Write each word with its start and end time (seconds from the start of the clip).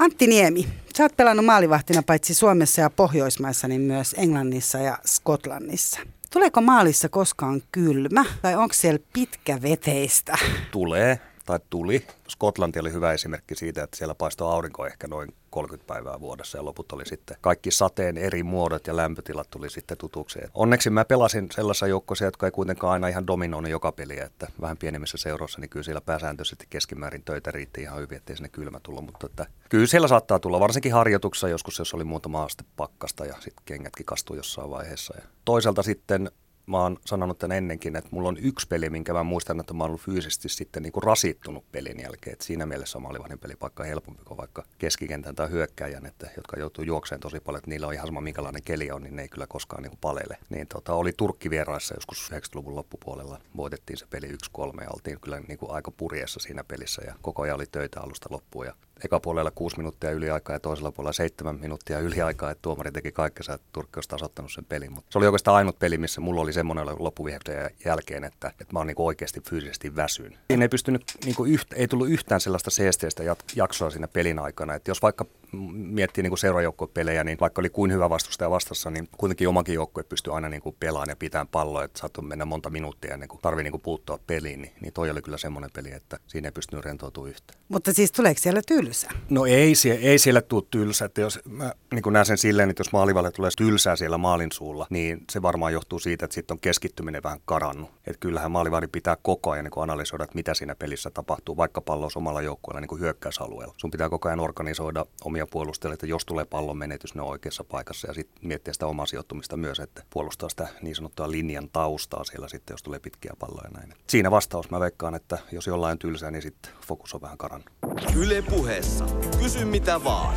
Antti 0.00 0.26
Niemi, 0.26 0.66
sä 0.96 1.02
oot 1.02 1.16
pelannut 1.16 1.46
maalivahtina 1.46 2.02
paitsi 2.02 2.34
Suomessa 2.34 2.80
ja 2.80 2.90
Pohjoismaissa, 2.90 3.68
niin 3.68 3.80
myös 3.80 4.14
Englannissa 4.18 4.78
ja 4.78 4.98
Skotlannissa. 5.06 6.00
Tuleeko 6.32 6.60
maalissa 6.60 7.08
koskaan 7.08 7.62
kylmä 7.72 8.24
vai 8.42 8.56
onko 8.56 8.74
siellä 8.74 8.98
pitkä 9.12 9.62
veteistä? 9.62 10.38
Tulee 10.70 11.18
tai 11.50 11.60
tuli. 11.70 12.06
Skotlanti 12.28 12.80
oli 12.80 12.92
hyvä 12.92 13.12
esimerkki 13.12 13.54
siitä, 13.54 13.82
että 13.82 13.96
siellä 13.96 14.14
paistoi 14.14 14.52
aurinko 14.52 14.86
ehkä 14.86 15.08
noin 15.08 15.34
30 15.50 15.86
päivää 15.86 16.20
vuodessa 16.20 16.58
ja 16.58 16.64
loput 16.64 16.92
oli 16.92 17.06
sitten 17.06 17.36
kaikki 17.40 17.70
sateen 17.70 18.18
eri 18.18 18.42
muodot 18.42 18.86
ja 18.86 18.96
lämpötilat 18.96 19.50
tuli 19.50 19.70
sitten 19.70 19.98
tutuksi. 19.98 20.38
Onneksi 20.54 20.90
mä 20.90 21.04
pelasin 21.04 21.48
sellaisia 21.52 21.88
joukkoja, 21.88 22.24
jotka 22.24 22.46
ei 22.46 22.50
kuitenkaan 22.50 22.92
aina 22.92 23.08
ihan 23.08 23.26
dominoinut 23.26 23.70
joka 23.70 23.92
peliä, 23.92 24.24
että 24.24 24.48
vähän 24.60 24.76
pienemmissä 24.76 25.18
seuroissa, 25.18 25.60
niin 25.60 25.70
kyllä 25.70 25.84
siellä 25.84 26.00
pääsääntöisesti 26.00 26.66
keskimäärin 26.70 27.22
töitä 27.24 27.50
riitti 27.50 27.80
ihan 27.82 27.98
hyvin, 27.98 28.16
ettei 28.16 28.36
sinne 28.36 28.48
kylmä 28.48 28.80
tullut, 28.82 29.04
mutta 29.04 29.26
että 29.26 29.46
kyllä 29.68 29.86
siellä 29.86 30.08
saattaa 30.08 30.38
tulla, 30.38 30.60
varsinkin 30.60 30.92
harjoituksessa 30.92 31.48
joskus, 31.48 31.78
jos 31.78 31.94
oli 31.94 32.04
muutama 32.04 32.44
aste 32.44 32.64
pakkasta 32.76 33.24
ja 33.24 33.34
sitten 33.34 33.64
kengätkin 33.64 34.06
kastuu 34.06 34.36
jossain 34.36 34.70
vaiheessa. 34.70 35.14
Ja 35.16 35.22
toisaalta 35.44 35.82
sitten 35.82 36.30
mä 36.70 36.82
oon 36.82 36.96
sanonut 37.06 37.38
tämän 37.38 37.56
ennenkin, 37.56 37.96
että 37.96 38.10
mulla 38.12 38.28
on 38.28 38.36
yksi 38.38 38.68
peli, 38.68 38.90
minkä 38.90 39.12
mä 39.12 39.22
muistan, 39.22 39.60
että 39.60 39.74
mä 39.74 39.84
oon 39.84 39.90
ollut 39.90 40.00
fyysisesti 40.00 40.48
sitten 40.48 40.82
niin 40.82 40.92
kuin 40.92 41.02
rasittunut 41.02 41.72
pelin 41.72 42.00
jälkeen. 42.00 42.32
Et 42.32 42.40
siinä 42.40 42.66
mielessä 42.66 42.98
maalivahdin 42.98 43.38
paikka 43.58 43.84
helpompi 43.84 44.24
kuin 44.24 44.38
vaikka 44.38 44.64
keskikentän 44.78 45.34
tai 45.34 45.50
hyökkäjän, 45.50 46.06
että, 46.06 46.30
jotka 46.36 46.60
joutuu 46.60 46.84
juokseen 46.84 47.20
tosi 47.20 47.40
paljon, 47.40 47.58
että 47.58 47.70
niillä 47.70 47.86
on 47.86 47.94
ihan 47.94 48.06
sama 48.06 48.20
minkälainen 48.20 48.62
keli 48.62 48.90
on, 48.90 49.02
niin 49.02 49.16
ne 49.16 49.22
ei 49.22 49.28
kyllä 49.28 49.46
koskaan 49.46 49.82
niin 49.82 49.90
kuin 49.90 50.00
palele. 50.00 50.38
Niin 50.48 50.66
tota, 50.66 50.94
oli 50.94 51.12
Turkki 51.16 51.50
vieraissa 51.50 51.94
joskus 51.94 52.30
90-luvun 52.32 52.74
loppupuolella, 52.74 53.40
voitettiin 53.56 53.96
se 53.96 54.06
peli 54.10 54.28
1-3 54.28 54.82
ja 54.82 54.90
oltiin 54.90 55.20
kyllä 55.20 55.40
niin 55.40 55.58
kuin 55.58 55.72
aika 55.72 55.90
purjeessa 55.90 56.40
siinä 56.40 56.64
pelissä 56.64 57.02
ja 57.06 57.14
koko 57.22 57.42
ajan 57.42 57.56
oli 57.56 57.66
töitä 57.66 58.00
alusta 58.00 58.28
loppuun 58.30 58.66
ja 58.66 58.74
eka 59.04 59.20
puolella 59.20 59.50
kuusi 59.50 59.76
minuuttia 59.76 60.10
yliaikaa 60.10 60.56
ja 60.56 60.60
toisella 60.60 60.92
puolella 60.92 61.12
seitsemän 61.12 61.60
minuuttia 61.60 61.98
yliaikaa, 61.98 62.50
että 62.50 62.62
tuomari 62.62 62.92
teki 62.92 63.12
kaikkensa, 63.12 63.54
että 63.54 63.66
Turkki 63.72 63.96
olisi 63.96 64.08
tasoittanut 64.08 64.52
sen 64.52 64.64
pelin. 64.64 64.92
Mutta 64.92 65.12
se 65.12 65.18
oli 65.18 65.26
oikeastaan 65.26 65.56
ainut 65.56 65.78
peli, 65.78 65.98
missä 65.98 66.20
mulla 66.20 66.40
oli 66.40 66.52
semmoinen 66.52 66.86
loppuvihdojen 66.98 67.70
jälkeen, 67.84 68.24
että, 68.24 68.48
että 68.48 68.72
mä 68.72 68.78
oon 68.78 68.86
niinku 68.86 69.06
oikeasti 69.06 69.40
fyysisesti 69.50 69.96
väsyn. 69.96 70.38
Siinä 70.50 70.64
ei 70.64 70.68
pystynyt, 70.68 71.02
niinku 71.24 71.44
yhtä, 71.44 71.76
ei 71.76 71.88
tullut 71.88 72.08
yhtään 72.08 72.40
sellaista 72.40 72.70
seesteistä 72.70 73.22
jaksoa 73.56 73.90
siinä 73.90 74.08
pelin 74.08 74.38
aikana, 74.38 74.74
että 74.74 74.90
jos 74.90 75.02
vaikka 75.02 75.26
miettii 75.72 76.22
niin 76.22 76.38
seurajoukkuepelejä, 76.38 77.24
niin 77.24 77.38
vaikka 77.40 77.60
oli 77.60 77.70
kuin 77.70 77.92
hyvä 77.92 78.10
vastustaja 78.10 78.50
vastassa, 78.50 78.90
niin 78.90 79.08
kuitenkin 79.16 79.48
omakin 79.48 79.74
joukkue 79.74 80.02
pystyy 80.02 80.34
aina 80.34 80.48
niin 80.48 80.62
kuin 80.62 80.76
pelaamaan 80.80 81.08
ja 81.08 81.16
pitämään 81.16 81.48
palloa, 81.48 81.84
että 81.84 81.98
saattoi 81.98 82.24
mennä 82.24 82.44
monta 82.44 82.70
minuuttia 82.70 83.14
ennen 83.14 83.28
kuin 83.28 83.40
tarvii 83.42 83.64
niin 83.64 83.70
kuin 83.72 83.80
puuttua 83.80 84.18
peliin, 84.26 84.62
niin, 84.62 84.72
niin 84.80 84.92
toi 84.92 85.10
oli 85.10 85.22
kyllä 85.22 85.38
semmoinen 85.38 85.70
peli, 85.72 85.92
että 85.92 86.18
siinä 86.26 86.48
ei 86.48 86.52
pystynyt 86.52 86.84
rentoutumaan 86.84 87.30
yhtään. 87.30 87.60
Mutta 87.68 87.92
siis 87.92 88.12
tuleeko 88.12 88.40
siellä 88.40 88.62
tylsä? 88.90 89.08
No 89.30 89.46
ei, 89.46 89.74
ei 90.00 90.18
siellä 90.18 90.40
tule 90.40 90.62
tylsä, 90.70 91.04
että 91.04 91.20
jos 91.20 91.40
mä 91.48 91.72
niin 91.94 92.12
näen 92.12 92.26
sen 92.26 92.38
silleen, 92.38 92.70
että 92.70 92.80
jos 92.80 92.92
maalivalle 92.92 93.30
tulee 93.30 93.50
tylsää 93.56 93.96
siellä 93.96 94.18
maalin 94.18 94.52
suulla, 94.52 94.86
niin 94.90 95.24
se 95.32 95.42
varmaan 95.42 95.72
johtuu 95.72 95.98
siitä, 95.98 96.24
että 96.24 96.34
sitten 96.34 96.54
on 96.54 96.60
keskittyminen 96.60 97.22
vähän 97.22 97.38
karannut. 97.44 97.90
Että 98.06 98.20
kyllähän 98.20 98.50
maalivahdin 98.50 98.90
pitää 98.90 99.16
koko 99.22 99.50
ajan 99.50 99.64
niin 99.64 99.72
kuin 99.72 99.82
analysoida, 99.82 100.24
että 100.24 100.34
mitä 100.36 100.54
siinä 100.54 100.74
pelissä 100.74 101.10
tapahtuu, 101.10 101.56
vaikka 101.56 101.80
pallo 101.80 102.04
on 102.04 102.10
omalla 102.14 102.42
joukkueella 102.42 102.80
niin 102.80 102.88
kuin 102.88 103.00
hyökkäysalueella. 103.00 103.74
Sun 103.76 103.90
pitää 103.90 104.08
koko 104.08 104.28
ajan 104.28 104.40
organisoida 104.40 105.06
omia 105.24 105.40
omia 105.40 105.50
puolustajia, 105.52 105.94
että 105.94 106.06
jos 106.06 106.24
tulee 106.24 106.44
pallon 106.44 106.78
menetys, 106.78 107.14
ne 107.14 107.22
on 107.22 107.28
oikeassa 107.28 107.64
paikassa 107.64 108.08
ja 108.08 108.14
sitten 108.14 108.48
miettiä 108.48 108.72
sitä 108.72 108.86
omaa 108.86 109.06
sijoittumista 109.06 109.56
myös, 109.56 109.80
että 109.80 110.02
puolustaa 110.10 110.48
sitä 110.48 110.68
niin 110.82 110.96
sanottua 110.96 111.30
linjan 111.30 111.68
taustaa 111.72 112.24
siellä 112.24 112.48
sitten, 112.48 112.74
jos 112.74 112.82
tulee 112.82 113.00
pitkiä 113.00 113.32
palloja 113.38 113.70
näin. 113.70 113.94
Siinä 114.06 114.30
vastaus 114.30 114.70
mä 114.70 114.80
veikkaan, 114.80 115.14
että 115.14 115.38
jos 115.52 115.66
jollain 115.66 115.98
tylsää, 115.98 116.30
niin 116.30 116.42
sitten 116.42 116.72
fokus 116.86 117.14
on 117.14 117.20
vähän 117.20 117.38
karannut. 117.38 117.70
Yle 118.16 118.42
puheessa. 118.80 119.04
Kysy 119.42 119.64
mitä 119.64 120.04
vaan. 120.04 120.34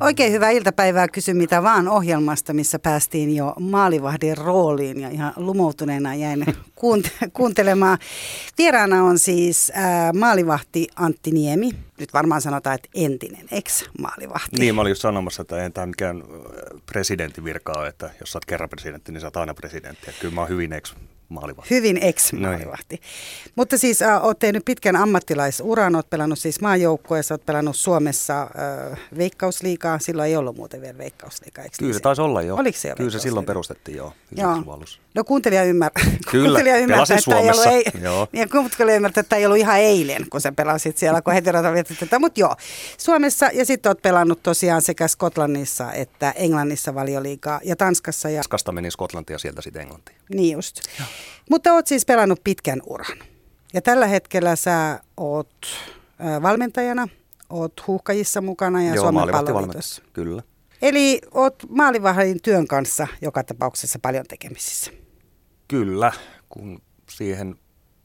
Oikein 0.00 0.32
hyvää 0.32 0.50
iltapäivää 0.50 1.08
Kysy 1.08 1.34
mitä 1.34 1.62
vaan 1.62 1.88
ohjelmasta, 1.88 2.52
missä 2.52 2.78
päästiin 2.78 3.36
jo 3.36 3.54
maalivahdin 3.60 4.36
rooliin 4.38 5.00
ja 5.00 5.08
ihan 5.08 5.32
lumoutuneena 5.36 6.14
jäin 6.14 6.46
kuuntelemaan. 7.32 7.98
Vieraana 8.58 9.04
on 9.04 9.18
siis 9.18 9.72
ää, 9.74 10.12
maalivahti 10.12 10.88
Antti 10.96 11.30
Niemi. 11.30 11.70
Nyt 12.00 12.12
varmaan 12.14 12.40
sanotaan, 12.40 12.74
että 12.74 12.88
entinen 12.94 13.46
ex-maalivahti. 13.50 14.56
Niin, 14.58 14.74
mä 14.74 14.80
olin 14.80 14.90
just 14.90 15.02
sanomassa, 15.02 15.42
että 15.42 15.62
ei 15.62 15.70
tämä 15.70 15.86
mikään 15.86 16.22
presidentin 16.86 17.44
virkaa, 17.44 17.86
että 17.86 18.10
jos 18.20 18.32
sä 18.32 18.36
oot 18.36 18.44
kerran 18.44 18.68
presidentti, 18.68 19.12
niin 19.12 19.20
sä 19.20 19.26
oot 19.26 19.36
aina 19.36 19.54
presidentti. 19.54 20.06
Kyllä 20.20 20.34
mä 20.34 20.40
oon 20.40 20.50
hyvin 20.50 20.72
ex 20.72 20.94
maalivahti. 21.28 21.74
Hyvin 21.74 21.98
ex-maalivahti. 22.02 22.96
No 22.96 23.02
Mutta 23.54 23.78
siis 23.78 24.02
äh, 24.02 24.24
olet 24.24 24.38
tehnyt 24.38 24.64
pitkän 24.64 24.96
ammattilaisuran, 24.96 25.94
olet 25.94 26.10
pelannut 26.10 26.38
siis 26.38 26.60
maajoukkueessa, 26.60 27.34
olet 27.34 27.46
pelannut 27.46 27.76
Suomessa 27.76 28.42
äh, 28.42 28.98
veikkausliikaa. 29.18 29.98
Silloin 29.98 30.28
ei 30.28 30.36
ollut 30.36 30.56
muuten 30.56 30.80
vielä 30.80 30.98
veikkausliikaa, 30.98 31.64
eikö 31.64 31.76
Kyllä 31.78 31.88
niin 31.88 31.94
se 31.94 32.00
taisi 32.00 32.22
olla 32.22 32.42
jo. 32.42 32.56
Oliko 32.56 32.78
se 32.78 32.88
jo 32.88 32.96
Kyllä 32.96 33.10
se 33.10 33.18
silloin 33.18 33.46
perustettiin 33.46 33.96
jo. 33.96 34.12
joo. 34.36 34.78
No 35.14 35.24
kuuntelija, 35.24 35.64
ymmär... 35.64 35.90
Kyllä, 36.30 36.44
kuuntelija 36.48 36.76
ymmärtää, 36.76 37.16
että 37.16 37.38
ei 37.38 37.50
ollut, 37.50 37.66
ei... 37.66 37.84
joo. 38.02 38.28
Ja 38.32 38.48
kuuntelija 38.52 38.96
ymmärtää, 38.96 39.20
että 39.20 39.36
ei 39.36 39.46
ollut 39.46 39.58
ihan 39.58 39.78
eilen, 39.78 40.26
kun 40.30 40.40
sä 40.40 40.52
pelasit 40.52 40.98
siellä, 40.98 41.22
kun 41.22 41.32
heti 41.32 41.94
tätä. 42.00 42.18
Mutta 42.18 42.40
joo, 42.40 42.56
Suomessa 42.98 43.50
ja 43.52 43.64
sitten 43.64 43.90
olet 43.90 44.02
pelannut 44.02 44.42
tosiaan 44.42 44.82
sekä 44.82 45.08
Skotlannissa 45.08 45.92
että 45.92 46.30
Englannissa 46.30 46.94
valioliikaa 46.94 47.60
ja 47.64 47.76
Tanskassa. 47.76 48.30
Ja... 48.30 48.36
Tanskasta 48.36 48.72
meni 48.72 48.90
Skotlantia 48.90 49.38
sieltä 49.38 49.62
sitten 49.62 49.82
Englantiin. 49.82 50.18
Niin 50.34 50.52
just. 50.52 50.80
Joo. 50.98 51.08
Mutta 51.50 51.72
oot 51.72 51.86
siis 51.86 52.04
pelannut 52.04 52.40
pitkän 52.44 52.82
uran. 52.86 53.18
Ja 53.74 53.82
tällä 53.82 54.06
hetkellä 54.06 54.56
sä 54.56 55.00
oot 55.16 55.66
valmentajana, 56.42 57.08
oot 57.50 57.72
huuhkajissa 57.86 58.40
mukana 58.40 58.82
ja 58.82 58.94
Joo, 58.94 59.04
Suomen 59.04 59.28
palloliitossa. 59.32 60.02
Kyllä. 60.12 60.42
Eli 60.82 61.20
oot 61.34 61.54
maalivahdin 61.68 62.42
työn 62.42 62.66
kanssa 62.66 63.06
joka 63.20 63.44
tapauksessa 63.44 63.98
paljon 64.02 64.24
tekemisissä. 64.28 65.03
Kyllä, 65.74 66.12
kun 66.48 66.82
siihen 67.10 67.56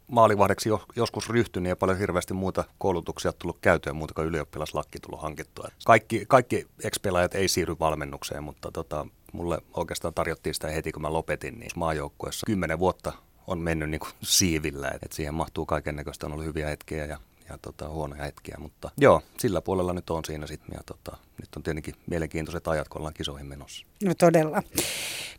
maalivahdeksi 0.08 0.70
joskus 0.96 1.30
ryhtyi, 1.30 1.62
niin 1.62 1.70
ei 1.70 1.76
paljon 1.76 1.98
hirveästi 1.98 2.34
muuta 2.34 2.64
koulutuksia 2.78 3.34
tullut 3.34 3.58
käytyä, 3.62 3.94
muuta 3.94 4.14
kuin 4.14 4.28
ylioppilaslakki 4.28 5.00
tullut 5.00 5.22
hankittua. 5.22 5.68
Kaikki, 5.86 6.26
kaikki 6.28 6.68
ex-pelaajat 6.84 7.36
ei 7.36 7.48
siirry 7.48 7.76
valmennukseen, 7.80 8.44
mutta 8.44 8.72
tota, 8.72 9.06
mulle 9.34 9.62
oikeastaan 9.74 10.14
tarjottiin 10.14 10.54
sitä 10.54 10.68
heti, 10.68 10.92
kun 10.92 11.02
mä 11.02 11.14
lopetin, 11.14 11.60
niin 11.60 11.72
maajoukkueessa 11.76 12.46
kymmenen 12.46 12.80
vuotta 12.80 13.14
on 13.48 13.60
mennyt 13.60 13.90
niin 13.90 14.00
kuin 14.00 14.12
siivillä, 14.24 14.88
että 14.88 15.16
siihen 15.16 15.34
mahtuu 15.34 15.66
kaiken 15.66 15.96
näköistä, 15.96 16.26
on 16.26 16.32
ollut 16.32 16.46
hyviä 16.46 16.68
hetkiä 16.68 17.06
ja 17.06 17.18
ja 17.50 17.58
tota, 17.62 17.90
huonoja 17.90 18.24
hetkiä, 18.24 18.56
mutta 18.60 18.92
joo, 18.98 19.22
sillä 19.38 19.62
puolella 19.62 19.94
nyt 19.94 20.10
on 20.10 20.26
siinä 20.26 20.48
sitten 20.48 20.74
ja 20.74 20.82
tota, 20.86 21.18
nyt 21.42 21.56
on 21.56 21.64
tietenkin 21.64 21.96
mielenkiintoiset 22.10 22.68
ajat, 22.68 22.90
kun 22.90 23.00
ollaan 23.00 23.14
kisoihin 23.14 23.48
menossa. 23.48 23.86
No 24.04 24.14
todella. 24.14 24.64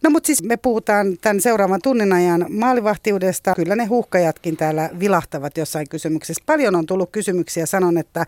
No 0.03 0.10
mutta 0.10 0.26
siis 0.26 0.43
me 0.43 0.56
puhutaan 0.56 1.19
tämän 1.20 1.41
seuraavan 1.41 1.81
tunnin 1.82 2.12
ajan 2.12 2.47
maalivahtiudesta. 2.49 3.54
Kyllä 3.54 3.76
ne 3.76 3.84
huhkajatkin 3.84 4.56
täällä 4.56 4.91
vilahtavat 5.00 5.56
jossain 5.56 5.88
kysymyksessä. 5.88 6.43
Paljon 6.47 6.76
on 6.76 6.87
tullut 6.87 7.10
kysymyksiä. 7.12 7.66
Sanon, 7.66 7.99
että 7.99 8.26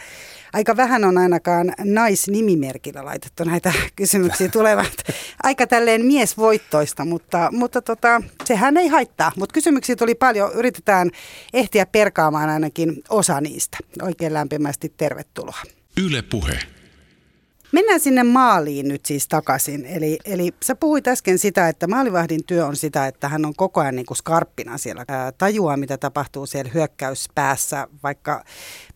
aika 0.53 0.76
vähän 0.76 1.04
on 1.04 1.19
ainakaan 1.19 1.72
naisnimimerkillä 1.84 3.04
laitettu 3.04 3.44
näitä 3.44 3.72
kysymyksiä 3.97 4.48
tulevat. 4.48 4.92
Aika 5.42 5.66
tälleen 5.66 6.04
miesvoittoista, 6.04 7.04
mutta, 7.04 7.48
mutta 7.53 7.82
tota, 7.82 8.22
sehän 8.44 8.76
ei 8.76 8.88
haittaa. 8.88 9.32
Mutta 9.37 9.53
kysymyksiä 9.53 9.97
tuli 9.97 10.15
paljon. 10.15 10.53
Yritetään 10.53 11.10
ehtiä 11.53 11.87
perkaamaan 11.87 12.50
ainakin 12.50 13.03
osa 13.09 13.41
niistä. 13.41 13.72
Oikein 14.03 14.34
lämpimästi 14.34 14.93
tervetuloa. 14.97 15.62
Yle 16.05 16.22
Puhe. 16.22 16.59
Mennään 17.72 18.00
sinne 18.00 18.22
maaliin 18.22 18.88
nyt 18.88 19.06
siis 19.06 19.28
takaisin. 19.28 19.87
Eli, 19.87 20.19
eli 20.25 20.55
sä 20.65 20.75
puhuit 20.75 21.09
äsken 21.09 21.38
sitä, 21.38 21.69
että 21.69 21.87
maalivahdin 21.87 22.41
työ 22.47 22.66
on 22.66 22.77
sitä, 22.77 23.06
että 23.06 23.28
hän 23.28 23.47
on 23.47 23.55
koko 23.56 23.81
ajan 23.81 23.97
niin 23.97 24.06
kuin 24.06 24.16
skarppina 24.16 24.78
siellä. 24.78 25.05
Ää, 25.09 25.33
tajuaa, 25.33 25.77
mitä 25.77 25.99
tapahtuu 25.99 26.47
siellä 26.47 26.71
hyökkäyspäässä, 26.75 27.88
vaikka 28.03 28.44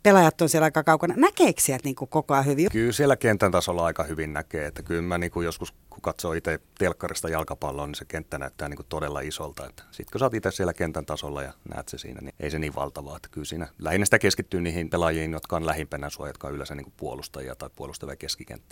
pelaajat 0.02 0.40
on 0.40 0.48
siellä 0.48 0.64
aika 0.64 0.84
kaukana. 0.84 1.14
Näkeekö 1.16 1.60
sieltä 1.60 1.84
niin 1.84 1.96
kuin 1.96 2.08
koko 2.08 2.34
ajan 2.34 2.46
hyvin? 2.46 2.68
Kyllä 2.72 2.92
siellä 2.92 3.16
kentän 3.16 3.52
tasolla 3.52 3.84
aika 3.84 4.02
hyvin 4.02 4.32
näkee. 4.32 4.66
Että 4.66 4.82
kyllä 4.82 5.02
mä 5.02 5.18
niin 5.18 5.30
kuin 5.30 5.44
joskus 5.44 5.74
kun 5.90 6.02
katsoo 6.02 6.32
itse 6.32 6.60
telkkarista 6.78 7.28
jalkapalloa, 7.28 7.86
niin 7.86 7.94
se 7.94 8.04
kenttä 8.04 8.38
näyttää 8.38 8.68
niin 8.68 8.76
kuin 8.76 8.86
todella 8.88 9.20
isolta. 9.20 9.70
Sitten 9.90 10.12
kun 10.12 10.18
sä 10.18 10.24
oot 10.24 10.34
itse 10.34 10.50
siellä 10.50 10.74
kentän 10.74 11.06
tasolla 11.06 11.42
ja 11.42 11.52
näet 11.74 11.88
se 11.88 11.98
siinä, 11.98 12.20
niin 12.20 12.34
ei 12.40 12.50
se 12.50 12.58
niin 12.58 12.74
valtavaa. 12.74 13.16
Että 13.16 13.28
kyllä 13.32 13.44
siinä 13.44 13.68
lähinnä 13.78 14.04
sitä 14.04 14.18
keskittyy 14.18 14.60
niihin 14.60 14.90
pelaajiin, 14.90 15.32
jotka 15.32 15.56
on 15.56 15.66
lähimpänä 15.66 16.10
sua, 16.10 16.26
jotka 16.26 16.48
on 16.48 16.54
yleensä 16.54 16.74
niin 16.74 16.84
kuin 16.84 16.94
puolustajia 16.96 17.54
tai 17.56 17.70
puolustavia 17.76 18.16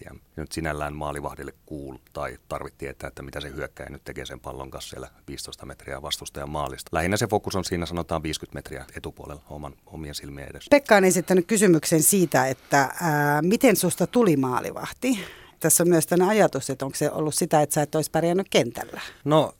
Ja 0.04 0.14
nyt 0.36 0.52
sinällään 0.52 0.94
maalivahdille 0.94 1.52
kuul 1.66 1.96
tai 2.12 2.38
tarvittiin 2.48 2.78
tietää, 2.78 3.08
että 3.08 3.22
mitä 3.22 3.40
se 3.40 3.50
hyökkäjä 3.50 3.90
nyt 3.90 4.04
tekee 4.04 4.26
sen 4.26 4.40
pallon 4.40 4.70
kanssa 4.70 4.90
siellä 4.90 5.08
15 5.28 5.66
metriä 5.66 6.02
vastustajan 6.02 6.50
maalista. 6.50 6.88
Lähinnä 6.92 7.16
se 7.16 7.26
fokus 7.26 7.56
on 7.56 7.64
siinä 7.64 7.86
sanotaan 7.86 8.22
50 8.22 8.58
metriä 8.58 8.84
etupuolella 8.96 9.42
oman, 9.50 9.74
omien 9.86 10.14
silmien 10.14 10.50
edessä. 10.50 10.68
Pekka 10.70 10.96
on 10.96 11.04
esittänyt 11.04 11.46
kysymyksen 11.46 12.02
siitä, 12.02 12.46
että 12.46 12.94
ää, 13.00 13.42
miten 13.42 13.76
susta 13.76 14.06
tuli 14.06 14.36
maalivahti? 14.36 15.18
tässä 15.64 15.82
on 15.82 15.88
myös 15.88 16.06
tämmöinen 16.06 16.28
ajatus, 16.28 16.70
että 16.70 16.84
onko 16.84 16.96
se 16.96 17.10
ollut 17.10 17.34
sitä, 17.34 17.62
että 17.62 17.74
sä 17.74 17.82
et 17.82 17.94
olisi 17.94 18.10
pärjännyt 18.10 18.46
kentällä? 18.50 19.00
No, 19.24 19.54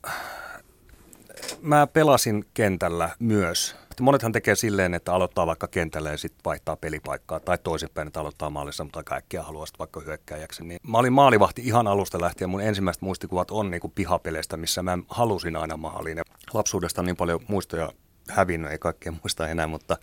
mä 1.62 1.86
pelasin 1.86 2.44
kentällä 2.54 3.10
myös. 3.18 3.76
Monethan 4.02 4.32
tekee 4.32 4.54
silleen, 4.54 4.94
että 4.94 5.14
aloittaa 5.14 5.46
vaikka 5.46 5.68
kentällä 5.68 6.10
ja 6.10 6.18
sitten 6.18 6.40
vaihtaa 6.44 6.76
pelipaikkaa, 6.76 7.40
tai 7.40 7.58
toisinpäin, 7.58 8.06
että 8.08 8.20
aloittaa 8.20 8.50
maalissa, 8.50 8.84
mutta 8.84 9.02
kaikkia 9.04 9.42
haluaa 9.42 9.66
sitten 9.66 9.78
vaikka 9.78 10.00
hyökkääjäksi. 10.00 10.64
Niin 10.64 10.80
mä 10.88 10.98
olin 10.98 11.12
maalivahti 11.12 11.62
ihan 11.64 11.86
alusta 11.86 12.20
lähtien. 12.20 12.50
Mun 12.50 12.60
ensimmäiset 12.60 13.02
muistikuvat 13.02 13.50
on 13.50 13.70
niin 13.70 13.80
kuin 13.80 13.92
pihapeleistä, 13.94 14.56
missä 14.56 14.82
mä 14.82 14.98
halusin 15.08 15.56
aina 15.56 15.76
maaliin. 15.76 16.18
Ja 16.18 16.24
lapsuudesta 16.54 17.00
on 17.00 17.06
niin 17.06 17.16
paljon 17.16 17.40
muistoja 17.48 17.92
hävinnyt, 18.30 18.70
ei 18.70 18.78
kaikkea 18.78 19.12
muista 19.22 19.48
enää, 19.48 19.66
mutta 19.66 19.96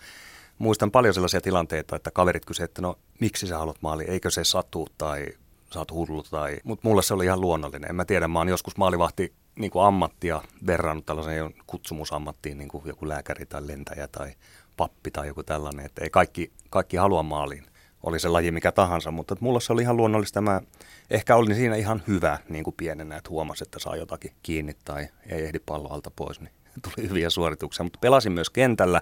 muistan 0.58 0.92
paljon 0.92 1.14
sellaisia 1.14 1.42
tilanteita, 1.42 1.96
että 1.96 2.12
kaverit 2.12 2.46
kysyivät, 2.46 2.70
että 2.70 2.82
no 2.82 3.00
miksi 3.20 3.48
sä 3.48 3.58
haluat 3.58 3.82
maali, 3.82 4.04
eikö 4.04 4.32
se 4.32 4.44
satu 4.44 4.88
tai 4.98 5.28
sä 5.74 5.80
oot 5.80 5.92
hullu 5.92 6.24
tai... 6.24 6.58
Mutta 6.64 6.88
mulle 6.88 7.04
se 7.04 7.14
oli 7.14 7.26
ihan 7.26 7.42
luonnollinen. 7.42 7.90
En 7.90 7.96
mä 7.96 8.06
tiedä, 8.06 8.28
mä 8.28 8.40
oon 8.40 8.50
joskus 8.50 8.78
maalivahti 8.78 9.34
niin 9.62 9.72
kuin 9.72 9.86
ammattia 9.86 10.42
verrannut 10.68 11.06
tällaiseen 11.06 11.54
kutsumusammattiin, 11.68 12.58
niin 12.58 12.68
kuin 12.68 12.84
joku 12.88 13.08
lääkäri 13.08 13.46
tai 13.46 13.68
lentäjä 13.68 14.08
tai 14.08 14.34
pappi 14.78 15.12
tai 15.12 15.28
joku 15.28 15.44
tällainen, 15.44 15.86
että 15.86 16.04
ei 16.04 16.10
kaikki, 16.10 16.52
kaikki 16.70 16.98
halua 16.98 17.24
maaliin. 17.24 17.66
Oli 18.04 18.20
se 18.20 18.28
laji 18.28 18.52
mikä 18.52 18.72
tahansa, 18.72 19.12
mutta 19.12 19.36
mulla 19.40 19.60
se 19.60 19.74
oli 19.74 19.82
ihan 19.82 19.98
luonnollista. 19.98 20.42
Mä 20.42 20.62
ehkä 21.10 21.36
olin 21.36 21.56
siinä 21.56 21.76
ihan 21.76 22.04
hyvä 22.08 22.38
niin 22.50 22.64
kuin 22.64 22.76
pienenä, 22.78 23.18
että 23.18 23.30
huomasi, 23.30 23.64
että 23.64 23.80
saa 23.80 23.96
jotakin 23.96 24.32
kiinni 24.44 24.74
tai 24.86 25.08
ei 25.30 25.46
ehdi 25.46 25.60
palloalta 25.66 26.12
pois, 26.16 26.42
niin 26.42 26.54
tuli 26.84 27.10
hyviä 27.10 27.30
suorituksia. 27.30 27.84
Mutta 27.84 28.00
pelasin 28.00 28.32
myös 28.32 28.50
kentällä 28.50 29.02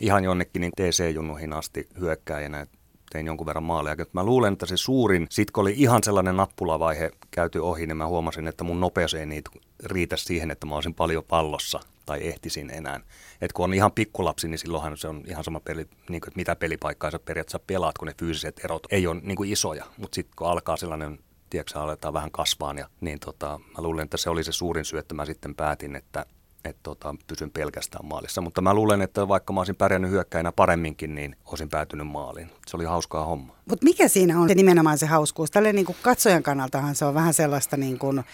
ihan 0.00 0.24
jonnekin 0.24 0.60
niin 0.60 0.72
TC-junnuihin 0.76 1.52
asti 1.52 1.88
hyökkääjänä 2.00 2.66
tein 3.12 3.26
jonkun 3.26 3.46
verran 3.46 3.64
maaleja. 3.64 3.96
Mä 4.12 4.24
luulen, 4.24 4.52
että 4.52 4.66
se 4.66 4.76
suurin, 4.76 5.26
sit 5.30 5.50
kun 5.50 5.62
oli 5.62 5.74
ihan 5.76 6.02
sellainen 6.02 6.36
nappulavaihe 6.36 7.10
käyty 7.30 7.58
ohi, 7.58 7.86
niin 7.86 7.96
mä 7.96 8.06
huomasin, 8.06 8.48
että 8.48 8.64
mun 8.64 8.80
nopeus 8.80 9.14
ei 9.14 9.26
niitä 9.26 9.50
riitä 9.84 10.16
siihen, 10.16 10.50
että 10.50 10.66
mä 10.66 10.74
olisin 10.74 10.94
paljon 10.94 11.24
pallossa 11.24 11.80
tai 12.06 12.26
ehtisin 12.26 12.70
enää. 12.70 13.00
Et 13.40 13.52
kun 13.52 13.64
on 13.64 13.74
ihan 13.74 13.92
pikkulapsi, 13.92 14.48
niin 14.48 14.58
silloinhan 14.58 14.96
se 14.96 15.08
on 15.08 15.24
ihan 15.26 15.44
sama 15.44 15.60
peli, 15.60 15.86
niin 16.08 16.20
kuin, 16.20 16.28
että 16.28 16.36
mitä 16.36 16.56
pelipaikkaa 16.56 17.10
sä 17.10 17.18
periaatteessa 17.18 17.58
pelaat, 17.66 17.98
kun 17.98 18.08
ne 18.08 18.14
fyysiset 18.18 18.64
erot 18.64 18.86
ei 18.90 19.06
ole 19.06 19.20
niin 19.22 19.36
kuin 19.36 19.52
isoja. 19.52 19.84
Mutta 19.96 20.14
sitten 20.14 20.36
kun 20.36 20.48
alkaa 20.48 20.76
sellainen 20.76 21.18
tiedätkö, 21.50 21.78
aletaan 21.78 22.14
vähän 22.14 22.30
kasvaa, 22.30 22.74
ja, 22.74 22.88
niin 23.00 23.20
tota, 23.20 23.60
mä 23.76 23.82
luulen, 23.82 24.04
että 24.04 24.16
se 24.16 24.30
oli 24.30 24.44
se 24.44 24.52
suurin 24.52 24.84
syy, 24.84 24.98
että 24.98 25.14
mä 25.14 25.24
sitten 25.24 25.54
päätin, 25.54 25.96
että 25.96 26.26
että 26.64 26.80
tota, 26.82 27.14
pysyn 27.26 27.50
pelkästään 27.50 28.06
maalissa. 28.06 28.40
Mutta 28.40 28.60
mä 28.60 28.74
luulen, 28.74 29.02
että 29.02 29.28
vaikka 29.28 29.52
mä 29.52 29.60
olisin 29.60 29.76
pärjännyt 29.76 30.10
hyökkäinä 30.10 30.52
paremminkin, 30.52 31.14
niin 31.14 31.36
olisin 31.44 31.68
päätynyt 31.68 32.06
maaliin. 32.06 32.50
Se 32.66 32.76
oli 32.76 32.84
hauskaa 32.84 33.24
homma. 33.24 33.54
Mutta 33.68 33.84
mikä 33.84 34.08
siinä 34.08 34.40
on 34.40 34.48
se 34.48 34.54
nimenomaan 34.54 34.98
se 34.98 35.06
hauskuus? 35.06 35.50
Tälle 35.50 35.72
niin 35.72 35.86
katsojan 36.02 36.42
kannaltahan 36.42 36.94
se 36.94 37.04
on 37.04 37.14
vähän 37.14 37.34
sellaista 37.34 37.76
niin 37.76 37.98
kuin, 37.98 38.24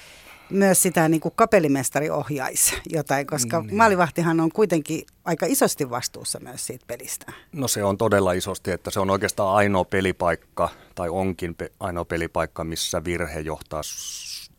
myös 0.51 0.83
sitä 0.83 1.09
niin 1.09 1.21
kuin 1.21 1.33
kapellimestari 1.37 2.11
ohjaisi 2.11 2.77
jotain, 2.91 3.27
koska 3.27 3.61
niin. 3.61 3.77
maalivahtihan 3.77 4.41
on 4.41 4.53
kuitenkin 4.53 5.07
aika 5.25 5.47
isosti 5.47 5.91
vastuussa 5.91 6.41
myös 6.41 6.67
siitä 6.67 6.85
pelistä. 6.87 7.33
No 7.53 7.69
se 7.69 7.85
on 7.85 7.99
todella 7.99 8.33
isosti, 8.33 8.71
että 8.71 8.91
se 8.91 9.01
on 9.01 9.11
oikeastaan 9.11 9.55
ainoa 9.55 9.85
pelipaikka, 9.85 10.69
tai 10.95 11.09
onkin 11.09 11.55
pe- 11.55 11.73
ainoa 11.81 12.05
pelipaikka, 12.05 12.65
missä 12.65 13.05
virhe 13.05 13.41
johtaa 13.41 13.83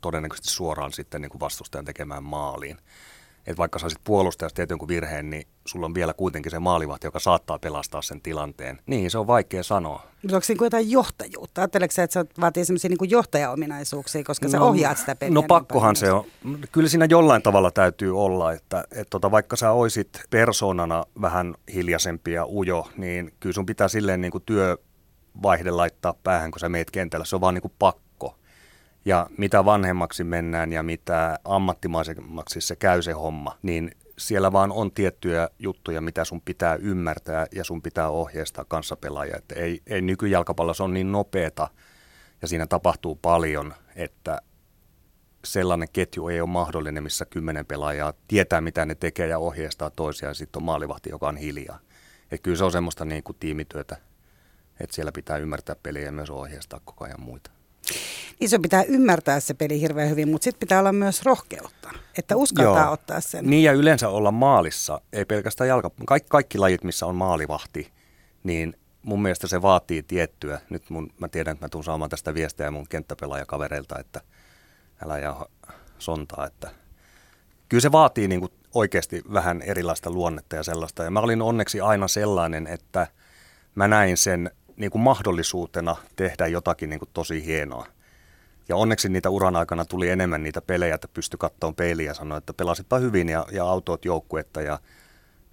todennäköisesti 0.01 0.49
suoraan 0.49 0.93
sitten 0.93 1.21
niin 1.21 1.29
kuin 1.29 1.39
vastustajan 1.39 1.85
tekemään 1.85 2.23
maaliin 2.23 2.77
että 3.47 3.57
vaikka 3.57 3.79
sä 3.79 3.85
olisit 3.85 4.03
puolustajasta 4.03 4.55
teet 4.55 4.69
jonkun 4.69 4.87
virheen, 4.87 5.29
niin 5.29 5.47
sulla 5.65 5.85
on 5.85 5.93
vielä 5.93 6.13
kuitenkin 6.13 6.51
se 6.51 6.59
maalivahti, 6.59 7.07
joka 7.07 7.19
saattaa 7.19 7.59
pelastaa 7.59 8.01
sen 8.01 8.21
tilanteen. 8.21 8.79
Niin, 8.85 9.11
se 9.11 9.17
on 9.17 9.27
vaikea 9.27 9.63
sanoa. 9.63 10.03
Mutta 10.21 10.35
onko 10.35 10.45
siinä 10.45 10.65
jotain 10.65 10.91
johtajuutta? 10.91 11.61
Ajatteleeko 11.61 11.93
että 11.97 12.13
se 12.13 12.25
vaatii 12.41 12.65
sellaisia 12.65 12.89
niin 12.89 13.09
johtajaominaisuuksia, 13.09 14.23
koska 14.23 14.45
no, 14.45 14.51
sä 14.51 14.61
ohjaat 14.61 14.97
sitä 14.97 15.15
peliä? 15.15 15.33
No 15.33 15.41
niin 15.41 15.47
pakkohan 15.47 15.95
se 15.95 16.11
on. 16.11 16.25
Kyllä 16.71 16.89
siinä 16.89 17.07
jollain 17.09 17.41
tavalla 17.41 17.71
täytyy 17.71 18.19
olla, 18.19 18.53
että 18.53 18.83
et 18.91 19.07
tota, 19.09 19.31
vaikka 19.31 19.55
sä 19.55 19.71
oisit 19.71 20.09
persoonana 20.29 21.05
vähän 21.21 21.55
hiljaisempi 21.73 22.31
ja 22.31 22.45
ujo, 22.45 22.87
niin 22.97 23.31
kyllä 23.39 23.53
sun 23.53 23.65
pitää 23.65 23.87
silleen 23.87 24.21
niin 24.21 24.31
kuin 24.31 24.43
työvaihde 24.45 25.71
laittaa 25.71 26.13
päähän, 26.23 26.51
kun 26.51 26.59
sä 26.59 26.69
meet 26.69 26.91
kentällä. 26.91 27.25
Se 27.25 27.35
on 27.35 27.41
vaan 27.41 27.53
niin 27.53 27.61
kuin 27.61 27.73
pakko 27.79 28.04
ja 29.05 29.27
mitä 29.37 29.65
vanhemmaksi 29.65 30.23
mennään 30.23 30.73
ja 30.73 30.83
mitä 30.83 31.39
ammattimaisemmaksi 31.43 32.61
se 32.61 32.75
käy 32.75 33.01
se 33.01 33.11
homma, 33.11 33.57
niin 33.61 33.91
siellä 34.17 34.51
vaan 34.51 34.71
on 34.71 34.91
tiettyjä 34.91 35.49
juttuja, 35.59 36.01
mitä 36.01 36.25
sun 36.25 36.41
pitää 36.41 36.75
ymmärtää 36.75 37.47
ja 37.55 37.63
sun 37.63 37.81
pitää 37.81 38.09
ohjeistaa 38.09 38.65
kanssapelaajia. 38.65 39.37
Että 39.37 39.55
ei, 39.55 39.81
ei 39.87 40.01
nykyjalkapallossa 40.01 40.83
on 40.83 40.93
niin 40.93 41.11
nopeeta 41.11 41.67
ja 42.41 42.47
siinä 42.47 42.67
tapahtuu 42.67 43.15
paljon, 43.15 43.73
että 43.95 44.41
sellainen 45.45 45.87
ketju 45.93 46.27
ei 46.27 46.41
ole 46.41 46.49
mahdollinen, 46.49 47.03
missä 47.03 47.25
kymmenen 47.25 47.65
pelaajaa 47.65 48.13
tietää, 48.27 48.61
mitä 48.61 48.85
ne 48.85 48.95
tekee 48.95 49.27
ja 49.27 49.39
ohjeistaa 49.39 49.89
toisiaan 49.89 50.29
ja 50.29 50.33
sitten 50.33 50.59
on 50.59 50.65
maalivahti, 50.65 51.09
joka 51.09 51.27
on 51.27 51.37
hiljaa. 51.37 51.79
Että 52.31 52.43
kyllä 52.43 52.57
se 52.57 52.63
on 52.63 52.71
semmoista 52.71 53.05
niin 53.05 53.23
kuin 53.23 53.37
tiimityötä, 53.39 53.97
että 54.79 54.95
siellä 54.95 55.11
pitää 55.11 55.37
ymmärtää 55.37 55.75
peliä 55.83 56.01
ja 56.01 56.11
myös 56.11 56.29
ohjeistaa 56.29 56.81
koko 56.85 57.05
ajan 57.05 57.21
muita. 57.21 57.54
Niin 58.39 58.49
se 58.49 58.59
pitää 58.59 58.83
ymmärtää 58.83 59.39
se 59.39 59.53
peli 59.53 59.81
hirveän 59.81 60.09
hyvin, 60.09 60.29
mutta 60.29 60.43
sitten 60.43 60.59
pitää 60.59 60.79
olla 60.79 60.91
myös 60.91 61.23
rohkeutta, 61.23 61.91
että 62.17 62.35
uskaltaa 62.35 62.83
Joo. 62.83 62.93
ottaa 62.93 63.21
sen. 63.21 63.45
Niin 63.49 63.63
ja 63.63 63.71
yleensä 63.71 64.09
olla 64.09 64.31
maalissa, 64.31 65.01
ei 65.13 65.25
pelkästään 65.25 65.67
jalka, 65.67 65.91
kaikki, 66.07 66.29
kaikki 66.29 66.57
lajit, 66.57 66.83
missä 66.83 67.05
on 67.05 67.15
maalivahti, 67.15 67.91
niin 68.43 68.77
mun 69.01 69.21
mielestä 69.21 69.47
se 69.47 69.61
vaatii 69.61 70.03
tiettyä. 70.03 70.61
Nyt 70.69 70.89
mun, 70.89 71.13
mä 71.17 71.27
tiedän, 71.27 71.53
että 71.53 71.65
mä 71.65 71.69
tuun 71.69 71.83
saamaan 71.83 72.09
tästä 72.09 72.33
viestejä 72.33 72.71
mun 72.71 72.87
kenttäpelaajakavereilta, 72.89 73.99
että 73.99 74.21
älä 75.05 75.19
ja 75.19 75.45
sontaa, 75.97 76.45
että 76.47 76.69
kyllä 77.69 77.81
se 77.81 77.91
vaatii 77.91 78.27
niin 78.27 78.39
kuin 78.39 78.51
oikeasti 78.73 79.21
vähän 79.33 79.61
erilaista 79.61 80.11
luonnetta 80.11 80.55
ja 80.55 80.63
sellaista. 80.63 81.03
Ja 81.03 81.11
mä 81.11 81.19
olin 81.19 81.41
onneksi 81.41 81.81
aina 81.81 82.07
sellainen, 82.07 82.67
että 82.67 83.07
mä 83.75 83.87
näin 83.87 84.17
sen 84.17 84.51
niin 84.75 84.91
kuin 84.91 85.01
mahdollisuutena 85.01 85.95
tehdä 86.15 86.47
jotakin 86.47 86.89
niin 86.89 86.99
kuin 86.99 87.09
tosi 87.13 87.45
hienoa. 87.45 87.87
Ja 88.69 88.75
onneksi 88.75 89.09
niitä 89.09 89.29
uran 89.29 89.55
aikana 89.55 89.85
tuli 89.85 90.09
enemmän 90.09 90.43
niitä 90.43 90.61
pelejä, 90.61 90.95
että 90.95 91.07
pystyi 91.07 91.37
kattoon 91.37 91.75
peiliä 91.75 92.05
ja 92.05 92.13
sanoi, 92.13 92.37
että 92.37 92.53
pelasitpa 92.53 92.97
hyvin 92.97 93.29
ja, 93.29 93.45
ja 93.51 93.65
autoit 93.65 94.05
joukkuetta 94.05 94.61
ja 94.61 94.79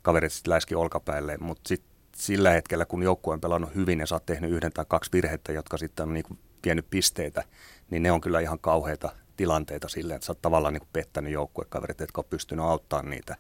kaverit 0.03 0.33
sitten 0.33 0.51
läiski 0.51 0.75
olkapäille. 0.75 1.37
Mutta 1.41 1.69
sitten 1.69 1.91
sillä 2.17 2.51
hetkellä, 2.51 2.87
kun 2.87 3.03
joukkue 3.03 3.35
on 3.35 3.41
pelannut 3.41 3.75
hyvin 3.75 4.01
ja 4.01 4.07
sä 4.07 4.15
oot 4.15 4.27
tehnyt 4.27 4.51
yhden 4.51 4.73
tai 4.73 4.85
kaksi 4.89 5.13
virhettä, 5.13 5.53
jotka 5.53 5.77
sitten 5.77 6.09
on 6.09 6.15
niinku 6.15 6.39
vienyt 6.65 6.87
pisteitä, 6.91 7.45
niin 7.91 8.03
ne 8.03 8.13
on 8.13 8.21
kyllä 8.21 8.41
ihan 8.41 8.59
kauheita 8.59 9.13
tilanteita 9.37 9.89
silleen, 9.89 10.17
että 10.17 10.27
sä 10.27 10.33
oot 10.33 10.43
tavallaan 10.43 10.75
niinku 10.75 10.89
pettänyt 10.93 11.33
joukkuekaverit, 11.33 12.01
jotka 12.01 12.21
on 12.21 12.31
pystynyt 12.31 12.65
auttamaan 12.65 13.11
niitä. 13.11 13.37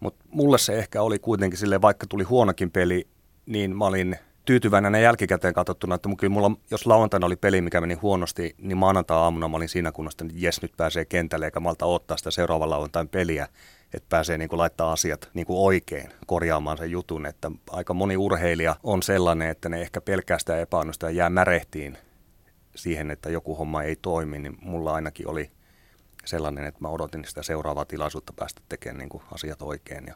Mutta 0.00 0.24
mulle 0.28 0.58
se 0.58 0.78
ehkä 0.78 1.02
oli 1.02 1.18
kuitenkin 1.18 1.58
silleen, 1.58 1.82
vaikka 1.82 2.06
tuli 2.06 2.24
huonokin 2.24 2.70
peli, 2.70 3.08
niin 3.46 3.76
mä 3.76 3.86
olin– 3.86 4.16
tyytyväinen 4.44 5.02
jälkikäteen 5.02 5.54
katsottuna, 5.54 5.94
että 5.94 6.08
kyllä 6.18 6.32
mulla, 6.32 6.50
jos 6.70 6.86
lauantaina 6.86 7.26
oli 7.26 7.36
peli, 7.36 7.60
mikä 7.60 7.80
meni 7.80 7.94
huonosti, 7.94 8.54
niin 8.58 8.76
maanantai-aamuna 8.76 9.48
mä 9.48 9.56
olin 9.56 9.68
siinä 9.68 9.92
kunnossa, 9.92 10.24
että 10.24 10.34
jes, 10.38 10.62
nyt 10.62 10.72
pääsee 10.76 11.04
kentälle, 11.04 11.44
eikä 11.44 11.60
malta 11.60 11.86
ottaa 11.86 12.16
sitä 12.16 12.30
seuraavan 12.30 12.70
lauantain 12.70 13.08
peliä, 13.08 13.48
että 13.94 14.06
pääsee 14.08 14.38
niin 14.38 14.48
kuin 14.48 14.58
laittaa 14.58 14.92
asiat 14.92 15.30
niin 15.34 15.46
kuin 15.46 15.58
oikein 15.58 16.10
korjaamaan 16.26 16.78
sen 16.78 16.90
jutun, 16.90 17.26
että 17.26 17.50
aika 17.70 17.94
moni 17.94 18.16
urheilija 18.16 18.76
on 18.82 19.02
sellainen, 19.02 19.48
että 19.48 19.68
ne 19.68 19.80
ehkä 19.80 20.00
pelkää 20.00 20.38
sitä 20.38 20.60
epäonnistua 20.60 21.10
ja 21.10 21.16
jää 21.16 21.30
märehtiin 21.30 21.98
siihen, 22.76 23.10
että 23.10 23.30
joku 23.30 23.54
homma 23.54 23.82
ei 23.82 23.96
toimi, 23.96 24.38
niin 24.38 24.58
mulla 24.60 24.94
ainakin 24.94 25.28
oli 25.28 25.50
sellainen, 26.24 26.64
että 26.64 26.80
mä 26.80 26.88
odotin 26.88 27.24
sitä 27.24 27.42
seuraavaa 27.42 27.84
tilaisuutta 27.84 28.32
päästä 28.32 28.62
tekemään 28.68 28.98
niin 28.98 29.08
kuin 29.08 29.22
asiat 29.32 29.62
oikein 29.62 30.06
ja 30.06 30.14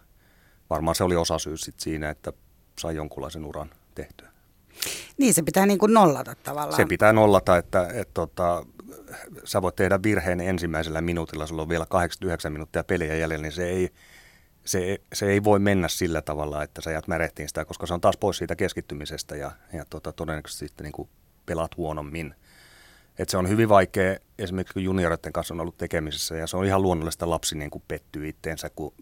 varmaan 0.71 0.95
se 0.95 1.05
oli 1.05 1.17
osa 1.17 1.39
syy 1.39 1.57
siinä, 1.57 2.11
että 2.11 2.33
sai 2.79 2.97
jonkunlaisen 2.97 3.45
uran 3.45 3.71
tehtyä. 3.97 4.29
Niin, 5.19 5.35
se 5.35 5.43
pitää 5.43 5.67
niin 5.67 5.79
kuin 5.79 5.95
nollata 5.95 6.35
tavallaan. 6.35 6.77
Se 6.77 6.87
pitää 6.87 7.13
nollata, 7.13 7.57
että, 7.57 7.89
että 7.95 8.15
tota, 8.15 8.67
sä 9.45 9.63
voit 9.63 9.77
tehdä 9.77 10.03
virheen 10.03 10.41
ensimmäisellä 10.41 11.01
minuutilla, 11.01 11.47
sulla 11.47 11.63
on 11.63 11.69
vielä 11.69 11.87
89 11.87 12.53
minuuttia 12.53 12.85
peliä 12.85 13.15
jäljellä, 13.15 13.43
niin 13.43 13.53
se 13.53 13.69
ei, 13.69 13.91
se, 14.65 14.99
se 15.13 15.27
ei 15.27 15.45
voi 15.45 15.59
mennä 15.59 15.89
sillä 15.89 16.23
tavalla, 16.23 16.63
että 16.63 16.81
sä 16.81 16.91
jäät 16.91 17.09
märehtiin 17.09 17.49
sitä, 17.49 17.65
koska 17.65 17.87
se 17.87 17.95
on 17.95 18.01
taas 18.01 18.17
pois 18.17 18.37
siitä 18.37 18.57
keskittymisestä 18.57 19.37
ja, 19.37 19.51
ja 19.73 19.85
tota, 19.91 20.13
todennäköisesti 20.13 20.69
sitten 20.69 20.85
niin 20.85 20.93
kuin 20.93 21.09
pelaat 21.47 21.77
huonommin. 21.77 22.35
Et 23.19 23.29
se 23.29 23.37
on 23.37 23.49
hyvin 23.49 23.69
vaikea, 23.69 24.17
esimerkiksi 24.39 24.75
kun 24.75 24.85
junioreiden 24.85 25.33
kanssa 25.33 25.55
on 25.55 25.61
ollut 25.61 25.77
tekemisissä, 25.77 26.37
ja 26.37 26.47
se 26.47 26.57
on 26.57 26.65
ihan 26.65 26.83
luonnollista 26.83 27.31
lapsi 27.31 27.59
niin 27.59 27.71
kuin 27.71 27.85
pettyy 27.89 28.29
itteensä, 28.29 28.71
kun 28.71 28.95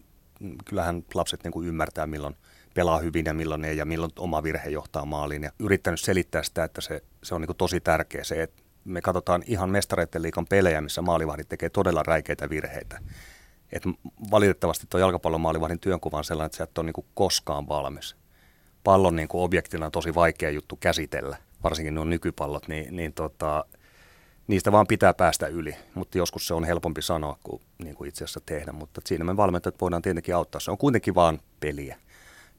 kyllähän 0.65 1.03
lapset 1.13 1.43
niin 1.43 1.51
kuin 1.51 1.67
ymmärtää, 1.67 2.07
milloin– 2.07 2.35
pelaa 2.75 2.99
hyvin 2.99 3.25
ja 3.25 3.33
milloin 3.33 3.65
ei 3.65 3.77
ja 3.77 3.85
milloin 3.85 4.11
oma 4.19 4.43
virhe 4.43 4.69
johtaa 4.69 5.05
maaliin. 5.05 5.43
Ja 5.43 5.51
yrittänyt 5.59 5.99
selittää 5.99 6.43
sitä, 6.43 6.63
että 6.63 6.81
se, 6.81 7.01
se 7.23 7.35
on 7.35 7.41
niin 7.41 7.57
tosi 7.57 7.79
tärkeä 7.79 8.23
se, 8.23 8.43
että 8.43 8.63
me 8.85 9.01
katsotaan 9.01 9.43
ihan 9.47 9.69
mestareiden 9.69 10.21
liikan 10.21 10.45
pelejä, 10.45 10.81
missä 10.81 11.01
maalivahdit 11.01 11.49
tekee 11.49 11.69
todella 11.69 12.03
räikeitä 12.03 12.49
virheitä. 12.49 12.99
Et 13.71 13.83
valitettavasti 14.31 14.87
tuo 14.89 14.99
jalkapallon 14.99 15.41
maalivahdin 15.41 15.79
työnkuva 15.79 16.17
on 16.17 16.23
sellainen, 16.23 16.45
että 16.45 16.57
se 16.57 16.63
et 16.63 16.77
ole 16.77 16.85
niin 16.85 17.05
koskaan 17.13 17.67
valmis. 17.67 18.15
Pallon 18.83 19.15
niin 19.15 19.27
objektina 19.33 19.85
on 19.85 19.91
tosi 19.91 20.15
vaikea 20.15 20.49
juttu 20.49 20.75
käsitellä, 20.75 21.37
varsinkin 21.63 21.95
nuo 21.95 22.05
nykypallot, 22.05 22.67
niin, 22.67 22.95
niin 22.95 23.13
tota, 23.13 23.65
niistä 24.47 24.71
vaan 24.71 24.87
pitää 24.87 25.13
päästä 25.13 25.47
yli, 25.47 25.75
mutta 25.93 26.17
joskus 26.17 26.47
se 26.47 26.53
on 26.53 26.63
helpompi 26.63 27.01
sanoa 27.01 27.37
kuin, 27.43 27.61
niin 27.83 27.95
kuin 27.95 28.07
itse 28.07 28.23
asiassa 28.23 28.41
tehdä, 28.45 28.71
mutta 28.71 29.01
siinä 29.05 29.25
me 29.25 29.37
valmentajat 29.37 29.81
voidaan 29.81 30.01
tietenkin 30.01 30.35
auttaa. 30.35 30.61
Se 30.61 30.71
on 30.71 30.77
kuitenkin 30.77 31.15
vaan 31.15 31.39
peliä. 31.59 31.97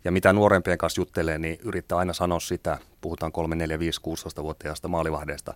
Ja 0.06 0.12
mitä 0.12 0.32
nuorempien 0.32 0.78
kanssa 0.78 1.00
juttelee, 1.00 1.38
niin 1.38 1.58
yrittää 1.62 1.98
aina 1.98 2.12
sanoa 2.12 2.40
sitä, 2.40 2.78
puhutaan 3.00 3.32
3, 3.32 3.56
4, 3.56 3.78
5, 3.78 4.00
16-vuotiaasta 4.00 4.88
maalivahdeesta, 4.88 5.54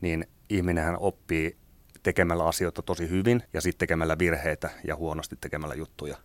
niin 0.00 0.26
ihminenhän 0.50 0.96
oppii 0.98 1.56
tekemällä 2.02 2.44
asioita 2.44 2.82
tosi 2.82 3.08
hyvin 3.08 3.42
ja 3.52 3.60
sitten 3.60 3.78
tekemällä 3.78 4.18
virheitä 4.18 4.70
ja 4.86 4.96
huonosti 4.96 5.36
tekemällä 5.40 5.74
juttuja. 5.74 6.16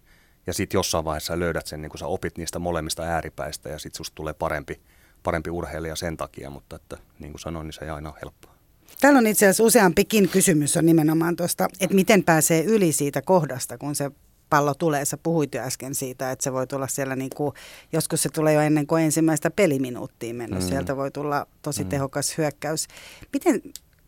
Ja 0.48 0.54
sitten 0.54 0.78
jossain 0.78 1.06
vaiheessa 1.06 1.40
löydät 1.40 1.68
sen, 1.68 1.82
niin 1.82 1.90
kun 1.90 2.00
sä 2.00 2.08
opit 2.08 2.38
niistä 2.38 2.60
molemmista 2.60 3.04
ääripäistä 3.04 3.70
ja 3.70 3.80
sitten 3.80 3.98
susta 3.98 4.16
tulee 4.16 4.34
parempi, 4.34 4.82
parempi 5.24 5.50
urheilija 5.50 5.96
sen 5.96 6.18
takia, 6.18 6.50
mutta 6.50 6.76
että, 6.76 6.98
niin 7.20 7.32
kuin 7.32 7.42
sanoin, 7.42 7.66
niin 7.66 7.74
se 7.74 7.86
ei 7.86 7.90
aina 7.92 8.10
ole 8.10 8.20
helppoa. 8.22 8.56
Täällä 9.02 9.18
on 9.18 9.28
itse 9.28 9.46
asiassa 9.46 9.64
useampikin 9.64 10.30
kysymys 10.30 10.78
on 10.78 10.86
nimenomaan 10.86 11.36
tuosta, 11.36 11.68
että 11.80 11.96
miten 11.96 12.24
pääsee 12.24 12.64
yli 12.64 12.92
siitä 12.92 13.22
kohdasta, 13.22 13.78
kun 13.78 13.96
se 13.96 14.12
pallo 14.50 14.74
tulee. 14.74 15.06
Sä 15.06 15.18
puhuit 15.18 15.56
jo 15.56 15.62
äsken 15.62 15.96
siitä, 15.96 16.32
että 16.32 16.44
se 16.44 16.54
voi 16.54 16.68
tulla 16.68 16.88
siellä, 16.88 17.16
niin 17.16 17.32
kuin, 17.36 17.54
joskus 17.94 18.24
se 18.24 18.30
tulee 18.30 18.54
jo 18.54 18.62
ennen 18.62 18.88
kuin 18.88 19.04
ensimmäistä 19.04 19.52
peliminuuttia 19.52 20.34
mennyt. 20.34 20.60
Mm. 20.60 20.70
Sieltä 20.70 20.98
voi 20.98 21.12
tulla 21.12 21.48
tosi 21.62 21.84
mm. 21.84 21.90
tehokas 21.90 22.38
hyökkäys. 22.38 22.88
Miten, 23.34 23.62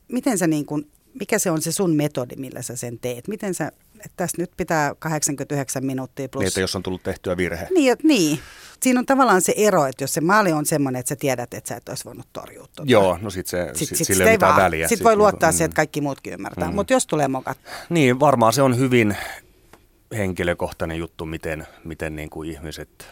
miten 0.07 0.37
sä 0.37 0.47
niin 0.47 0.65
kuin, 0.65 0.91
mikä 1.19 1.39
se 1.39 1.51
on 1.51 1.61
se 1.61 1.71
sun 1.71 1.95
metodi, 1.95 2.35
millä 2.35 2.61
sä 2.61 2.75
sen 2.75 2.99
teet? 2.99 3.27
Miten 3.27 3.53
sä, 3.53 3.71
että 3.95 4.11
tässä 4.15 4.37
nyt 4.37 4.51
pitää 4.57 4.95
89 4.99 5.85
minuuttia 5.85 6.29
plus... 6.29 6.41
Niin, 6.41 6.47
että 6.47 6.61
jos 6.61 6.75
on 6.75 6.83
tullut 6.83 7.03
tehtyä 7.03 7.37
virhe. 7.37 7.67
Niin, 7.75 7.95
niin. 8.03 8.39
Siinä 8.83 8.99
on 8.99 9.05
tavallaan 9.05 9.41
se 9.41 9.53
ero, 9.57 9.85
että 9.85 10.03
jos 10.03 10.13
se 10.13 10.21
maali 10.21 10.51
on 10.51 10.65
semmoinen, 10.65 10.99
että 10.99 11.09
sä 11.09 11.15
tiedät, 11.15 11.53
että 11.53 11.67
sä 11.67 11.75
et 11.75 11.89
olisi 11.89 12.05
voinut 12.05 12.27
torjua 12.33 12.67
tuota. 12.75 12.91
Joo, 12.91 13.19
no 13.21 13.29
sit 13.29 13.47
se, 13.47 13.71
sit, 13.73 13.89
sit, 13.89 14.07
sille 14.07 14.23
ei 14.23 14.31
mitään 14.31 14.49
vaan, 14.49 14.63
väliä. 14.63 14.87
Sitten 14.87 15.05
voi 15.05 15.15
luottaa 15.15 15.49
mm. 15.49 15.53
siihen, 15.53 15.65
että 15.65 15.75
kaikki 15.75 16.01
muutkin 16.01 16.33
ymmärtää. 16.33 16.67
Mm. 16.67 16.75
Mutta 16.75 16.93
jos 16.93 17.07
tulee 17.07 17.27
mokat. 17.27 17.57
Niin, 17.89 18.19
varmaan 18.19 18.53
se 18.53 18.61
on 18.61 18.77
hyvin 18.77 19.17
henkilökohtainen 20.17 20.97
juttu, 20.97 21.25
miten, 21.25 21.67
miten 21.83 22.15
niin 22.15 22.29
kuin 22.29 22.49
ihmiset 22.49 23.07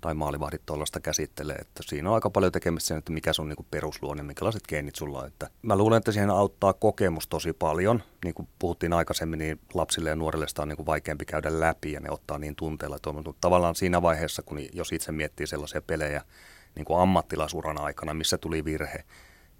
tai 0.00 0.14
maalivahdit 0.14 0.62
tuollaista 0.66 1.00
käsittelee. 1.00 1.56
Että 1.56 1.82
siinä 1.86 2.08
on 2.08 2.14
aika 2.14 2.30
paljon 2.30 2.52
tekemistä 2.52 2.88
sen, 2.88 2.98
että 2.98 3.12
mikä 3.12 3.32
sun 3.32 3.48
niin 3.48 3.66
perusluonne, 3.70 4.22
minkälaiset 4.22 4.62
geenit 4.68 4.94
sulla 4.94 5.18
on. 5.18 5.26
Että 5.26 5.50
mä 5.62 5.76
luulen, 5.76 5.98
että 5.98 6.12
siihen 6.12 6.30
auttaa 6.30 6.72
kokemus 6.72 7.28
tosi 7.28 7.52
paljon. 7.52 8.02
Niin 8.24 8.34
kuin 8.34 8.48
puhuttiin 8.58 8.92
aikaisemmin, 8.92 9.38
niin 9.38 9.60
lapsille 9.74 10.08
ja 10.08 10.16
nuorille 10.16 10.48
sitä 10.48 10.62
on 10.62 10.68
niin 10.68 10.76
kuin 10.76 10.86
vaikeampi 10.86 11.24
käydä 11.24 11.60
läpi 11.60 11.92
ja 11.92 12.00
ne 12.00 12.10
ottaa 12.10 12.38
niin 12.38 12.56
tunteella. 12.56 13.12
Mutta 13.12 13.34
tavallaan 13.40 13.74
siinä 13.74 14.02
vaiheessa, 14.02 14.42
kun 14.42 14.58
jos 14.72 14.92
itse 14.92 15.12
miettii 15.12 15.46
sellaisia 15.46 15.82
pelejä 15.82 16.22
niin 16.74 16.84
kuin 16.84 17.00
ammattilaisuran 17.00 17.80
aikana, 17.80 18.14
missä 18.14 18.38
tuli 18.38 18.64
virhe, 18.64 19.04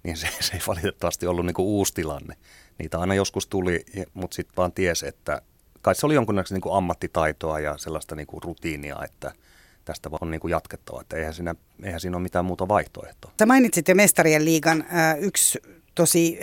niin 0.03 0.17
se, 0.17 0.27
se 0.39 0.53
ei 0.53 0.61
valitettavasti 0.67 1.27
ollut 1.27 1.45
niin 1.45 1.53
kuin 1.53 1.65
uusi 1.65 1.93
tilanne. 1.93 2.35
Niitä 2.79 2.99
aina 2.99 3.15
joskus 3.15 3.47
tuli, 3.47 3.85
mutta 4.13 4.35
sitten 4.35 4.57
vaan 4.57 4.71
ties, 4.71 5.03
että 5.03 5.41
kai 5.83 5.95
se 5.95 6.05
oli 6.05 6.13
jonkunlaista 6.13 6.55
niin 6.55 6.61
kuin 6.61 6.75
ammattitaitoa 6.75 7.59
ja 7.59 7.77
sellaista 7.77 8.15
niin 8.15 8.27
kuin 8.27 8.43
rutiinia, 8.43 8.97
että– 9.03 9.31
tästä 9.85 10.09
on 10.21 10.31
niin 10.31 10.41
kuin 10.41 10.51
jatkettava, 10.51 11.01
että 11.01 11.17
eihän 11.17 11.33
siinä, 11.33 11.55
eihän 11.83 11.99
siinä 11.99 12.17
ole 12.17 12.23
mitään 12.23 12.45
muuta 12.45 12.67
vaihtoehtoa. 12.67 13.31
Sä 13.39 13.45
mainitsit 13.45 13.87
jo 13.87 13.95
Mestarien 13.95 14.45
liigan 14.45 14.81
äh, 14.81 15.19
yksi 15.19 15.59
tosi 15.95 16.39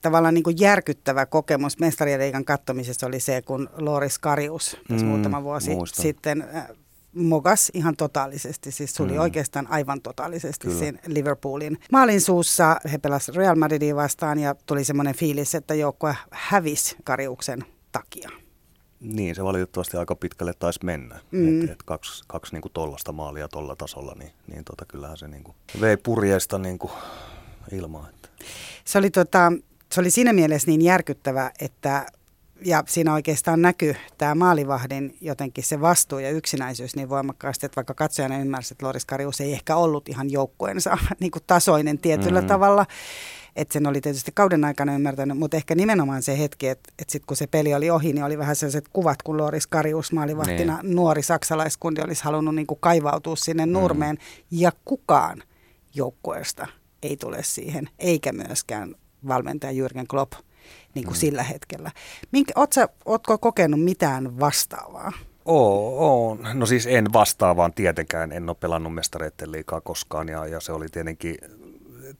tavallaan 0.00 0.34
niin 0.34 0.44
kuin 0.44 0.56
järkyttävä 0.60 1.26
kokemus 1.26 1.78
Mestarien 1.78 2.20
liigan 2.20 2.44
kattomisessa 2.44 3.06
oli 3.06 3.20
se, 3.20 3.42
kun 3.42 3.70
Loris 3.78 4.18
Karius 4.18 4.76
tässä 4.88 5.06
mm, 5.06 5.10
muutama 5.10 5.42
vuosi 5.42 5.70
muistan. 5.70 6.02
sitten 6.02 6.44
äh, 6.54 6.68
mogas 7.12 7.70
ihan 7.74 7.96
totaalisesti, 7.96 8.72
siis 8.72 8.94
suli 8.94 9.12
mm. 9.12 9.18
oikeastaan 9.18 9.66
aivan 9.70 10.02
totaalisesti 10.02 10.66
Kyllä. 10.66 10.78
siinä 10.78 10.98
Liverpoolin 11.06 11.78
maalin 11.92 12.20
suussa. 12.20 12.76
He 12.92 12.98
pelasivat 12.98 13.36
Real 13.36 13.56
Madridin 13.56 13.96
vastaan 13.96 14.38
ja 14.38 14.54
tuli 14.66 14.84
semmoinen 14.84 15.14
fiilis, 15.14 15.54
että 15.54 15.74
joukkue 15.74 16.16
hävisi 16.30 16.96
Kariuksen 17.04 17.64
takia. 17.92 18.30
Niin, 19.00 19.34
se 19.34 19.44
valitettavasti 19.44 19.96
aika 19.96 20.14
pitkälle 20.14 20.52
taisi 20.58 20.80
mennä. 20.84 21.20
Mm. 21.30 21.64
Et, 21.64 21.70
et 21.70 21.82
kaksi 21.82 22.24
kaksi 22.26 22.52
niinku 22.52 22.68
tollasta 22.68 23.12
maalia 23.12 23.48
tolla 23.48 23.76
tasolla, 23.76 24.14
niin, 24.18 24.32
niin 24.52 24.64
tota, 24.64 24.84
kyllähän 24.84 25.16
se 25.16 25.28
niinku 25.28 25.54
vei 25.80 25.96
purjeista 25.96 26.58
niinku 26.58 26.90
ilmaa. 27.72 28.08
Että. 28.08 28.28
Se, 28.84 28.98
oli 28.98 29.10
tota, 29.10 29.52
se 29.92 30.00
oli 30.00 30.10
siinä 30.10 30.32
mielessä 30.32 30.70
niin 30.70 30.82
järkyttävä, 30.82 31.50
että 31.60 32.06
ja 32.64 32.84
siinä 32.86 33.14
oikeastaan 33.14 33.62
näkyy 33.62 33.96
tämä 34.18 34.34
maalivahdin 34.34 35.16
jotenkin 35.20 35.64
se 35.64 35.80
vastuu 35.80 36.18
ja 36.18 36.30
yksinäisyys 36.30 36.96
niin 36.96 37.08
voimakkaasti, 37.08 37.66
että 37.66 37.76
vaikka 37.76 37.94
katsojana 37.94 38.38
ymmärsi, 38.38 38.74
että 38.74 38.86
Loris 38.86 39.04
Karius 39.04 39.40
ei 39.40 39.52
ehkä 39.52 39.76
ollut 39.76 40.08
ihan 40.08 40.30
joukkueensa 40.30 40.98
niin 41.20 41.32
tasoinen 41.46 41.98
tietyllä 41.98 42.40
mm. 42.40 42.46
tavalla, 42.46 42.86
että 43.56 43.72
sen 43.72 43.86
oli 43.86 44.00
tietysti 44.00 44.32
kauden 44.34 44.64
aikana 44.64 44.94
ymmärtänyt, 44.94 45.38
mutta 45.38 45.56
ehkä 45.56 45.74
nimenomaan 45.74 46.22
se 46.22 46.38
hetki, 46.38 46.68
että, 46.68 46.92
että 46.98 47.12
sitten 47.12 47.26
kun 47.26 47.36
se 47.36 47.46
peli 47.46 47.74
oli 47.74 47.90
ohi, 47.90 48.12
niin 48.12 48.24
oli 48.24 48.38
vähän 48.38 48.56
sellaiset 48.56 48.88
kuvat, 48.92 49.22
kun 49.22 49.36
Loris 49.36 49.66
Karius 49.66 50.12
maalivahtina 50.12 50.82
niin. 50.82 50.96
nuori 50.96 51.22
saksalaiskundi 51.22 52.00
olisi 52.00 52.24
halunnut 52.24 52.54
niin 52.54 52.66
kuin 52.66 52.80
kaivautua 52.80 53.36
sinne 53.36 53.66
mm. 53.66 53.72
nurmeen. 53.72 54.16
Mm. 54.16 54.22
Ja 54.50 54.72
kukaan 54.84 55.42
joukkueesta 55.94 56.66
ei 57.02 57.16
tule 57.16 57.42
siihen, 57.42 57.88
eikä 57.98 58.32
myöskään 58.32 58.94
valmentaja 59.28 59.72
Jürgen 59.72 60.06
Klopp 60.08 60.32
niin 60.94 61.04
kuin 61.04 61.16
mm. 61.16 61.20
sillä 61.20 61.42
hetkellä. 61.42 61.90
Minkä, 62.32 62.52
ootko, 62.56 62.80
ootko 63.04 63.38
kokenut 63.38 63.80
mitään 63.80 64.40
vastaavaa? 64.40 65.12
Oo, 65.44 66.30
on. 66.30 66.38
No 66.54 66.66
siis 66.66 66.86
en 66.86 67.12
vastaavaan 67.12 67.72
tietenkään. 67.72 68.32
En 68.32 68.48
ole 68.48 68.56
pelannut 68.60 68.94
mestareiden 68.94 69.52
liikaa 69.52 69.80
koskaan 69.80 70.28
ja, 70.28 70.46
ja 70.46 70.60
se 70.60 70.72
oli 70.72 70.86
tietenkin 70.88 71.36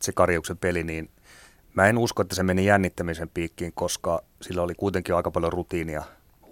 se 0.02 0.12
Karjuksen 0.12 0.58
peli, 0.58 0.84
niin 0.84 1.10
Mä 1.78 1.86
en 1.86 1.98
usko, 1.98 2.22
että 2.22 2.34
se 2.34 2.42
meni 2.42 2.64
jännittämisen 2.64 3.28
piikkiin, 3.28 3.72
koska 3.72 4.22
sillä 4.42 4.62
oli 4.62 4.74
kuitenkin 4.74 5.14
aika 5.14 5.30
paljon 5.30 5.52
rutiinia 5.52 6.02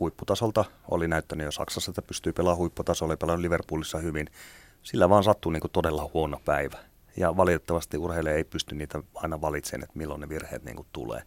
huipputasolta. 0.01 0.65
Oli 0.91 1.09
näyttänyt 1.09 1.45
jo 1.45 1.53
Saksassa, 1.53 1.91
että 1.91 2.03
pystyy 2.03 2.33
pelaamaan 2.33 2.59
huipputasolla, 2.59 3.11
oli 3.11 3.17
pelannut 3.17 3.41
Liverpoolissa 3.41 3.99
hyvin. 3.99 4.27
Sillä 4.83 5.09
vaan 5.09 5.25
sattui 5.25 5.53
niin 5.53 5.61
kuin 5.61 5.71
todella 5.71 6.11
huono 6.15 6.41
päivä. 6.45 6.79
Ja 7.17 7.37
valitettavasti 7.37 7.99
urheilija 7.99 8.35
ei 8.35 8.45
pysty 8.45 8.75
niitä 8.75 9.03
aina 9.15 9.41
valitsemaan, 9.41 9.85
että 9.85 9.99
milloin 9.99 10.21
ne 10.21 10.29
virheet 10.29 10.65
niin 10.65 10.77
kuin 10.77 10.89
tulee. 10.93 11.23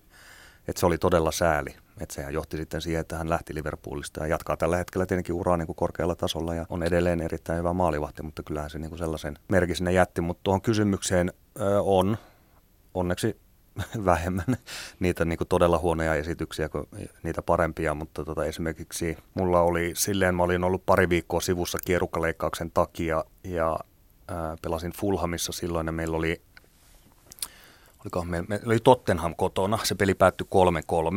Et 0.70 0.78
se 0.78 0.86
oli 0.86 0.98
todella 0.98 1.32
sääli. 1.32 1.76
Et 2.00 2.12
sehän 2.12 2.34
johti 2.34 2.58
sitten 2.58 2.82
siihen, 2.82 3.02
että 3.02 3.18
hän 3.18 3.30
lähti 3.30 3.56
Liverpoolista 3.56 4.24
ja 4.24 4.28
jatkaa 4.28 4.58
tällä 4.58 4.78
hetkellä 4.78 5.06
tietenkin 5.06 5.36
uraa 5.36 5.58
niin 5.58 5.66
kuin 5.66 5.76
korkealla 5.76 6.16
tasolla 6.16 6.56
ja 6.56 6.66
on 6.70 6.84
edelleen 6.84 7.22
erittäin 7.22 7.60
hyvä 7.60 7.74
maalivahti, 7.74 8.24
mutta 8.24 8.44
kyllähän 8.44 8.70
se 8.70 8.80
niin 8.80 8.90
kuin 8.90 9.00
sellaisen 9.00 9.38
merkin 9.48 9.76
sinne 9.76 9.92
jätti. 9.92 10.22
Mutta 10.22 10.42
tuohon 10.44 10.62
kysymykseen 10.62 11.34
ö, 11.60 11.82
on 11.82 12.18
onneksi 12.94 13.38
vähemmän 14.06 14.58
niitä 15.00 15.26
niin 15.26 15.38
kuin 15.38 15.48
todella 15.48 15.78
huonoja 15.78 16.16
esityksiä 16.16 16.70
kuin 16.70 16.86
niitä 17.24 17.42
parempia, 17.42 17.94
mutta 17.94 18.26
tota, 18.26 18.46
esimerkiksi 18.46 19.18
mulla 19.34 19.62
oli 19.62 19.92
silleen, 19.96 20.36
mä 20.36 20.44
olin 20.44 20.64
ollut 20.64 20.86
pari 20.86 21.10
viikkoa 21.10 21.42
sivussa 21.42 21.78
kierukkaleikkauksen 21.86 22.72
takia 22.72 23.26
ja 23.44 23.80
ää, 24.28 24.56
pelasin 24.62 24.94
Fulhamissa 24.94 25.52
silloin 25.52 25.88
ja 25.88 25.92
meillä 25.92 26.18
oli 26.18 26.42
Oliko 28.06 28.26
me, 28.26 28.44
me 28.48 28.60
oli 28.66 28.80
Tottenham 28.80 29.36
kotona, 29.36 29.80
se 29.84 29.96
peli 29.96 30.14
päättyi 30.14 30.48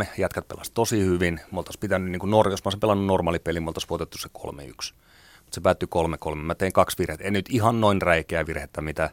3-3, 0.02 0.06
jätkät 0.18 0.48
pelasivat 0.48 0.74
tosi 0.74 1.00
hyvin, 1.00 1.40
me 1.52 1.58
oltaisiin 1.58 1.80
pitänyt, 1.80 2.10
niin 2.10 2.20
kuin, 2.20 2.32
jos 2.50 2.64
mä 2.64 2.66
olisin 2.66 2.80
pelannut 2.80 3.06
normaali 3.06 3.38
peli, 3.38 3.60
me 3.60 3.68
oltaisiin 3.68 3.88
voitettu 3.88 4.18
se 4.18 4.28
3-1. 4.38 4.42
Mutta 4.50 4.94
se 5.50 5.60
päättyi 5.60 5.88
3-3, 6.32 6.36
mä 6.36 6.54
tein 6.54 6.72
kaksi 6.72 6.98
virhettä, 6.98 7.24
en 7.24 7.32
nyt 7.32 7.46
ihan 7.50 7.80
noin 7.80 8.02
räikeä 8.02 8.46
virhettä, 8.46 8.80
mitä 8.80 9.10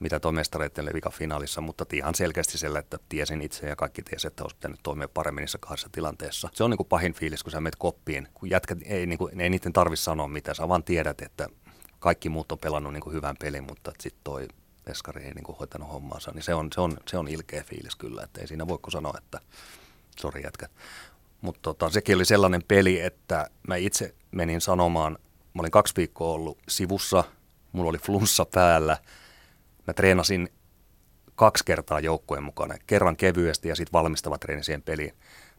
mitä 0.00 0.20
tuo 0.20 0.32
mestareiden 0.32 0.86
levika 0.86 1.10
finaalissa, 1.10 1.60
mutta 1.60 1.84
ihan 1.92 2.14
selkeästi 2.14 2.58
sillä, 2.58 2.78
että 2.78 2.98
tiesin 3.08 3.42
itse 3.42 3.68
ja 3.68 3.76
kaikki 3.76 4.02
tiesi, 4.02 4.26
että 4.26 4.44
olisi 4.44 4.56
pitänyt 4.56 4.80
toimia 4.82 5.08
paremmin 5.08 5.42
niissä 5.42 5.58
kahdessa 5.58 5.88
tilanteessa. 5.92 6.48
Se 6.52 6.64
on 6.64 6.70
niin 6.70 6.76
kuin 6.76 6.86
pahin 6.86 7.12
fiilis, 7.12 7.42
kun 7.42 7.52
sä 7.52 7.60
menet 7.60 7.76
koppiin, 7.76 8.28
kun 8.34 8.50
jätkät 8.50 8.78
ei, 8.84 9.06
niin 9.06 9.18
kuin, 9.18 9.40
ei 9.40 9.50
niiden 9.50 9.72
tarvitse 9.72 10.02
sanoa 10.02 10.28
mitä, 10.28 10.54
sä 10.54 10.68
vaan 10.68 10.84
tiedät, 10.84 11.22
että 11.22 11.48
kaikki 11.98 12.28
muut 12.28 12.52
on 12.52 12.58
pelannut 12.58 12.92
niin 12.92 13.02
kuin 13.02 13.14
hyvän 13.14 13.36
pelin, 13.40 13.64
mutta 13.64 13.92
sitten 14.00 14.20
toi 14.24 14.48
Eskari 14.88 15.24
ei 15.24 15.34
niin 15.34 15.44
kuin 15.44 15.58
hoitanut 15.58 15.92
hommaansa, 15.92 16.30
niin 16.34 16.42
se 16.42 16.54
on, 16.54 16.68
se, 16.74 16.80
on, 16.80 16.96
se 17.06 17.18
on 17.18 17.28
ilkeä 17.28 17.62
fiilis 17.62 17.96
kyllä, 17.96 18.22
että 18.22 18.40
ei 18.40 18.46
siinä 18.46 18.68
voi 18.68 18.78
sanoa, 18.88 19.14
että 19.18 19.40
sori 20.20 20.42
jätkät. 20.42 20.70
Mutta 21.40 21.60
tota, 21.62 21.90
sekin 21.90 22.16
oli 22.16 22.24
sellainen 22.24 22.62
peli, 22.68 23.00
että 23.00 23.50
mä 23.68 23.76
itse 23.76 24.14
menin 24.30 24.60
sanomaan, 24.60 25.18
mä 25.54 25.60
olin 25.60 25.70
kaksi 25.70 25.94
viikkoa 25.96 26.32
ollut 26.32 26.58
sivussa, 26.68 27.24
mulla 27.72 27.88
oli 27.88 27.98
flunssa 27.98 28.46
päällä– 28.46 28.98
Mä 29.88 29.94
treenasin 29.94 30.48
kaksi 31.34 31.64
kertaa 31.64 32.00
joukkueen 32.00 32.42
mukana, 32.42 32.74
kerran 32.86 33.16
kevyesti 33.16 33.68
ja 33.68 33.76
sitten 33.76 33.92
valmistava 33.92 34.38
treeni 34.38 34.64
siihen 34.64 34.82
peliin. 34.82 35.14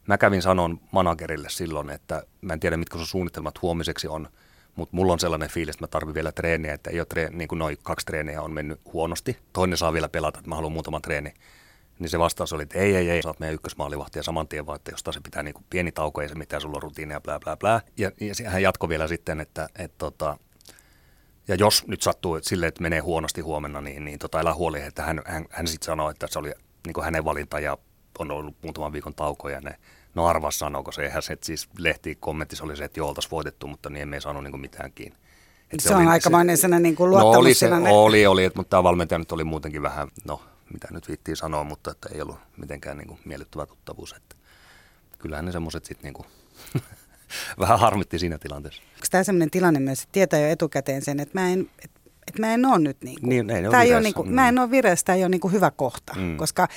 Mä 0.06 0.18
kävin 0.18 0.42
sanon 0.42 0.80
managerille 0.92 1.48
silloin, 1.50 1.90
että 1.90 2.22
mä 2.40 2.52
en 2.52 2.60
tiedä 2.60 2.76
mitkä 2.76 2.98
sun 2.98 3.06
suunnitelmat 3.06 3.62
huomiseksi 3.62 4.08
on, 4.08 4.28
mutta 4.76 4.96
mulla 4.96 5.12
on 5.12 5.20
sellainen 5.20 5.48
fiilis, 5.48 5.74
että 5.74 5.82
mä 5.82 5.88
tarvitsen 5.88 6.14
vielä 6.14 6.32
treeniä, 6.32 6.74
että 6.74 6.90
ei 6.90 7.00
ole 7.00 7.06
treen, 7.06 7.38
niin 7.38 7.48
kuin 7.48 7.58
noin 7.58 7.78
kaksi 7.82 8.06
treeniä 8.06 8.42
on 8.42 8.52
mennyt 8.52 8.80
huonosti. 8.92 9.36
Toinen 9.52 9.78
saa 9.78 9.92
vielä 9.92 10.08
pelata, 10.08 10.38
että 10.38 10.48
mä 10.48 10.54
haluan 10.54 10.72
muutaman 10.72 11.02
treeni. 11.02 11.34
Niin 11.98 12.10
se 12.10 12.18
vastaus 12.18 12.52
oli, 12.52 12.62
että 12.62 12.78
ei, 12.78 12.96
ei, 12.96 13.10
ei, 13.10 13.22
sä 13.22 13.28
oot 13.28 13.40
meidän 13.40 13.54
ykkösmaalivahti 13.54 14.18
ja 14.18 14.22
saman 14.22 14.48
tien 14.48 14.66
vaan, 14.66 14.76
että 14.76 14.90
jostain 14.90 15.14
se 15.14 15.20
pitää 15.20 15.42
niin 15.42 15.54
kuin 15.54 15.64
pieni 15.70 15.92
tauko, 15.92 16.20
ei 16.20 16.28
se 16.28 16.34
mitään, 16.34 16.62
sulla 16.62 16.76
on 16.76 16.82
rutiinia, 16.82 17.20
bla 17.20 17.40
bla 17.40 17.56
bla. 17.56 17.80
Ja, 17.96 18.10
ja 18.20 18.50
hän 18.50 18.62
jatkoi 18.62 18.88
vielä 18.88 19.08
sitten, 19.08 19.40
että, 19.40 19.64
että, 19.64 19.82
että 19.82 19.98
tota, 19.98 20.38
ja 21.48 21.54
jos 21.54 21.86
nyt 21.86 22.02
sattuu 22.02 22.38
silleen, 22.42 22.68
että 22.68 22.82
menee 22.82 23.00
huonosti 23.00 23.40
huomenna, 23.40 23.80
niin, 23.80 24.04
niin 24.04 24.18
tota, 24.18 24.38
älä 24.38 24.54
huoli, 24.54 24.80
että 24.80 25.02
hän, 25.02 25.22
hän, 25.26 25.46
hän 25.50 25.66
sitten 25.66 25.86
sanoi, 25.86 26.10
että 26.10 26.26
se 26.26 26.38
oli 26.38 26.52
niin 26.86 26.94
kuin 26.94 27.04
hänen 27.04 27.24
valinta 27.24 27.60
ja 27.60 27.78
on 28.18 28.30
ollut 28.30 28.56
muutaman 28.62 28.92
viikon 28.92 29.14
tauko 29.14 29.48
ja 29.48 29.60
ne, 29.60 29.74
no 30.14 30.26
arvas 30.26 30.58
sanooko 30.58 30.92
se, 30.92 31.02
eihän 31.02 31.22
se, 31.22 31.32
että 31.32 31.46
siis 31.46 31.68
lehti 31.78 32.14
kommentti 32.14 32.56
oli 32.62 32.76
se, 32.76 32.84
että 32.84 33.00
joo, 33.00 33.08
oltaisiin 33.08 33.30
voitettu, 33.30 33.66
mutta 33.66 33.90
niin 33.90 34.02
emme 34.02 34.20
saanut 34.20 34.44
niin 34.44 34.60
mitään 34.60 34.92
kiinni. 34.92 35.18
se, 35.78 35.88
se 35.88 35.94
on 35.94 36.08
aikamoinen 36.08 36.58
se, 36.58 36.68
niin 36.68 36.96
kuin 36.96 37.10
no 37.10 37.30
oli, 37.30 37.54
se, 37.54 37.70
oli, 37.90 38.26
oli, 38.26 38.50
mutta 38.54 38.70
tämä 38.70 38.82
valmentaja 38.82 39.18
nyt 39.18 39.32
oli 39.32 39.44
muutenkin 39.44 39.82
vähän, 39.82 40.08
no 40.24 40.42
mitä 40.72 40.88
nyt 40.90 41.08
viittiin 41.08 41.36
sanoa, 41.36 41.64
mutta 41.64 41.90
että 41.90 42.08
ei 42.14 42.22
ollut 42.22 42.38
mitenkään 42.56 42.98
niin 42.98 43.08
kuin 43.08 43.20
miellyttävä 43.24 43.66
tuttavuus. 43.66 44.12
Että 44.12 44.36
kyllähän 45.18 45.44
ne 45.44 45.52
semmoiset 45.52 45.84
sitten 45.84 46.12
niin 46.12 46.26
vähän 47.60 47.78
harmitti 47.78 48.18
siinä 48.18 48.38
tilanteessa. 48.38 48.82
Onko 48.82 49.06
tämä 49.10 49.24
sellainen 49.24 49.50
tilanne 49.50 49.80
myös, 49.80 50.02
että 50.02 50.12
tietää 50.12 50.40
jo 50.40 50.48
etukäteen 50.48 51.02
sen, 51.02 51.20
että 51.20 51.40
mä 51.40 51.48
en, 51.48 51.70
että 51.84 51.89
että 52.30 52.46
mä 52.46 52.54
en 52.54 52.66
ole 52.66 52.78
nyt 52.78 52.96
niin 53.04 53.20
kuin, 53.20 53.28
niin, 53.28 53.50
ei 53.50 53.62
tämä 53.62 53.82
ei 53.82 53.94
ole 53.94 54.00
niin 54.00 54.14
kuin, 54.14 54.28
mm. 54.28 54.34
mä 54.34 54.48
en 54.48 54.58
ole 54.58 54.70
vireessä, 54.70 55.06
tämä 55.06 55.16
ei 55.16 55.22
ole 55.22 55.28
niin 55.28 55.40
kuin 55.40 55.52
hyvä 55.52 55.70
kohta, 55.70 56.14
mm. 56.16 56.36
koska 56.36 56.68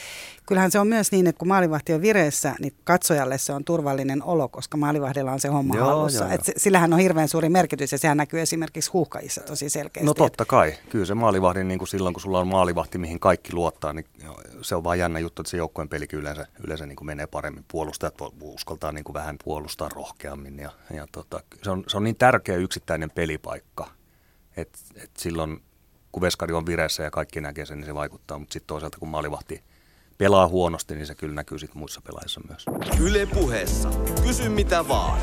kyllähän 0.45 0.71
se 0.71 0.79
on 0.79 0.87
myös 0.87 1.11
niin, 1.11 1.27
että 1.27 1.39
kun 1.39 1.47
maalivahti 1.47 1.93
on 1.93 2.01
vireessä, 2.01 2.55
niin 2.59 2.73
katsojalle 2.83 3.37
se 3.37 3.53
on 3.53 3.63
turvallinen 3.63 4.23
olo, 4.23 4.47
koska 4.47 4.77
maalivahdilla 4.77 5.31
on 5.31 5.39
se 5.39 5.47
homma 5.47 5.75
joo, 5.75 5.87
hallussa. 5.87 6.23
Joo, 6.23 6.33
Et 6.33 6.41
sillähän 6.57 6.93
on 6.93 6.99
hirveän 6.99 7.27
suuri 7.27 7.49
merkitys 7.49 7.91
ja 7.91 7.97
sehän 7.97 8.17
näkyy 8.17 8.41
esimerkiksi 8.41 8.91
huuhkajissa 8.91 9.41
tosi 9.41 9.69
selkeästi. 9.69 10.05
No 10.05 10.13
totta 10.13 10.45
kai, 10.45 10.73
kyllä 10.89 11.05
se 11.05 11.13
maalivahdin 11.13 11.67
niin 11.67 11.77
kuin 11.77 11.87
silloin, 11.87 12.13
kun 12.13 12.21
sulla 12.21 12.39
on 12.39 12.47
maalivahti, 12.47 12.97
mihin 12.97 13.19
kaikki 13.19 13.53
luottaa, 13.53 13.93
niin 13.93 14.05
se 14.61 14.75
on 14.75 14.83
vaan 14.83 14.99
jännä 14.99 15.19
juttu, 15.19 15.41
että 15.41 15.51
se 15.51 15.57
joukkueen 15.57 15.89
pelikin 15.89 16.19
yleensä, 16.19 16.47
yleensä 16.63 16.85
niin 16.85 16.95
kuin 16.95 17.05
menee 17.05 17.27
paremmin. 17.27 17.65
Puolustajat 17.67 18.15
uskaltaa 18.41 18.91
niin 18.91 19.03
kuin 19.03 19.13
vähän 19.13 19.35
puolustaa 19.43 19.89
rohkeammin 19.89 20.59
ja, 20.59 20.71
ja 20.93 21.07
tota, 21.11 21.43
se, 21.63 21.69
on, 21.69 21.83
se 21.87 21.97
on 21.97 22.03
niin 22.03 22.15
tärkeä 22.15 22.55
yksittäinen 22.55 23.11
pelipaikka– 23.11 23.87
et, 24.57 24.79
et 24.95 25.11
silloin 25.17 25.61
kun 26.11 26.21
veskari 26.21 26.53
on 26.53 26.65
vireessä 26.65 27.03
ja 27.03 27.11
kaikki 27.11 27.41
näkee 27.41 27.65
sen, 27.65 27.77
niin 27.77 27.85
se 27.85 27.95
vaikuttaa, 27.95 28.39
mutta 28.39 28.53
sitten 28.53 28.67
toisaalta 28.67 28.97
kun 28.97 29.09
maalivahti 29.09 29.63
pelaa 30.17 30.47
huonosti, 30.47 30.95
niin 30.95 31.05
se 31.05 31.15
kyllä 31.15 31.35
näkyy 31.35 31.59
sitten 31.59 31.77
muissa 31.77 32.01
pelaajissa 32.01 32.41
myös. 32.47 32.65
Yle 33.01 33.25
puheessa. 33.25 33.89
Kysy 34.27 34.49
mitä 34.49 34.87
vaan. 34.87 35.21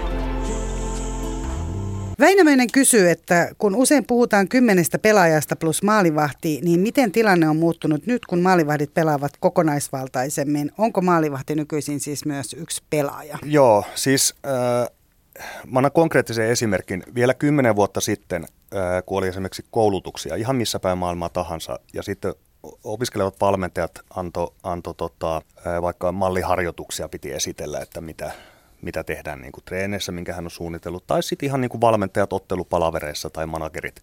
Väinämöinen 2.21 2.73
kysyy, 2.73 3.11
että 3.11 3.51
kun 3.59 3.75
usein 3.75 4.05
puhutaan 4.07 4.49
kymmenestä 4.49 4.99
pelaajasta 4.99 5.57
plus 5.57 5.83
maalivahti, 5.83 6.61
niin 6.65 6.81
miten 6.81 7.13
tilanne 7.13 7.49
on 7.49 7.57
muuttunut 7.57 8.07
nyt, 8.07 8.27
kun 8.27 8.41
maalivahdit 8.41 8.95
pelaavat 8.95 9.33
kokonaisvaltaisemmin? 9.41 10.73
Onko 10.79 11.01
maalivahti 11.01 11.55
nykyisin 11.55 12.01
siis 12.01 12.25
myös 12.25 12.53
yksi 12.53 12.83
pelaaja? 12.91 13.39
Joo, 13.43 13.85
siis 13.95 14.35
äh, 14.47 14.89
mä 15.67 15.79
annan 15.79 15.93
konkreettisen 15.93 16.49
esimerkin. 16.49 17.03
Vielä 17.15 17.35
kymmenen 17.35 17.77
vuotta 17.77 18.01
sitten, 18.01 18.47
kun 19.07 19.19
oli 19.19 19.29
esimerkiksi 19.29 19.65
koulutuksia 19.71 20.37
ihan 20.37 20.57
missä 20.57 20.81
päin 20.81 20.99
maailmaa 20.99 21.29
tahansa, 21.29 21.79
ja 21.93 22.03
sitten 22.03 22.35
opiskelevat 22.85 23.41
valmentajat 23.41 24.00
antoi 24.17 24.53
anto, 24.62 24.93
tota, 24.93 25.43
vaikka 25.83 26.12
malliharjoituksia 26.12 27.09
piti 27.09 27.33
esitellä, 27.33 27.81
että 27.81 28.00
mitä, 28.00 28.33
mitä 28.83 29.05
tehdään 29.05 29.41
niin 29.41 29.53
kuin 29.53 29.65
treeneissä, 29.65 30.12
minkä 30.12 30.33
hän 30.33 30.47
on 30.47 30.50
suunnitellut, 30.50 31.07
tai 31.07 31.23
sitten 31.23 31.47
ihan 31.47 31.61
niin 31.61 31.69
kuin 31.69 31.81
valmentajat 31.81 32.33
ottelupalavereissa 32.33 33.31
tai 33.31 33.47
managerit, 33.47 34.03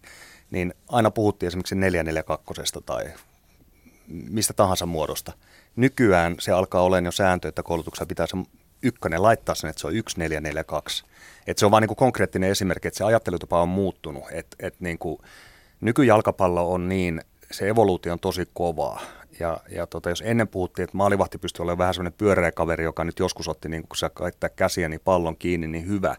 niin 0.50 0.74
aina 0.88 1.10
puhuttiin 1.10 1.48
esimerkiksi 1.48 1.74
442 1.74 2.62
tai 2.86 3.04
mistä 4.08 4.52
tahansa 4.52 4.86
muodosta. 4.86 5.32
Nykyään 5.76 6.36
se 6.38 6.52
alkaa 6.52 6.82
olemaan 6.82 7.04
jo 7.04 7.12
sääntö, 7.12 7.48
että 7.48 7.62
koulutuksessa 7.62 8.06
pitää 8.06 8.26
se 8.26 8.36
ykkönen 8.82 9.22
laittaa 9.22 9.54
sen, 9.54 9.70
että 9.70 9.80
se 9.80 9.86
on 9.86 9.92
1442. 9.92 11.04
Että 11.46 11.60
se 11.60 11.66
on 11.66 11.72
vain 11.72 11.82
niin 11.82 11.96
konkreettinen 11.96 12.50
esimerkki, 12.50 12.88
että 12.88 12.98
se 12.98 13.04
ajattelutapa 13.04 13.62
on 13.62 13.68
muuttunut. 13.68 14.24
Että 14.30 14.56
et 14.60 14.80
niin 14.80 14.98
kuin, 14.98 15.18
nykyjalkapallo 15.80 16.72
on 16.72 16.88
niin, 16.88 17.20
se 17.50 17.68
evoluutio 17.68 18.12
on 18.12 18.20
tosi 18.20 18.48
kovaa. 18.54 19.00
Ja, 19.40 19.60
ja 19.70 19.86
tota, 19.86 20.08
jos 20.08 20.22
ennen 20.26 20.48
puhuttiin, 20.48 20.84
että 20.84 20.96
maalivahti 20.96 21.38
pystyy 21.38 21.62
olemaan 21.62 21.78
vähän 21.78 21.94
sellainen 21.94 22.18
pyöreä 22.18 22.52
kaveri, 22.52 22.84
joka 22.84 23.04
nyt 23.04 23.18
joskus 23.18 23.48
otti, 23.48 23.68
niin 23.68 23.82
kun 23.88 23.96
sä 23.96 24.10
käyttää 24.18 24.50
käsiä, 24.50 24.88
niin 24.88 25.00
pallon 25.04 25.36
kiinni, 25.36 25.68
niin 25.68 25.88
hyvä. 25.88 26.16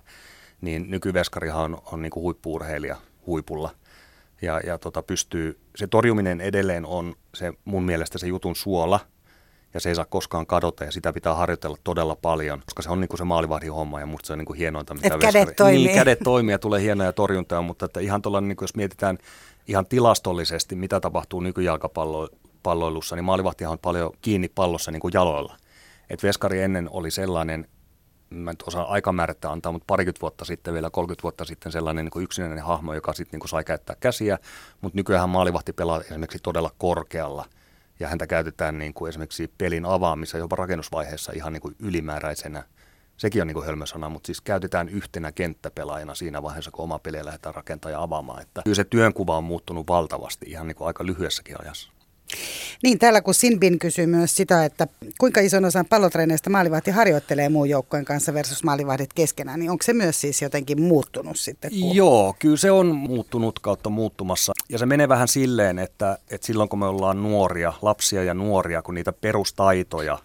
Niin 0.61 0.91
nykyveskarihan 0.91 1.63
on, 1.63 1.81
on 1.91 2.01
niin 2.01 2.11
kuin 2.11 2.21
huippuurheilija 2.21 2.95
huipulla. 3.25 3.69
Ja, 4.41 4.59
ja 4.65 4.77
tota, 4.77 5.03
pystyy, 5.03 5.59
se 5.75 5.87
torjuminen 5.87 6.41
edelleen 6.41 6.85
on 6.85 7.15
se 7.35 7.53
mun 7.65 7.83
mielestä 7.83 8.17
se 8.17 8.27
jutun 8.27 8.55
suola– 8.55 8.99
ja 9.73 9.79
se 9.79 9.89
ei 9.89 9.95
saa 9.95 10.05
koskaan 10.05 10.45
kadota 10.45 10.83
ja 10.83 10.91
sitä 10.91 11.13
pitää 11.13 11.35
harjoitella 11.35 11.77
todella 11.83 12.15
paljon, 12.15 12.61
koska 12.65 12.81
se 12.81 12.89
on 12.89 13.01
niin 13.01 13.09
kuin 13.09 13.17
se 13.17 13.23
maalivahdin 13.23 13.73
homma 13.73 13.99
ja 13.99 14.05
musta 14.05 14.27
se 14.27 14.33
on 14.33 14.39
niin 14.39 14.45
kuin 14.45 14.57
hienointa. 14.57 14.93
Mitä 14.93 15.15
Et 15.15 15.21
kädet 15.21 15.55
toimii. 15.55 15.83
Niin, 15.83 15.95
kädet 15.95 16.19
toimii 16.23 16.51
ja 16.51 16.59
tulee 16.59 16.81
hienoja 16.81 17.13
torjuntaa, 17.13 17.61
mutta 17.61 17.85
että 17.85 17.99
ihan 17.99 18.21
tuolla, 18.21 18.41
niin 18.41 18.55
kuin 18.55 18.63
jos 18.63 18.75
mietitään 18.75 19.17
ihan 19.67 19.85
tilastollisesti, 19.85 20.75
mitä 20.75 20.99
tapahtuu 20.99 21.39
nykyjalkapalloilussa, 21.39 23.15
niin 23.15 23.23
maalivahtihan 23.23 23.71
on 23.71 23.79
paljon 23.79 24.11
kiinni 24.21 24.49
pallossa 24.55 24.91
niin 24.91 24.99
kuin 24.99 25.11
jaloilla. 25.13 25.57
Et 26.09 26.23
veskari 26.23 26.61
ennen 26.61 26.89
oli 26.91 27.11
sellainen, 27.11 27.67
mä 28.29 28.51
en 28.51 28.57
osaa 28.67 28.91
aikamäärättä 28.91 29.51
antaa, 29.51 29.71
mutta 29.71 29.85
parikymmentä 29.87 30.21
vuotta 30.21 30.45
sitten, 30.45 30.73
vielä 30.73 30.89
30 30.89 31.23
vuotta 31.23 31.45
sitten 31.45 31.71
sellainen 31.71 32.05
niin 32.05 32.11
kuin 32.11 32.23
yksinäinen 32.23 32.63
hahmo, 32.63 32.93
joka 32.93 33.13
sitten 33.13 33.39
niin 33.39 33.49
sai 33.49 33.63
käyttää 33.63 33.95
käsiä, 33.99 34.37
mutta 34.81 34.97
nykyään 34.97 35.29
maalivahti 35.29 35.73
pelaa 35.73 36.01
esimerkiksi 36.01 36.39
todella 36.43 36.71
korkealla– 36.77 37.45
ja 37.99 38.07
häntä 38.07 38.27
käytetään 38.27 38.77
niin 38.77 38.93
kuin 38.93 39.09
esimerkiksi 39.09 39.53
pelin 39.57 39.85
avaamissa 39.85 40.37
jopa 40.37 40.55
rakennusvaiheessa 40.55 41.31
ihan 41.35 41.53
niin 41.53 41.61
kuin 41.61 41.75
ylimääräisenä. 41.79 42.63
Sekin 43.17 43.41
on 43.41 43.47
niin 43.47 43.55
kuin 43.55 43.65
hölmösana, 43.65 44.09
mutta 44.09 44.27
siis 44.27 44.41
käytetään 44.41 44.89
yhtenä 44.89 45.31
kenttäpelaajana 45.31 46.15
siinä 46.15 46.43
vaiheessa, 46.43 46.71
kun 46.71 46.83
oma 46.83 46.99
peliä 46.99 47.25
lähdetään 47.25 47.55
rakentamaan 47.55 47.93
ja 47.93 48.01
avaamaan. 48.01 48.41
Että 48.41 48.61
kyllä 48.63 48.75
se 48.75 48.83
työnkuva 48.83 49.37
on 49.37 49.43
muuttunut 49.43 49.87
valtavasti 49.87 50.45
ihan 50.49 50.67
niin 50.67 50.75
kuin 50.75 50.87
aika 50.87 51.05
lyhyessäkin 51.05 51.61
ajassa. 51.61 51.91
Niin, 52.83 52.99
täällä 52.99 53.21
kun 53.21 53.33
Sinbin 53.33 53.79
kysyy 53.79 54.05
myös 54.05 54.35
sitä, 54.35 54.65
että 54.65 54.87
kuinka 55.17 55.41
ison 55.41 55.65
osan 55.65 55.85
pallotreeneistä 55.85 56.49
maalivahti 56.49 56.91
harjoittelee 56.91 57.49
muun 57.49 57.69
joukkojen 57.69 58.05
kanssa 58.05 58.33
versus 58.33 58.63
maalivahdit 58.63 59.13
keskenään, 59.13 59.59
niin 59.59 59.71
onko 59.71 59.83
se 59.83 59.93
myös 59.93 60.21
siis 60.21 60.41
jotenkin 60.41 60.81
muuttunut 60.81 61.39
sitten? 61.39 61.71
Kun... 61.71 61.95
Joo, 61.95 62.35
kyllä 62.39 62.57
se 62.57 62.71
on 62.71 62.95
muuttunut 62.95 63.59
kautta 63.59 63.89
muuttumassa. 63.89 64.53
Ja 64.69 64.77
se 64.77 64.85
menee 64.85 65.09
vähän 65.09 65.27
silleen, 65.27 65.79
että, 65.79 66.17
että 66.29 66.47
silloin 66.47 66.69
kun 66.69 66.79
me 66.79 66.85
ollaan 66.85 67.23
nuoria, 67.23 67.73
lapsia 67.81 68.23
ja 68.23 68.33
nuoria, 68.33 68.81
kun 68.81 68.95
niitä 68.95 69.13
perustaitoja 69.13 70.19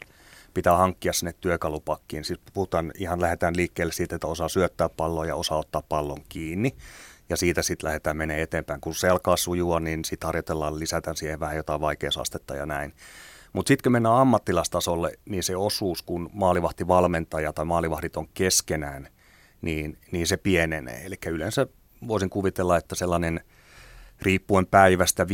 pitää 0.55 0.77
hankkia 0.77 1.13
sinne 1.13 1.35
työkalupakkiin. 1.41 2.25
Siis 2.25 2.41
puhutaan, 2.55 2.93
ihan 2.99 3.21
lähdetään 3.21 3.57
liikkeelle 3.57 3.93
siitä, 3.93 4.15
että 4.15 4.27
osaa 4.27 4.49
syöttää 4.49 4.89
palloa 4.89 5.27
ja 5.27 5.37
osaa 5.37 5.59
ottaa 5.59 5.83
pallon 5.89 6.21
kiinni 6.29 6.75
ja 7.29 7.37
siitä 7.37 7.63
sitten 7.63 7.87
lähdetään 7.87 8.17
menee 8.17 8.43
eteenpäin. 8.43 8.81
Kun 8.81 8.95
se 8.95 9.09
alkaa 9.09 9.37
sujua, 9.37 9.81
niin 9.81 10.05
sitten 10.05 10.27
harjoitellaan, 10.27 10.79
lisätään 10.79 11.17
siihen 11.17 11.41
vähän 11.41 11.57
jotain 11.57 11.81
vaikeusastetta 11.81 12.57
ja 12.57 12.67
näin. 12.67 12.95
Mutta 13.53 13.69
sitten 13.69 13.83
kun 13.83 13.93
mennään 13.93 14.15
ammattilastasolle, 14.15 15.13
niin 15.25 15.43
se 15.43 15.57
osuus, 15.57 16.03
kun 16.03 16.31
maalivahtivalmentaja 16.33 17.53
tai 17.53 17.65
maalivahdit 17.65 18.17
on 18.17 18.29
keskenään, 18.35 19.09
niin, 19.63 19.99
niin 20.11 20.27
se 20.27 20.37
pienenee. 20.37 21.07
Eli 21.07 21.17
yleensä 21.27 21.67
voisin 22.09 22.31
kuvitella, 22.31 22.77
että 22.77 22.95
sellainen 22.95 23.41
riippuen 24.23 24.67
päivästä 24.67 25.25
15-30 25.25 25.27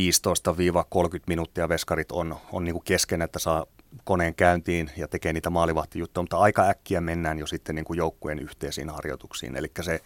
minuuttia 1.27 1.69
veskarit 1.69 2.13
on, 2.13 2.37
on 2.53 2.65
niin 2.65 2.75
kuin 2.75 2.85
kesken, 2.85 3.23
että 3.23 3.39
saa 3.39 3.67
koneen 4.05 4.35
käyntiin 4.35 4.91
ja 4.97 5.09
tekee 5.09 5.33
niitä 5.33 5.51
maalivahtijuttuja, 5.51 6.23
mutta 6.23 6.39
aika 6.39 6.69
äkkiä 6.69 7.01
mennään 7.01 7.39
jo 7.39 7.47
sitten 7.47 7.75
niin 7.75 7.85
kuin 7.85 7.97
joukkueen 7.97 8.39
yhteisiin 8.39 8.91
harjoituksiin. 8.91 9.57
Eli 9.57 9.71
se 9.81 10.01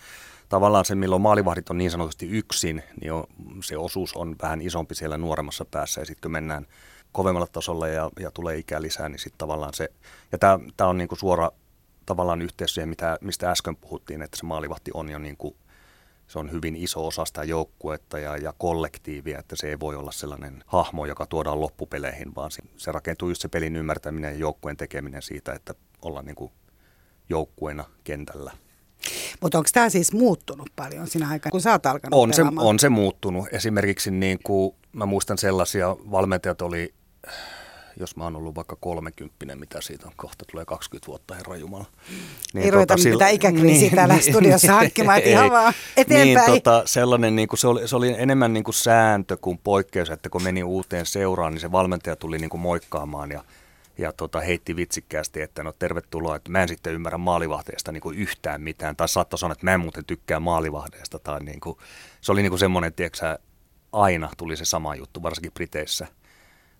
tavallaan 0.48 0.84
se, 0.84 0.94
milloin 0.94 1.22
maalivahdit 1.22 1.70
on 1.70 1.78
niin 1.78 1.90
sanotusti 1.90 2.28
yksin, 2.28 2.82
niin 3.00 3.12
on, 3.12 3.24
se 3.64 3.76
osuus 3.78 4.14
on 4.14 4.36
vähän 4.42 4.60
isompi 4.60 4.94
siellä 4.94 5.18
nuoremmassa 5.18 5.64
päässä. 5.64 6.00
Ja 6.00 6.04
sitten 6.04 6.22
kun 6.22 6.32
mennään 6.32 6.66
kovemmalle 7.12 7.48
tasolle 7.52 7.92
ja, 7.92 8.10
ja 8.20 8.30
tulee 8.30 8.56
ikää 8.56 8.82
lisää, 8.82 9.08
niin 9.08 9.18
sitten 9.18 9.38
tavallaan 9.38 9.74
se, 9.74 9.88
ja 10.32 10.38
tämä 10.38 10.90
on 10.90 10.98
niinku 10.98 11.16
suora 11.16 11.50
tavallaan 12.06 12.42
yhteys 12.42 12.74
siihen, 12.74 12.88
mitä, 12.88 13.18
mistä 13.20 13.50
äsken 13.50 13.76
puhuttiin, 13.76 14.22
että 14.22 14.36
se 14.36 14.46
maalivahti 14.46 14.90
on 14.94 15.08
jo 15.08 15.18
niinku, 15.18 15.56
se 16.26 16.38
on 16.38 16.52
hyvin 16.52 16.76
iso 16.76 17.06
osa 17.06 17.24
sitä 17.24 17.44
joukkuetta 17.44 18.18
ja, 18.18 18.36
ja 18.36 18.54
kollektiivia, 18.58 19.38
että 19.38 19.56
se 19.56 19.68
ei 19.68 19.80
voi 19.80 19.96
olla 19.96 20.12
sellainen 20.12 20.64
hahmo, 20.66 21.06
joka 21.06 21.26
tuodaan 21.26 21.60
loppupeleihin, 21.60 22.34
vaan 22.34 22.50
se, 22.50 22.62
se 22.76 22.92
rakentuu 22.92 23.28
just 23.28 23.42
se 23.42 23.48
pelin 23.48 23.76
ymmärtäminen 23.76 24.32
ja 24.32 24.38
joukkueen 24.38 24.76
tekeminen 24.76 25.22
siitä, 25.22 25.52
että 25.52 25.74
ollaan 26.02 26.26
niinku 26.26 26.52
joukkueena 27.28 27.84
kentällä. 28.04 28.52
Mutta 29.40 29.58
onko 29.58 29.70
tämä 29.72 29.88
siis 29.88 30.12
muuttunut 30.12 30.70
paljon 30.76 31.06
siinä 31.06 31.28
aikana, 31.28 31.50
kun 31.50 31.60
sä 31.60 31.72
oot 31.72 31.86
alkanut 31.86 32.20
on 32.20 32.32
se, 32.32 32.42
on 32.56 32.78
se 32.78 32.88
muuttunut. 32.88 33.48
Esimerkiksi 33.52 34.10
niin 34.10 34.38
kuin 34.42 34.74
mä 34.92 35.06
muistan 35.06 35.38
sellaisia, 35.38 35.96
valmentajat 36.10 36.62
oli, 36.62 36.94
jos 38.00 38.16
mä 38.16 38.24
oon 38.24 38.36
ollut 38.36 38.54
vaikka 38.54 38.76
30, 38.80 39.56
mitä 39.56 39.80
siitä 39.80 40.06
on, 40.06 40.12
kohta 40.16 40.44
tulee 40.50 40.64
20 40.64 41.06
vuotta, 41.06 41.34
herra 41.34 41.56
Jumala. 41.56 41.84
Niin, 42.54 42.64
ei 42.64 42.70
tuota, 42.70 42.94
ruveta 42.94 43.08
mitään 43.08 43.32
ikäkriisiä 43.32 43.80
niin, 43.80 43.96
täällä 43.96 44.14
niin, 44.14 44.32
studiossa 44.32 44.72
hankkimaan, 44.72 45.18
että 45.18 45.30
ihan 45.30 45.50
vaan 45.50 45.74
eteenpäin. 45.96 46.50
Niin, 46.50 46.62
tota, 46.62 46.82
sellainen, 46.86 47.36
niin 47.36 47.48
kuin, 47.48 47.58
se, 47.58 47.68
oli, 47.68 47.88
se 47.88 47.96
oli 47.96 48.14
enemmän 48.18 48.52
niin 48.52 48.64
kuin 48.64 48.74
sääntö 48.74 49.36
kuin 49.36 49.58
poikkeus, 49.58 50.10
että 50.10 50.28
kun 50.28 50.42
meni 50.42 50.62
uuteen 50.62 51.06
seuraan, 51.06 51.52
niin 51.52 51.60
se 51.60 51.72
valmentaja 51.72 52.16
tuli 52.16 52.38
niin 52.38 52.50
kuin 52.50 52.60
moikkaamaan 52.60 53.30
ja 53.30 53.44
ja 53.98 54.12
tota, 54.12 54.40
heitti 54.40 54.76
vitsikkäästi, 54.76 55.42
että 55.42 55.62
no 55.62 55.72
tervetuloa, 55.78 56.36
että 56.36 56.50
mä 56.50 56.62
en 56.62 56.68
sitten 56.68 56.92
ymmärrä 56.92 57.18
maalivahdeesta 57.18 57.92
niin 57.92 58.00
kuin 58.00 58.18
yhtään 58.18 58.62
mitään, 58.62 58.96
tai 58.96 59.08
saattoi 59.08 59.38
sanoa, 59.38 59.52
että 59.52 59.66
mä 59.66 59.74
en 59.74 59.80
muuten 59.80 60.04
tykkää 60.04 60.40
maalivahdeesta, 60.40 61.18
tai 61.18 61.40
niin 61.40 61.60
kuin, 61.60 61.78
se 62.20 62.32
oli 62.32 62.42
niin 62.42 62.50
kuin 62.50 62.58
semmoinen, 62.58 62.92
tiedätkö 62.92 63.38
aina 63.92 64.30
tuli 64.36 64.56
se 64.56 64.64
sama 64.64 64.94
juttu, 64.94 65.22
varsinkin 65.22 65.52
Briteissä. 65.52 66.06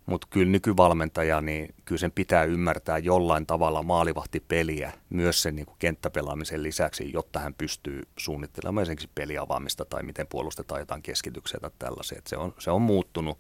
Mutta 0.06 0.26
kyllä 0.30 0.52
nykyvalmentaja, 0.52 1.40
niin 1.40 1.74
kyllä 1.84 1.98
sen 1.98 2.12
pitää 2.12 2.44
ymmärtää 2.44 2.98
jollain 2.98 3.46
tavalla 3.46 3.82
maalivahtipeliä 3.82 4.92
myös 5.10 5.42
sen 5.42 5.56
niin 5.56 5.66
kuin 5.66 5.76
kenttäpelaamisen 5.78 6.62
lisäksi, 6.62 7.12
jotta 7.12 7.38
hän 7.38 7.54
pystyy 7.54 8.02
suunnittelemaan 8.18 8.82
esimerkiksi 8.82 9.10
peliavaamista 9.14 9.84
tai 9.84 10.02
miten 10.02 10.26
puolustetaan 10.26 10.80
jotain 10.80 11.02
keskityksiä 11.02 11.60
tai 11.60 11.70
tällaisia. 11.78 12.18
Et 12.18 12.26
se, 12.26 12.36
on, 12.36 12.54
se 12.58 12.70
on 12.70 12.82
muuttunut 12.82 13.38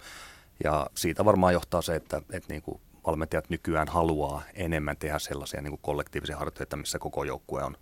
ja 0.64 0.86
siitä 0.94 1.24
varmaan 1.24 1.52
johtaa 1.52 1.82
se, 1.82 1.94
että, 1.94 2.22
että 2.32 2.52
niin 2.52 2.62
kuin 2.62 2.80
valmentajat 3.06 3.50
nykyään 3.50 3.88
haluaa 3.88 4.42
enemmän 4.54 4.96
tehdä 4.96 5.18
sellaisia 5.18 5.62
niin 5.62 5.70
kuin 5.70 5.80
kollektiivisia 5.82 6.36
harjoitteita, 6.36 6.76
missä 6.76 6.98
koko 6.98 7.24
joukkue 7.24 7.62
on 7.62 7.76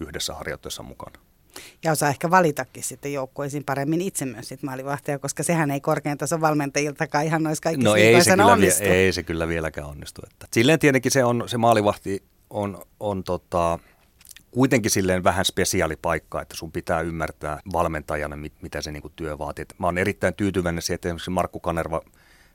yhdessä 0.00 0.34
harjoitteessa 0.34 0.82
mukana. 0.82 1.20
Ja 1.84 1.92
osaa 1.92 2.08
ehkä 2.08 2.30
valitakin 2.30 2.82
sitten 2.82 3.12
joukkueisiin 3.12 3.64
paremmin 3.64 4.00
itse 4.00 4.26
myös 4.26 4.48
sit 4.48 4.62
maalivahtia, 4.62 5.18
koska 5.18 5.42
sehän 5.42 5.70
ei 5.70 5.80
korkean 5.80 6.18
tason 6.18 6.40
valmentajiltakaan 6.40 7.24
ihan 7.24 7.42
noissa 7.42 7.62
kaikissa 7.62 7.88
no 7.88 7.96
ei 7.96 8.22
se, 8.22 8.30
kyllä 8.30 8.46
onnistu. 8.46 8.84
Vie, 8.84 8.92
ei 8.92 9.12
se 9.12 9.22
kyllä 9.22 9.48
vieläkään 9.48 9.86
onnistu. 9.86 10.22
Että 10.30 10.46
silleen 10.52 10.78
tietenkin 10.78 11.12
se, 11.12 11.24
on, 11.24 11.44
se 11.46 11.58
maalivahti 11.58 12.22
on, 12.50 12.82
on 13.00 13.24
tota, 13.24 13.78
kuitenkin 14.50 14.90
silleen 14.90 15.24
vähän 15.24 15.44
spesiaalipaikka, 15.44 16.42
että 16.42 16.56
sun 16.56 16.72
pitää 16.72 17.00
ymmärtää 17.00 17.60
valmentajana, 17.72 18.36
mit, 18.36 18.52
mitä 18.62 18.82
se 18.82 18.92
niinku 18.92 19.08
työ 19.08 19.38
vaatii. 19.38 19.64
Mä 19.78 19.86
oon 19.86 19.98
erittäin 19.98 20.34
tyytyväinen 20.34 20.82
siihen, 20.82 20.94
että 20.94 21.08
esimerkiksi 21.08 21.30
Markku 21.30 21.60
Kanerva, 21.60 22.02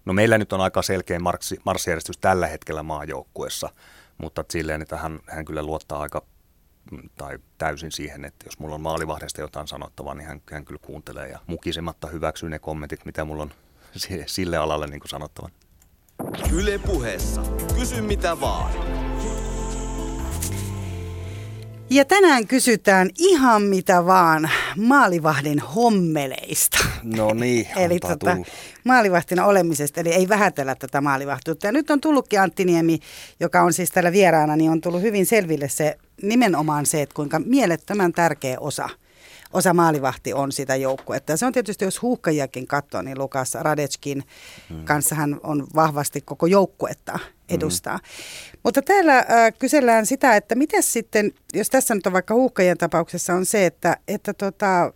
no 0.06 0.14
meillä 0.14 0.38
nyt 0.38 0.54
on 0.54 0.62
aika 0.62 0.82
selkeä 0.82 1.20
marssijärjestys 1.66 2.18
tällä 2.18 2.48
hetkellä 2.48 2.84
maajoukkuessa, 2.84 3.70
mutta 4.18 4.46
silleen, 4.52 4.82
että 4.82 4.98
hän, 4.98 5.20
hän 5.28 5.46
kyllä 5.46 5.64
luottaa 5.64 6.00
aika 6.00 6.26
tai 7.18 7.40
täysin 7.58 7.92
siihen, 7.92 8.26
että 8.26 8.46
jos 8.48 8.60
mulla 8.60 8.76
on 8.76 8.82
maalivahdesta 8.82 9.42
jotain 9.42 9.68
sanottavaa, 9.68 10.14
niin 10.14 10.28
hän, 10.28 10.42
hän 10.52 10.66
kyllä 10.66 10.80
kuuntelee 10.82 11.30
ja 11.30 11.40
mukisematta 11.48 12.08
hyväksyy 12.08 12.50
ne 12.50 12.60
kommentit, 12.60 13.06
mitä 13.06 13.26
mulla 13.26 13.44
on 13.44 13.52
sille 14.26 14.58
alalle 14.58 14.88
niin 14.88 15.02
sanottavan. 15.06 15.52
Yle 16.54 16.78
puheessa. 16.78 17.42
Kysy 17.76 18.02
mitä 18.02 18.40
vaan. 18.40 19.03
Ja 21.94 22.06
tänään 22.06 22.48
kysytään 22.48 23.10
ihan 23.18 23.62
mitä 23.62 24.06
vaan 24.06 24.50
maalivahdin 24.78 25.60
hommeleista. 25.60 26.78
No 27.04 27.34
niin, 27.34 27.68
Eli 27.86 28.00
tota, 28.00 28.38
maalivahtina 28.84 29.46
olemisesta, 29.46 30.02
eli 30.02 30.10
ei 30.10 30.30
vähätellä 30.30 30.76
tätä 30.76 31.02
maalivahtuutta. 31.02 31.68
Ja 31.68 31.72
nyt 31.72 31.90
on 31.90 32.02
tullutkin 32.02 32.42
Antti 32.42 32.66
Niemi, 32.66 33.00
joka 33.40 33.62
on 33.62 33.74
siis 33.74 33.92
täällä 33.92 34.12
vieraana, 34.12 34.56
niin 34.56 34.72
on 34.72 34.82
tullut 34.82 35.02
hyvin 35.02 35.26
selville 35.26 35.70
se 35.70 35.98
nimenomaan 36.22 36.86
se, 36.86 37.02
että 37.02 37.16
kuinka 37.16 37.40
mielettömän 37.40 38.14
tärkeä 38.14 38.60
osa 38.60 38.90
osa 39.54 39.74
maalivahti 39.74 40.34
on 40.34 40.52
sitä 40.52 40.76
joukkuetta. 40.76 41.38
Se 41.38 41.46
on 41.46 41.54
tietysti, 41.54 41.86
jos 41.86 42.02
huuhkajiakin 42.02 42.68
katsoo, 42.68 43.02
niin 43.02 43.20
Lukas 43.20 43.54
Radetskin 43.56 44.24
mm. 44.70 44.86
kanssa 44.86 45.16
hän 45.16 45.40
on 45.44 45.68
vahvasti 45.76 46.22
koko 46.22 46.46
joukkuetta 46.46 47.20
edustaa. 47.50 47.98
Mm. 47.98 48.60
Mutta 48.64 48.82
täällä 48.82 49.18
äh, 49.18 49.26
kysellään 49.60 50.06
sitä, 50.06 50.36
että 50.36 50.56
miten 50.56 50.84
sitten, 50.84 51.32
jos 51.54 51.70
tässä 51.70 51.96
nyt 51.96 52.08
on 52.08 52.14
vaikka 52.14 52.34
huuhkajien 52.34 52.78
tapauksessa 52.78 53.34
on 53.34 53.46
se, 53.46 53.66
että, 53.66 53.98
että 54.08 54.34
tota, 54.34 54.94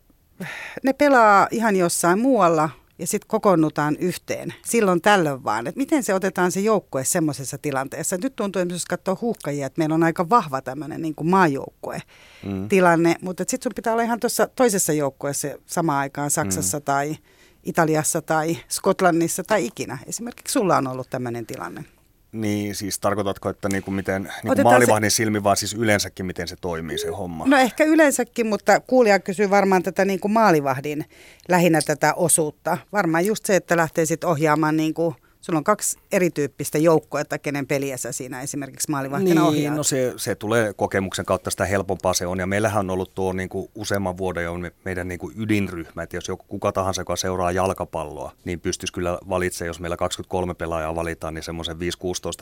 ne 0.83 0.93
pelaa 0.93 1.47
ihan 1.51 1.75
jossain 1.75 2.19
muualla 2.19 2.69
ja 2.99 3.07
sitten 3.07 3.27
kokoonnutaan 3.27 3.95
yhteen 3.99 4.53
silloin 4.65 5.01
tällöin 5.01 5.43
vaan. 5.43 5.67
Että 5.67 5.77
miten 5.77 6.03
se 6.03 6.13
otetaan 6.13 6.51
se 6.51 6.59
joukkue 6.59 7.05
semmoisessa 7.05 7.57
tilanteessa. 7.57 8.17
Nyt 8.23 8.35
tuntuu, 8.35 8.61
että 8.61 8.75
jos 8.75 8.85
katsoo 8.85 9.17
huuhkajia, 9.21 9.67
että 9.67 9.79
meillä 9.79 9.95
on 9.95 10.03
aika 10.03 10.29
vahva 10.29 10.61
tämmöinen 10.61 11.01
niin 11.01 11.15
maajoukkue 11.23 12.01
mm. 12.45 12.69
tilanne, 12.69 13.15
mutta 13.21 13.43
sitten 13.47 13.63
sun 13.63 13.75
pitää 13.75 13.93
olla 13.93 14.03
ihan 14.03 14.19
tuossa 14.19 14.47
toisessa 14.55 14.93
joukkueessa 14.93 15.47
samaan 15.65 15.99
aikaan 15.99 16.31
Saksassa 16.31 16.77
mm. 16.77 16.83
tai 16.83 17.15
Italiassa 17.63 18.21
tai 18.21 18.57
Skotlannissa 18.67 19.43
tai 19.43 19.65
ikinä. 19.65 19.97
Esimerkiksi 20.05 20.53
sulla 20.53 20.77
on 20.77 20.87
ollut 20.87 21.09
tämmöinen 21.09 21.45
tilanne. 21.45 21.96
Niin, 22.41 22.75
siis 22.75 22.99
tarkoitatko, 22.99 23.49
että 23.49 23.69
niin 23.69 23.83
kuin 23.83 23.95
miten 23.95 24.23
niin 24.43 24.55
kuin 24.55 24.63
maalivahdin 24.63 25.11
se... 25.11 25.15
silmi, 25.15 25.43
vaan 25.43 25.57
siis 25.57 25.73
yleensäkin 25.73 26.25
miten 26.25 26.47
se 26.47 26.55
toimii 26.61 26.97
se 26.97 27.07
homma? 27.07 27.45
No 27.47 27.57
ehkä 27.57 27.83
yleensäkin, 27.83 28.47
mutta 28.47 28.79
kuulija 28.79 29.19
kysyy 29.19 29.49
varmaan 29.49 29.83
tätä 29.83 30.05
niin 30.05 30.19
kuin 30.19 30.31
maalivahdin 30.31 31.05
lähinnä 31.49 31.79
tätä 31.85 32.13
osuutta. 32.13 32.77
Varmaan 32.91 33.25
just 33.25 33.45
se, 33.45 33.55
että 33.55 33.77
lähtee 33.77 34.05
sitten 34.05 34.29
ohjaamaan 34.29 34.77
niin 34.77 34.93
kuin– 34.93 35.15
Sulla 35.41 35.57
on 35.57 35.63
kaksi 35.63 35.97
erityyppistä 36.11 36.77
joukkoa, 36.77 37.21
kenen 37.41 37.67
peliä 37.67 37.97
sä 37.97 38.11
siinä 38.11 38.41
esimerkiksi 38.41 38.91
maalivahtina 38.91 39.41
niin, 39.41 39.41
ohjaat. 39.41 39.77
no 39.77 39.83
se, 39.83 40.13
se 40.17 40.35
tulee 40.35 40.73
kokemuksen 40.73 41.25
kautta, 41.25 41.49
sitä 41.49 41.65
helpompaa 41.65 42.13
se 42.13 42.27
on. 42.27 42.39
Ja 42.39 42.47
meillähän 42.47 42.79
on 42.79 42.89
ollut 42.89 43.15
tuo 43.15 43.33
niin 43.33 43.49
kuin 43.49 43.69
useamman 43.75 44.17
vuoden 44.17 44.43
jo 44.43 44.53
meidän 44.85 45.07
niin 45.07 45.19
kuin 45.19 45.33
ydinryhmä, 45.41 46.03
että 46.03 46.17
jos 46.17 46.27
joku 46.27 46.45
kuka 46.47 46.71
tahansa, 46.71 47.01
joka 47.01 47.15
seuraa 47.15 47.51
jalkapalloa, 47.51 48.31
niin 48.45 48.59
pystyisi 48.59 48.93
kyllä 48.93 49.17
valitsemaan, 49.29 49.67
jos 49.67 49.79
meillä 49.79 49.97
23 49.97 50.53
pelaajaa 50.53 50.95
valitaan, 50.95 51.33
niin 51.33 51.43
semmoisen 51.43 51.77
5-16 51.77 51.79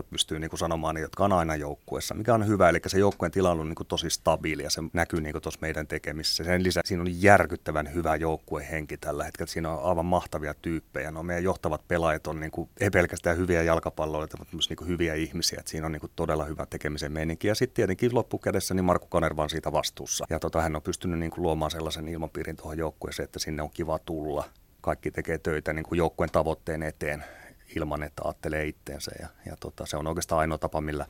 pystyy 0.10 0.40
niin 0.40 0.50
kuin 0.50 0.60
sanomaan, 0.60 0.96
niin, 0.96 1.02
jotka 1.02 1.26
on 1.26 1.34
aina 1.34 1.56
joukkueessa, 1.56 2.14
mikä 2.14 2.34
on 2.34 2.48
hyvä. 2.48 2.70
Eli 2.70 2.80
se 2.88 3.00
joukkueen 3.00 3.32
tilanne 3.32 3.62
on 3.62 3.68
niin 3.68 3.76
kuin 3.76 3.88
tosi 3.88 4.10
stabiili 4.10 4.64
ja 4.64 4.70
se 4.70 4.82
näkyy 4.94 5.22
niin 5.22 5.42
tuossa 5.42 5.60
meidän 5.62 5.88
tekemissä. 5.88 6.44
Sen 6.44 6.64
lisäksi 6.64 6.88
siinä 6.88 7.02
on 7.02 7.22
järkyttävän 7.22 7.94
hyvä 7.94 8.16
joukkuehenki 8.16 8.98
tällä 8.98 9.24
hetkellä. 9.24 9.52
Siinä 9.52 9.72
on 9.72 9.90
aivan 9.90 10.06
mahtavia 10.06 10.54
tyyppejä. 10.54 11.12
No 11.12 11.24
meidän 11.24 11.44
johtavat 11.44 11.88
pelaajat 11.88 12.28
on 12.28 12.40
niin 12.40 12.52
kuin 12.52 12.70
pelkästään 12.92 13.38
hyviä 13.38 13.64
jalkapalloilijoita, 13.64 14.38
mutta 14.38 14.56
myös 14.56 14.70
niin 14.70 14.88
hyviä 14.88 15.14
ihmisiä. 15.14 15.60
Että 15.60 15.72
siinä 15.72 15.86
on 15.86 15.92
niin 15.92 16.12
todella 16.16 16.46
hyvä 16.46 16.66
tekemisen 16.66 17.12
meininki. 17.12 17.48
Ja 17.48 17.56
sitten 17.56 17.76
tietenkin 17.76 18.16
loppukädessä 18.16 18.74
niin 18.74 18.86
Markku 18.86 19.08
Kanerva 19.08 19.44
on 19.44 19.50
siitä 19.50 19.72
vastuussa. 19.72 20.26
Ja 20.30 20.40
tota, 20.40 20.62
hän 20.62 20.76
on 20.76 20.82
pystynyt 20.82 21.20
niin 21.20 21.32
luomaan 21.38 21.72
sellaisen 21.72 22.08
ilmapiirin 22.08 22.56
tuohon 22.56 22.78
joukkueeseen, 22.78 23.26
että 23.26 23.40
sinne 23.40 23.64
on 23.64 23.70
kiva 23.74 24.00
tulla. 24.00 24.50
Kaikki 24.82 25.12
tekee 25.12 25.38
töitä 25.38 25.74
niin 25.74 25.86
kuin 25.86 25.98
joukkueen 25.98 26.32
tavoitteen 26.32 26.84
eteen 26.84 27.24
ilman, 27.76 28.04
että 28.04 28.22
ajattelee 28.26 28.66
itteensä. 28.66 29.12
Ja, 29.22 29.28
ja 29.46 29.56
tota, 29.60 29.86
se 29.86 29.98
on 29.98 30.08
oikeastaan 30.08 30.40
ainoa 30.40 30.58
tapa, 30.58 30.82
millä 30.82 31.06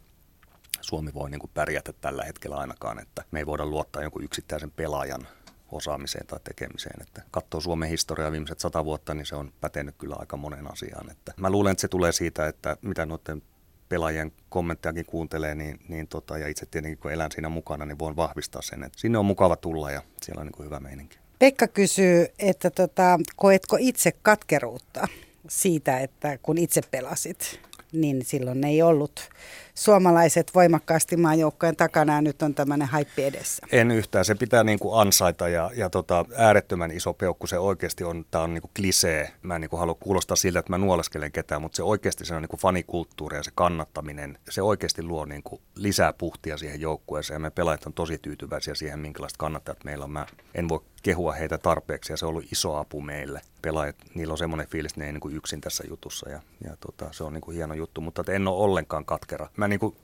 Suomi 0.81 1.13
voi 1.13 1.29
niin 1.29 1.39
kuin 1.39 1.51
pärjätä 1.53 1.93
tällä 1.93 2.23
hetkellä 2.23 2.57
ainakaan, 2.57 2.99
että 2.99 3.23
me 3.31 3.39
ei 3.39 3.45
voida 3.45 3.65
luottaa 3.65 4.01
jonkun 4.01 4.23
yksittäisen 4.23 4.71
pelaajan 4.71 5.27
osaamiseen 5.71 6.27
tai 6.27 6.39
tekemiseen. 6.43 7.01
Että 7.01 7.21
katsoo 7.31 7.61
Suomen 7.61 7.89
historiaa 7.89 8.31
viimeiset 8.31 8.59
sata 8.59 8.85
vuotta, 8.85 9.13
niin 9.13 9.25
se 9.25 9.35
on 9.35 9.51
pätenyt 9.61 9.95
kyllä 9.97 10.15
aika 10.19 10.37
monen 10.37 10.71
asiaan. 10.71 11.11
Että 11.11 11.33
mä 11.37 11.49
luulen, 11.49 11.71
että 11.71 11.81
se 11.81 11.87
tulee 11.87 12.11
siitä, 12.11 12.47
että 12.47 12.77
mitä 12.81 13.05
noiden 13.05 13.41
pelaajien 13.89 14.31
kommenttejakin 14.49 15.05
kuuntelee, 15.05 15.55
niin, 15.55 15.79
niin 15.87 16.07
tota, 16.07 16.37
ja 16.37 16.47
itse 16.47 16.65
tietenkin 16.65 16.97
kun 16.97 17.11
elän 17.11 17.31
siinä 17.31 17.49
mukana, 17.49 17.85
niin 17.85 17.99
voin 17.99 18.15
vahvistaa 18.15 18.61
sen, 18.61 18.83
että 18.83 18.99
sinne 18.99 19.17
on 19.17 19.25
mukava 19.25 19.55
tulla 19.55 19.91
ja 19.91 20.01
siellä 20.21 20.39
on 20.39 20.47
niin 20.47 20.53
kuin 20.53 20.65
hyvä 20.65 20.79
meininki. 20.79 21.17
Pekka 21.39 21.67
kysyy, 21.67 22.27
että 22.39 22.69
tota, 22.69 23.19
koetko 23.35 23.77
itse 23.79 24.11
katkeruutta 24.21 25.07
siitä, 25.49 25.99
että 25.99 26.37
kun 26.37 26.57
itse 26.57 26.81
pelasit, 26.91 27.59
niin 27.91 28.25
silloin 28.25 28.63
ei 28.63 28.81
ollut 28.81 29.29
suomalaiset 29.75 30.51
voimakkaasti 30.55 31.17
maajoukkojen 31.17 31.75
takana 31.75 32.13
ja 32.13 32.21
nyt 32.21 32.41
on 32.41 32.53
tämmöinen 32.53 32.87
haippi 32.87 33.23
edessä. 33.23 33.67
En 33.71 33.91
yhtään. 33.91 34.25
Se 34.25 34.35
pitää 34.35 34.63
niin 34.63 34.79
kuin 34.79 34.99
ansaita 34.99 35.49
ja, 35.49 35.71
ja 35.75 35.89
tota, 35.89 36.25
äärettömän 36.35 36.91
iso 36.91 37.13
peukku 37.13 37.47
se 37.47 37.59
oikeasti 37.59 38.03
on. 38.03 38.25
Tämä 38.31 38.43
on 38.43 38.53
niin 38.53 38.61
kuin 38.61 38.71
klisee. 38.75 39.31
Mä 39.41 39.55
en 39.55 39.61
niin 39.61 39.69
kuin 39.69 39.79
halua 39.79 39.95
kuulostaa 39.99 40.35
siltä, 40.35 40.59
että 40.59 40.71
mä 40.71 40.77
nuoleskelen 40.77 41.31
ketään, 41.31 41.61
mutta 41.61 41.75
se 41.75 41.83
oikeasti 41.83 42.25
se 42.25 42.35
on 42.35 42.41
niin 42.41 42.49
kuin 42.49 42.59
fanikulttuuri 42.59 43.37
ja 43.37 43.43
se 43.43 43.51
kannattaminen, 43.55 44.37
se 44.49 44.61
oikeasti 44.61 45.03
luo 45.03 45.25
niin 45.25 45.43
kuin 45.43 45.61
lisää 45.75 46.13
puhtia 46.13 46.57
siihen 46.57 46.81
joukkueeseen. 46.81 47.35
Ja 47.35 47.39
me 47.39 47.51
pelaajat 47.51 47.85
on 47.85 47.93
tosi 47.93 48.17
tyytyväisiä 48.17 48.75
siihen, 48.75 48.99
minkälaiset 48.99 49.37
kannattajat 49.37 49.83
meillä 49.83 50.05
on. 50.05 50.11
Mä 50.11 50.25
en 50.55 50.69
voi 50.69 50.79
kehua 51.03 51.31
heitä 51.31 51.57
tarpeeksi 51.57 52.13
ja 52.13 52.17
se 52.17 52.25
on 52.25 52.29
ollut 52.29 52.51
iso 52.51 52.75
apu 52.75 53.01
meille. 53.01 53.41
Pelaajat, 53.61 53.95
niillä 54.13 54.31
on 54.31 54.37
semmoinen 54.37 54.67
fiilis, 54.67 54.91
että 54.91 55.01
ne 55.01 55.05
ei 55.05 55.11
niin 55.11 55.21
kuin 55.21 55.35
yksin 55.35 55.61
tässä 55.61 55.83
jutussa 55.89 56.29
ja, 56.29 56.41
ja 56.63 56.77
tota, 56.79 57.05
se 57.11 57.23
on 57.23 57.33
niin 57.33 57.41
kuin 57.41 57.55
hieno 57.55 57.73
juttu, 57.73 58.01
mutta 58.01 58.23
en 58.31 58.47
ole 58.47 58.63
ollenkaan 58.63 59.05
katkera. 59.05 59.49
Mä 59.57 59.64
niin 59.67 59.79
kuin 59.79 59.95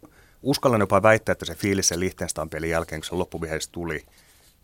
uskallan 0.42 0.80
jopa 0.80 1.04
väittää, 1.04 1.34
että 1.34 1.46
se 1.46 1.56
fiilis 1.56 1.88
sen 1.88 2.00
Liechtenstein 2.00 2.50
pelin 2.50 2.70
jälkeen, 2.70 3.02
kun 3.02 3.10
se 3.10 3.16
loppuvaiheessa 3.16 3.72
tuli, 3.72 4.06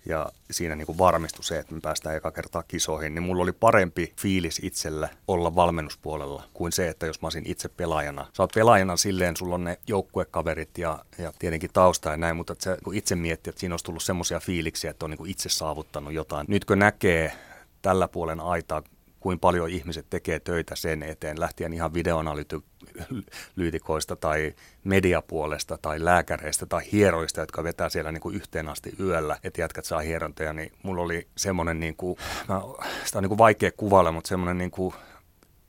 ja 0.06 0.32
siinä 0.52 0.76
niin 0.76 0.86
kuin 0.86 0.98
varmistui 0.98 1.44
se, 1.44 1.60
että 1.60 1.74
me 1.74 1.82
päästään 1.82 2.16
eka 2.16 2.32
kertaa 2.32 2.64
kisoihin, 2.64 3.16
niin 3.16 3.24
mulla 3.24 3.44
oli 3.44 3.52
parempi 3.52 4.14
fiilis 4.18 4.60
itsellä 4.64 5.10
olla 5.28 5.56
valmennuspuolella 5.56 6.44
kuin 6.54 6.72
se, 6.72 6.88
että 6.88 7.06
jos 7.06 7.22
mä 7.22 7.26
olisin 7.26 7.48
itse 7.48 7.70
pelaajana. 7.70 8.28
Sä 8.34 8.44
oot 8.44 8.52
pelaajana 8.56 8.98
silleen, 8.98 9.38
sulla 9.38 9.56
on 9.56 9.64
ne 9.64 9.80
joukkuekaverit 9.88 10.78
ja, 10.78 11.06
ja 11.18 11.34
tietenkin 11.40 11.70
tausta 11.74 12.10
ja 12.10 12.18
näin, 12.18 12.36
mutta 12.36 12.56
se, 12.60 12.78
kun 12.84 12.96
itse 12.96 13.16
miettii, 13.16 13.50
että 13.50 13.60
siinä 13.60 13.74
olisi 13.74 13.86
tullut 13.86 14.04
semmoisia 14.04 14.40
fiiliksiä, 14.40 14.92
että 14.92 15.06
on 15.06 15.10
niin 15.10 15.18
kuin 15.18 15.32
itse 15.32 15.50
saavuttanut 15.50 16.14
jotain. 16.14 16.46
Nyt 16.50 16.66
kun 16.66 16.80
näkee 16.80 17.34
tällä 17.82 18.08
puolen 18.08 18.40
aitaa, 18.40 18.84
kuin 19.20 19.40
paljon 19.40 19.70
ihmiset 19.70 20.06
tekee 20.10 20.40
töitä 20.40 20.76
sen 20.76 21.04
eteen, 21.04 21.40
lähtien 21.40 21.74
ihan 21.74 21.94
videoanalyytikoista 21.94 24.16
tai 24.16 24.54
mediapuolesta 24.84 25.78
tai 25.82 26.06
lääkäreistä 26.06 26.66
tai 26.66 26.82
hieroista, 26.92 27.40
jotka 27.40 27.64
vetää 27.64 27.90
siellä 27.90 28.12
niin 28.12 28.22
kuin 28.22 28.36
yhteen 28.36 28.70
asti 28.70 28.94
yöllä, 29.00 29.38
että 29.44 29.62
jätkät 29.62 29.86
saa 29.86 30.00
hierontoja, 30.00 30.54
niin 30.54 30.72
mulla 30.84 31.02
oli 31.02 31.28
semmoinen, 31.38 31.80
niin 31.80 31.96
kuin, 31.96 32.18
mä, 32.50 32.62
sitä 33.06 33.20
on 33.20 33.24
niin 33.24 33.30
kuin 33.30 33.38
vaikea 33.38 33.72
kuvailla, 33.72 34.12
mutta 34.12 34.28
semmoinen 34.28 34.58
niin 34.58 34.72
kuin, 34.72 34.94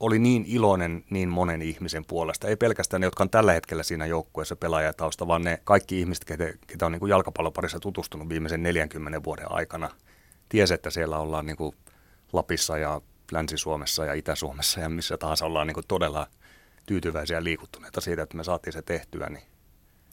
oli 0.00 0.18
niin 0.18 0.44
iloinen 0.46 1.04
niin 1.10 1.28
monen 1.28 1.62
ihmisen 1.62 2.04
puolesta. 2.04 2.48
Ei 2.48 2.56
pelkästään 2.56 3.00
ne, 3.00 3.06
jotka 3.06 3.22
on 3.22 3.30
tällä 3.30 3.52
hetkellä 3.52 3.82
siinä 3.82 4.06
joukkueessa 4.06 4.56
pelaajatausta, 4.56 5.26
vaan 5.26 5.42
ne 5.42 5.60
kaikki 5.64 6.00
ihmiset, 6.00 6.24
ketä, 6.24 6.52
ketä 6.66 6.86
on 6.86 6.92
niin 6.92 7.00
kuin 7.00 7.10
jalkapalloparissa 7.10 7.80
tutustunut 7.80 8.28
viimeisen 8.28 8.62
40 8.62 9.24
vuoden 9.24 9.52
aikana. 9.52 9.90
Tiesi, 10.48 10.74
että 10.74 10.90
siellä 10.90 11.18
ollaan 11.18 11.46
niin 11.46 11.56
kuin 11.56 11.76
Lapissa 12.32 12.78
ja 12.78 13.00
Länsi-Suomessa 13.32 14.04
ja 14.04 14.14
Itä-Suomessa 14.14 14.80
ja 14.80 14.88
missä 14.88 15.18
tahansa 15.18 15.46
ollaan 15.46 15.66
niin 15.66 15.74
kuin 15.74 15.86
todella 15.88 16.26
tyytyväisiä 16.86 17.36
ja 17.36 17.44
liikuttuneita 17.44 18.00
siitä, 18.00 18.22
että 18.22 18.36
me 18.36 18.44
saatiin 18.44 18.72
se 18.72 18.82
tehtyä. 18.82 19.28
Niin 19.28 19.42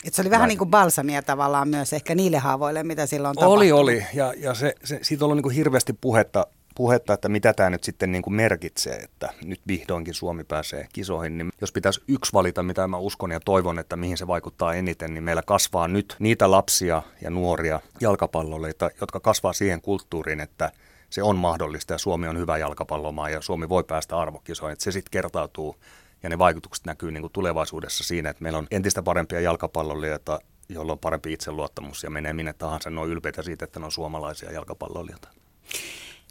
Et 0.04 0.14
se 0.14 0.22
oli 0.22 0.30
vähän 0.30 0.48
niin 0.48 0.58
kuin 0.58 0.70
balsamia 0.70 1.22
tavallaan 1.22 1.68
myös 1.68 1.94
ehkä 1.94 2.16
niille 2.16 2.38
haavoille, 2.38 2.84
mitä 2.84 3.06
silloin 3.06 3.36
tapahtunut. 3.36 3.58
Oli, 3.58 3.72
oli. 3.72 4.06
Ja, 4.14 4.34
ja 4.38 4.54
se, 4.54 4.74
se, 4.84 5.00
siitä 5.02 5.26
on 5.26 5.26
ollut 5.26 5.38
niin 5.38 5.44
kuin 5.44 5.56
hirveästi 5.56 5.94
puhetta, 5.94 6.48
puhetta, 6.76 7.14
että 7.14 7.30
mitä 7.30 7.54
tämä 7.54 7.70
nyt 7.70 7.84
sitten 7.84 8.12
niin 8.12 8.22
kuin 8.22 8.34
merkitsee, 8.34 8.96
että 8.96 9.34
nyt 9.46 9.62
vihdoinkin 9.68 10.14
Suomi 10.14 10.44
pääsee 10.44 10.88
kisoihin. 10.94 11.38
Niin 11.38 11.52
jos 11.62 11.72
pitäisi 11.72 12.02
yksi 12.08 12.34
valita, 12.34 12.64
mitä 12.64 12.88
mä 12.88 12.98
uskon 12.98 13.32
ja 13.32 13.40
toivon, 13.40 13.80
että 13.80 13.96
mihin 13.96 14.18
se 14.18 14.28
vaikuttaa 14.28 14.74
eniten, 14.74 15.14
niin 15.14 15.24
meillä 15.24 15.42
kasvaa 15.42 15.88
nyt 15.88 16.16
niitä 16.20 16.52
lapsia 16.52 17.02
ja 17.22 17.30
nuoria 17.30 17.80
jalkapalloilijoita, 18.02 18.90
jotka 19.02 19.20
kasvaa 19.20 19.54
siihen 19.54 19.82
kulttuuriin, 19.82 20.40
että 20.40 20.72
se 21.10 21.24
on 21.24 21.36
mahdollista 21.36 21.94
ja 21.94 21.98
Suomi 21.98 22.28
on 22.28 22.38
hyvä 22.38 22.58
jalkapallomaa 22.58 23.30
ja 23.30 23.42
Suomi 23.42 23.70
voi 23.70 23.84
päästä 23.84 24.18
arvokisoihin. 24.18 24.74
Että 24.74 24.84
se 24.84 24.92
sitten 24.92 25.12
kertautuu 25.12 25.76
ja 26.24 26.30
ne 26.30 26.38
vaikutukset 26.38 26.86
näkyy 26.86 27.12
niin 27.12 27.22
kuin 27.22 27.34
tulevaisuudessa 27.34 28.04
siinä, 28.04 28.30
että 28.30 28.44
meillä 28.44 28.60
on 28.60 28.68
entistä 28.72 29.04
parempia 29.04 29.40
jalkapalloilijoita, 29.40 30.40
joilla 30.70 30.92
on 30.92 31.00
parempi 31.00 31.34
itseluottamus 31.34 32.04
ja 32.04 32.10
menee 32.10 32.34
minne 32.34 32.54
tahansa. 32.54 32.90
Ne 32.90 33.00
on 33.00 33.10
ylpeitä 33.10 33.44
siitä, 33.44 33.66
että 33.66 33.80
ne 33.80 33.86
on 33.86 33.92
suomalaisia 33.92 34.52
jalkapalloilijoita. 34.52 35.30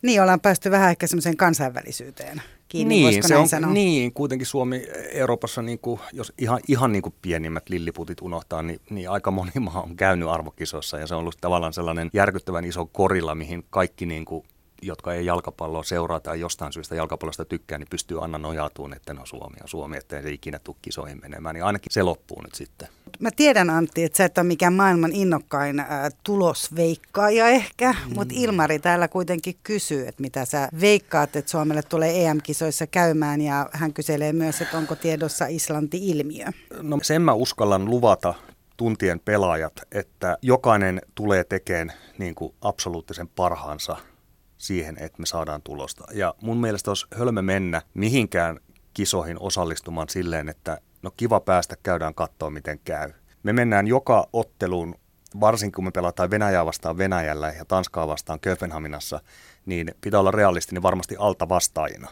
Niin, 0.02 0.22
ollaan 0.22 0.40
päästy 0.40 0.70
vähän 0.70 0.90
ehkä 0.90 1.06
semmoiseen 1.06 1.36
kansainvälisyyteen 1.36 2.42
kiinni, 2.68 2.94
niin, 2.94 3.28
se 3.28 3.36
on, 3.36 3.48
sanoa? 3.48 3.72
niin, 3.72 4.12
kuitenkin 4.12 4.46
Suomi 4.46 4.86
Euroopassa, 5.12 5.62
niin 5.62 5.78
kuin, 5.78 6.00
jos 6.12 6.32
ihan, 6.38 6.60
ihan 6.68 6.92
niin 6.92 7.02
kuin 7.02 7.14
pienimmät 7.22 7.68
lilliputit 7.68 8.20
unohtaa, 8.20 8.62
niin, 8.62 8.80
niin 8.90 9.10
aika 9.10 9.30
moni 9.30 9.50
maa 9.60 9.82
on 9.82 9.96
käynyt 9.96 10.28
arvokisoissa 10.28 10.98
ja 10.98 11.06
se 11.06 11.14
on 11.14 11.20
ollut 11.20 11.38
tavallaan 11.40 11.72
sellainen 11.72 12.10
järkyttävän 12.12 12.64
iso 12.64 12.86
korilla, 12.86 13.34
mihin 13.34 13.64
kaikki 13.70 14.06
niin 14.06 14.24
kuin, 14.24 14.46
jotka 14.86 15.14
ei 15.14 15.26
jalkapalloa 15.26 15.82
seuraa 15.82 16.20
tai 16.20 16.40
jostain 16.40 16.72
syystä 16.72 16.94
jalkapallosta 16.94 17.44
tykkää, 17.44 17.78
niin 17.78 17.88
pystyy 17.90 18.22
aina 18.22 18.38
nojautumaan, 18.38 18.96
että 18.96 19.14
no 19.14 19.26
Suomi 19.26 19.56
on 19.62 19.68
Suomi, 19.68 19.96
ettei 19.96 20.22
se 20.22 20.30
ikinä 20.30 20.58
tule 20.58 20.76
kisoihin 20.82 21.18
menemään, 21.22 21.54
niin 21.54 21.64
ainakin 21.64 21.92
se 21.92 22.02
loppuu 22.02 22.42
nyt 22.42 22.54
sitten. 22.54 22.88
Mä 23.20 23.30
tiedän 23.36 23.70
Antti, 23.70 24.04
että 24.04 24.16
sä 24.16 24.24
et 24.24 24.38
ole 24.38 24.46
mikään 24.46 24.72
maailman 24.72 25.12
innokkain 25.12 25.80
äh, 25.80 25.88
tulosveikkaaja 26.24 27.48
ehkä, 27.48 27.92
mm. 27.92 28.14
mutta 28.14 28.34
Ilmari 28.36 28.78
täällä 28.78 29.08
kuitenkin 29.08 29.54
kysyy, 29.62 30.08
että 30.08 30.22
mitä 30.22 30.44
sä 30.44 30.68
veikkaat, 30.80 31.36
että 31.36 31.50
Suomelle 31.50 31.82
tulee 31.82 32.26
EM-kisoissa 32.26 32.86
käymään 32.86 33.40
ja 33.40 33.68
hän 33.72 33.92
kyselee 33.92 34.32
myös, 34.32 34.60
että 34.60 34.78
onko 34.78 34.96
tiedossa 34.96 35.46
Islanti-ilmiö. 35.46 36.46
No 36.82 36.98
sen 37.02 37.22
mä 37.22 37.32
uskallan 37.32 37.84
luvata 37.84 38.34
tuntien 38.76 39.20
pelaajat, 39.20 39.72
että 39.92 40.38
jokainen 40.42 41.02
tulee 41.14 41.44
tekemään 41.44 41.98
niin 42.18 42.34
kuin 42.34 42.54
absoluuttisen 42.60 43.28
parhaansa 43.28 43.96
siihen, 44.64 44.96
että 45.00 45.20
me 45.20 45.26
saadaan 45.26 45.62
tulosta. 45.62 46.04
Ja 46.12 46.34
mun 46.40 46.56
mielestä 46.56 46.90
olisi 46.90 47.06
hölmö 47.14 47.42
mennä 47.42 47.82
mihinkään 47.94 48.60
kisoihin 48.94 49.36
osallistumaan 49.40 50.08
silleen, 50.08 50.48
että 50.48 50.78
no 51.02 51.10
kiva 51.16 51.40
päästä, 51.40 51.76
käydään 51.82 52.14
katsoa 52.14 52.50
miten 52.50 52.80
käy. 52.84 53.12
Me 53.42 53.52
mennään 53.52 53.86
joka 53.86 54.26
otteluun, 54.32 54.94
varsinkin 55.40 55.74
kun 55.74 55.84
me 55.84 55.90
pelataan 55.90 56.30
Venäjää 56.30 56.66
vastaan 56.66 56.98
Venäjällä 56.98 57.48
ja 57.48 57.64
Tanskaa 57.64 58.08
vastaan 58.08 58.40
Kööpenhaminassa, 58.40 59.20
niin 59.66 59.94
pitää 60.00 60.20
olla 60.20 60.30
realistinen 60.30 60.82
varmasti 60.82 61.16
alta 61.18 61.48
vastaajina. 61.48 62.08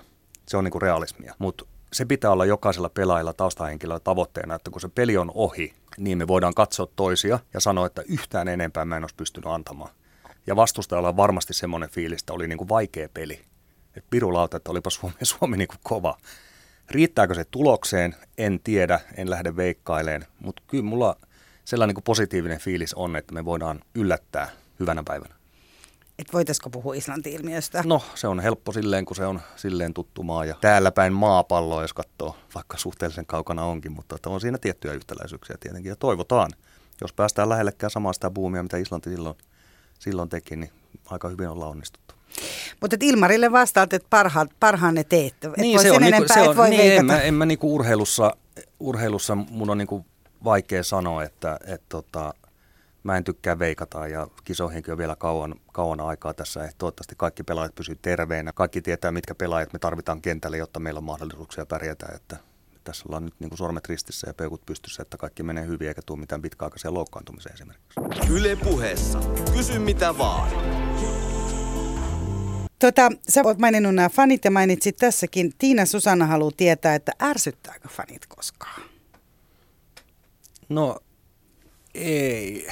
Se 0.48 0.56
on 0.56 0.64
niin 0.64 0.72
kuin 0.72 0.82
realismia. 0.82 1.34
Mutta 1.38 1.64
se 1.92 2.04
pitää 2.04 2.30
olla 2.30 2.44
jokaisella 2.44 2.88
pelaajalla 2.88 3.32
taustahenkilöllä 3.32 4.00
tavoitteena, 4.00 4.54
että 4.54 4.70
kun 4.70 4.80
se 4.80 4.88
peli 4.88 5.16
on 5.16 5.30
ohi, 5.34 5.74
niin 5.98 6.18
me 6.18 6.28
voidaan 6.28 6.54
katsoa 6.54 6.86
toisia 6.96 7.38
ja 7.54 7.60
sanoa, 7.60 7.86
että 7.86 8.02
yhtään 8.08 8.48
enempää 8.48 8.84
mä 8.84 8.96
en 8.96 9.04
olisi 9.04 9.16
pystynyt 9.16 9.46
antamaan. 9.46 9.90
Ja 10.46 10.56
vastustajalla 10.56 11.08
on 11.08 11.16
varmasti 11.16 11.54
semmoinen 11.54 11.90
fiilis, 11.90 12.20
että 12.22 12.32
oli 12.32 12.48
niin 12.48 12.58
kuin 12.58 12.68
vaikea 12.68 13.08
peli. 13.14 13.40
Että 13.96 14.10
pirulauta, 14.10 14.56
että 14.56 14.70
olipa 14.70 14.90
Suomi, 14.90 15.14
Suomi 15.22 15.56
niin 15.56 15.68
kuin 15.68 15.80
kova. 15.82 16.18
Riittääkö 16.90 17.34
se 17.34 17.44
tulokseen? 17.44 18.14
En 18.38 18.60
tiedä, 18.64 19.00
en 19.16 19.30
lähde 19.30 19.56
veikkaileen, 19.56 20.26
mutta 20.40 20.62
kyllä 20.66 20.84
mulla 20.84 21.16
sellainen 21.64 21.94
niin 21.94 22.04
positiivinen 22.04 22.58
fiilis 22.58 22.94
on, 22.94 23.16
että 23.16 23.34
me 23.34 23.44
voidaan 23.44 23.80
yllättää 23.94 24.50
hyvänä 24.80 25.02
päivänä. 25.06 25.34
Että 26.18 26.32
voitaisiko 26.32 26.70
puhua 26.70 26.94
Islanti-ilmiöstä? 26.94 27.82
No, 27.86 28.02
se 28.14 28.28
on 28.28 28.40
helppo 28.40 28.72
silleen, 28.72 29.04
kun 29.04 29.16
se 29.16 29.26
on 29.26 29.40
silleen 29.56 29.94
tuttu 29.94 30.22
maa. 30.22 30.44
Ja 30.44 30.54
täällä 30.60 30.92
päin 30.92 31.12
maapalloa, 31.12 31.82
jos 31.82 31.94
katsoo, 31.94 32.36
vaikka 32.54 32.76
suhteellisen 32.76 33.26
kaukana 33.26 33.64
onkin, 33.64 33.92
mutta 33.92 34.16
että 34.16 34.30
on 34.30 34.40
siinä 34.40 34.58
tiettyjä 34.58 34.94
yhtäläisyyksiä 34.94 35.56
tietenkin. 35.60 35.90
Ja 35.90 35.96
toivotaan, 35.96 36.50
jos 37.00 37.12
päästään 37.12 37.48
lähellekään 37.48 37.90
samaa 37.90 38.12
sitä 38.12 38.30
buumia, 38.30 38.62
mitä 38.62 38.76
Islanti 38.76 39.10
silloin, 39.10 39.36
silloin 40.02 40.28
teki, 40.28 40.56
niin 40.56 40.70
aika 41.06 41.28
hyvin 41.28 41.48
ollaan 41.48 41.70
onnistuttu. 41.70 42.14
Mutta 42.80 42.96
Ilmarille 43.00 43.52
vastaat, 43.52 43.92
että 43.92 44.06
parha, 44.10 44.46
parhaanne 44.60 45.04
teette. 45.04 45.48
Et 45.48 45.56
Niin, 45.56 45.76
voi 45.76 45.82
se 45.82 45.92
on, 45.92 46.02
niinku, 46.02 46.16
enempää 46.16 46.36
se 46.36 46.42
et 46.42 46.48
on 46.48 46.56
voi 46.56 46.70
niin, 46.70 46.92
en 46.92 47.06
mä, 47.06 47.20
en 47.20 47.34
mä 47.34 47.46
niinku 47.46 47.74
urheilussa, 47.74 48.36
urheilussa 48.80 49.34
mun 49.34 49.70
on 49.70 49.78
niinku 49.78 50.06
vaikea 50.44 50.82
sanoa, 50.82 51.24
että 51.24 51.58
et 51.66 51.82
tota, 51.88 52.34
mä 53.02 53.16
en 53.16 53.24
tykkää 53.24 53.58
veikata 53.58 54.08
ja 54.08 54.26
kisoihinkin 54.44 54.92
on 54.92 54.98
vielä 54.98 55.16
kauan, 55.16 55.54
kauan 55.72 56.00
aikaa 56.00 56.34
tässä. 56.34 56.64
Et 56.64 56.78
toivottavasti 56.78 57.14
kaikki 57.18 57.42
pelaajat 57.42 57.74
pysyy 57.74 57.98
terveinä. 58.02 58.52
Kaikki 58.52 58.82
tietää, 58.82 59.12
mitkä 59.12 59.34
pelaajat 59.34 59.72
me 59.72 59.78
tarvitaan 59.78 60.22
kentälle, 60.22 60.56
jotta 60.56 60.80
meillä 60.80 60.98
on 60.98 61.04
mahdollisuuksia 61.04 61.66
pärjätä. 61.66 62.06
Että 62.14 62.36
tässä 62.84 63.04
ollaan 63.08 63.24
nyt 63.24 63.34
niinku 63.38 63.56
sormet 63.56 63.88
ristissä 63.88 64.26
ja 64.26 64.34
peukut 64.34 64.66
pystyssä, 64.66 65.02
että 65.02 65.16
kaikki 65.16 65.42
menee 65.42 65.66
hyvin 65.66 65.88
eikä 65.88 66.02
tule 66.06 66.20
mitään 66.20 66.42
pitkäaikaisia 66.42 66.94
loukkaantumisia 66.94 67.52
esimerkiksi. 67.54 68.00
Yle 68.30 68.56
puheessa. 68.56 69.20
Kysy 69.52 69.78
mitä 69.78 70.18
vaan. 70.18 70.50
Tota, 72.78 73.08
sä 73.28 73.42
oot 73.44 73.58
maininnut 73.58 73.94
nämä 73.94 74.08
fanit 74.08 74.44
ja 74.44 74.50
mainitsit 74.50 74.96
tässäkin. 74.96 75.52
Tiina 75.58 75.86
Susanna 75.86 76.26
haluaa 76.26 76.50
tietää, 76.56 76.94
että 76.94 77.12
ärsyttääkö 77.22 77.88
fanit 77.88 78.26
koskaan? 78.26 78.82
No 80.68 80.98
ei. 81.94 82.68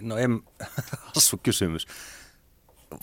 No 0.00 0.16
en, 0.16 0.40
hassu 1.14 1.36
kysymys. 1.42 1.86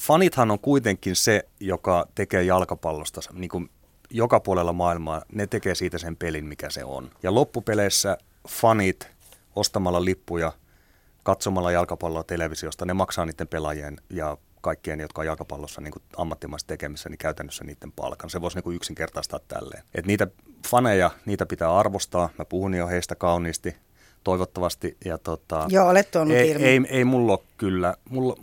Fanithan 0.01 0.51
on 0.51 0.59
kuitenkin 0.59 1.15
se, 1.15 1.43
joka 1.59 2.07
tekee 2.15 2.43
jalkapallosta 2.43 3.21
niin 3.33 3.49
kuin 3.49 3.69
joka 4.13 4.39
puolella 4.39 4.73
maailmaa. 4.73 5.21
Ne 5.31 5.47
tekee 5.47 5.75
siitä 5.75 5.97
sen 5.97 6.15
pelin, 6.15 6.45
mikä 6.45 6.69
se 6.69 6.83
on. 6.83 7.09
Ja 7.23 7.35
loppupeleissä 7.35 8.17
fanit 8.49 9.07
ostamalla 9.55 10.05
lippuja, 10.05 10.51
katsomalla 11.23 11.71
jalkapalloa 11.71 12.23
televisiosta, 12.23 12.85
ne 12.85 12.93
maksaa 12.93 13.25
niiden 13.25 13.47
pelaajien 13.47 13.97
ja 14.09 14.37
kaikkien, 14.61 14.99
jotka 14.99 15.21
on 15.21 15.25
jalkapallossa 15.25 15.81
niin 15.81 15.91
kuin 15.91 16.03
ammattimaisesti 16.17 16.67
tekemissä, 16.67 17.09
niin 17.09 17.17
käytännössä 17.17 17.63
niiden 17.63 17.91
palkan. 17.91 18.29
Se 18.29 18.41
voisi 18.41 18.57
niin 18.57 18.63
kuin 18.63 18.75
yksinkertaistaa 18.75 19.39
tälleen. 19.47 19.83
Et 19.95 20.05
niitä 20.05 20.27
faneja, 20.67 21.11
niitä 21.25 21.45
pitää 21.45 21.77
arvostaa. 21.77 22.29
Mä 22.37 22.45
puhun 22.45 22.73
jo 22.73 22.87
heistä 22.87 23.15
kauniisti, 23.15 23.75
toivottavasti. 24.23 24.97
Ja 25.05 25.17
tota, 25.17 25.65
Joo, 25.69 25.89
olet 25.89 26.11
tuonut 26.11 26.33
ei, 26.33 26.51
ilmi. 26.51 26.65
ei, 26.65 26.81
ei 26.89 27.05
mulla 27.05 27.31
ole 27.31 27.39
kyllä, 27.57 27.95
mulla, 28.09 28.37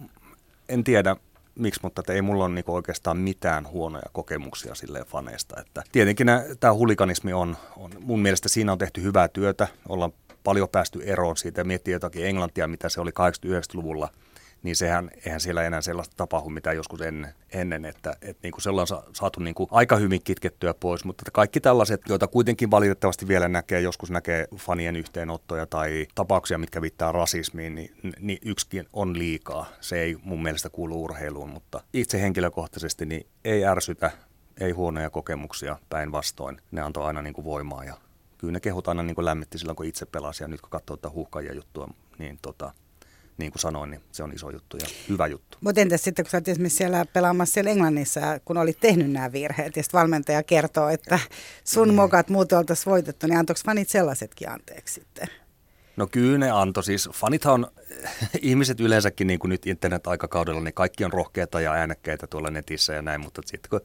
en 0.68 0.84
tiedä 0.84 1.16
miksi, 1.60 1.80
mutta 1.82 2.00
että 2.00 2.12
ei 2.12 2.22
mulla 2.22 2.44
ole 2.44 2.54
niinku 2.54 2.74
oikeastaan 2.74 3.16
mitään 3.16 3.68
huonoja 3.68 4.10
kokemuksia 4.12 4.74
silleen 4.74 5.06
faneista. 5.06 5.60
Että 5.60 5.82
tietenkin 5.92 6.26
tämä 6.60 6.74
hulikanismi 6.74 7.32
on, 7.32 7.56
on, 7.76 7.90
mun 8.00 8.20
mielestä 8.20 8.48
siinä 8.48 8.72
on 8.72 8.78
tehty 8.78 9.02
hyvää 9.02 9.28
työtä, 9.28 9.68
ollaan 9.88 10.12
paljon 10.44 10.68
päästy 10.68 11.00
eroon 11.04 11.36
siitä 11.36 11.60
ja 11.60 11.64
miettii 11.64 11.92
jotakin 11.92 12.26
Englantia, 12.26 12.68
mitä 12.68 12.88
se 12.88 13.00
oli 13.00 13.10
80-90-luvulla, 13.10 14.08
niin 14.62 14.76
sehän, 14.76 15.10
eihän 15.26 15.40
siellä 15.40 15.62
enää 15.62 15.80
sellaista 15.80 16.16
tapahdu, 16.16 16.48
mitä 16.48 16.72
joskus 16.72 17.00
ennen, 17.00 17.34
ennen 17.52 17.84
että, 17.84 18.16
että 18.22 18.40
niin 18.42 18.52
kuin 18.52 18.62
se 18.62 18.70
ollaan 18.70 18.86
sa- 18.86 19.02
saatu 19.12 19.40
niin 19.40 19.54
kuin 19.54 19.68
aika 19.70 19.96
hyvin 19.96 20.20
kitkettyä 20.24 20.74
pois, 20.74 21.04
mutta 21.04 21.24
kaikki 21.32 21.60
tällaiset, 21.60 22.00
joita 22.08 22.26
kuitenkin 22.26 22.70
valitettavasti 22.70 23.28
vielä 23.28 23.48
näkee, 23.48 23.80
joskus 23.80 24.10
näkee 24.10 24.46
fanien 24.56 24.96
yhteenottoja 24.96 25.66
tai 25.66 26.06
tapauksia, 26.14 26.58
mitkä 26.58 26.82
viittaa 26.82 27.12
rasismiin, 27.12 27.74
niin, 27.74 27.94
niin 28.20 28.38
yksikin 28.44 28.86
on 28.92 29.18
liikaa. 29.18 29.66
Se 29.80 30.00
ei 30.00 30.16
mun 30.22 30.42
mielestä 30.42 30.70
kuulu 30.70 31.04
urheiluun, 31.04 31.50
mutta 31.50 31.82
itse 31.92 32.22
henkilökohtaisesti 32.22 33.06
niin 33.06 33.26
ei 33.44 33.64
ärsytä, 33.64 34.10
ei 34.60 34.70
huonoja 34.70 35.10
kokemuksia, 35.10 35.76
päinvastoin. 35.90 36.60
Ne 36.70 36.80
antoi 36.80 37.06
aina 37.06 37.22
niin 37.22 37.34
kuin 37.34 37.44
voimaa 37.44 37.84
ja 37.84 37.94
kyllä 38.38 38.52
ne 38.52 38.60
kehut 38.60 38.88
aina 38.88 39.02
niin 39.02 39.14
kuin 39.14 39.24
lämmitti 39.24 39.58
silloin, 39.58 39.76
kun 39.76 39.86
itse 39.86 40.06
pelasi 40.06 40.44
ja 40.44 40.48
nyt 40.48 40.60
kun 40.60 40.70
katsoo 40.70 40.96
tätä 40.96 41.10
huuhkajia 41.10 41.54
juttua, 41.54 41.88
niin 42.18 42.38
tota, 42.42 42.72
niin 43.40 43.52
kuin 43.52 43.60
sanoin, 43.60 43.90
niin 43.90 44.00
se 44.12 44.22
on 44.22 44.32
iso 44.32 44.50
juttu 44.50 44.76
ja 44.76 44.86
hyvä 45.08 45.26
juttu. 45.26 45.58
Mutta 45.60 45.80
entäs 45.80 46.02
sitten, 46.04 46.24
kun 46.24 46.30
sä 46.30 46.36
oot 46.36 46.48
esimerkiksi 46.48 46.76
siellä 46.76 47.06
pelaamassa 47.12 47.54
siellä 47.54 47.70
Englannissa, 47.70 48.20
kun 48.44 48.56
olit 48.56 48.80
tehnyt 48.80 49.10
nämä 49.10 49.32
virheet, 49.32 49.76
ja 49.76 49.82
sitten 49.82 49.98
valmentaja 49.98 50.42
kertoo, 50.42 50.88
että 50.88 51.18
sun 51.64 51.88
Niin. 51.88 51.96
mokat 51.96 52.28
muuten 52.28 52.58
oltaisiin 52.58 52.90
voitettu, 52.90 53.26
niin 53.26 53.38
antoiko 53.38 53.60
fanit 53.66 53.88
sellaisetkin 53.88 54.48
anteeksi 54.50 54.94
sitten? 54.94 55.28
No 55.96 56.06
kyllä 56.06 56.38
ne 56.38 56.50
antoi. 56.50 56.84
Siis 56.84 57.08
fanithan 57.12 57.54
on, 57.54 57.66
ihmiset 58.42 58.80
yleensäkin 58.80 59.26
niin 59.26 59.38
kuin 59.38 59.48
nyt 59.48 59.66
internet-aikakaudella, 59.66 60.60
niin 60.60 60.74
kaikki 60.74 61.04
on 61.04 61.12
rohkeita 61.12 61.60
ja 61.60 61.72
äänekkäitä 61.72 62.26
tuolla 62.26 62.50
netissä 62.50 62.92
ja 62.92 63.02
näin, 63.02 63.20
mutta 63.20 63.42
sitten 63.44 63.70
kun 63.70 63.80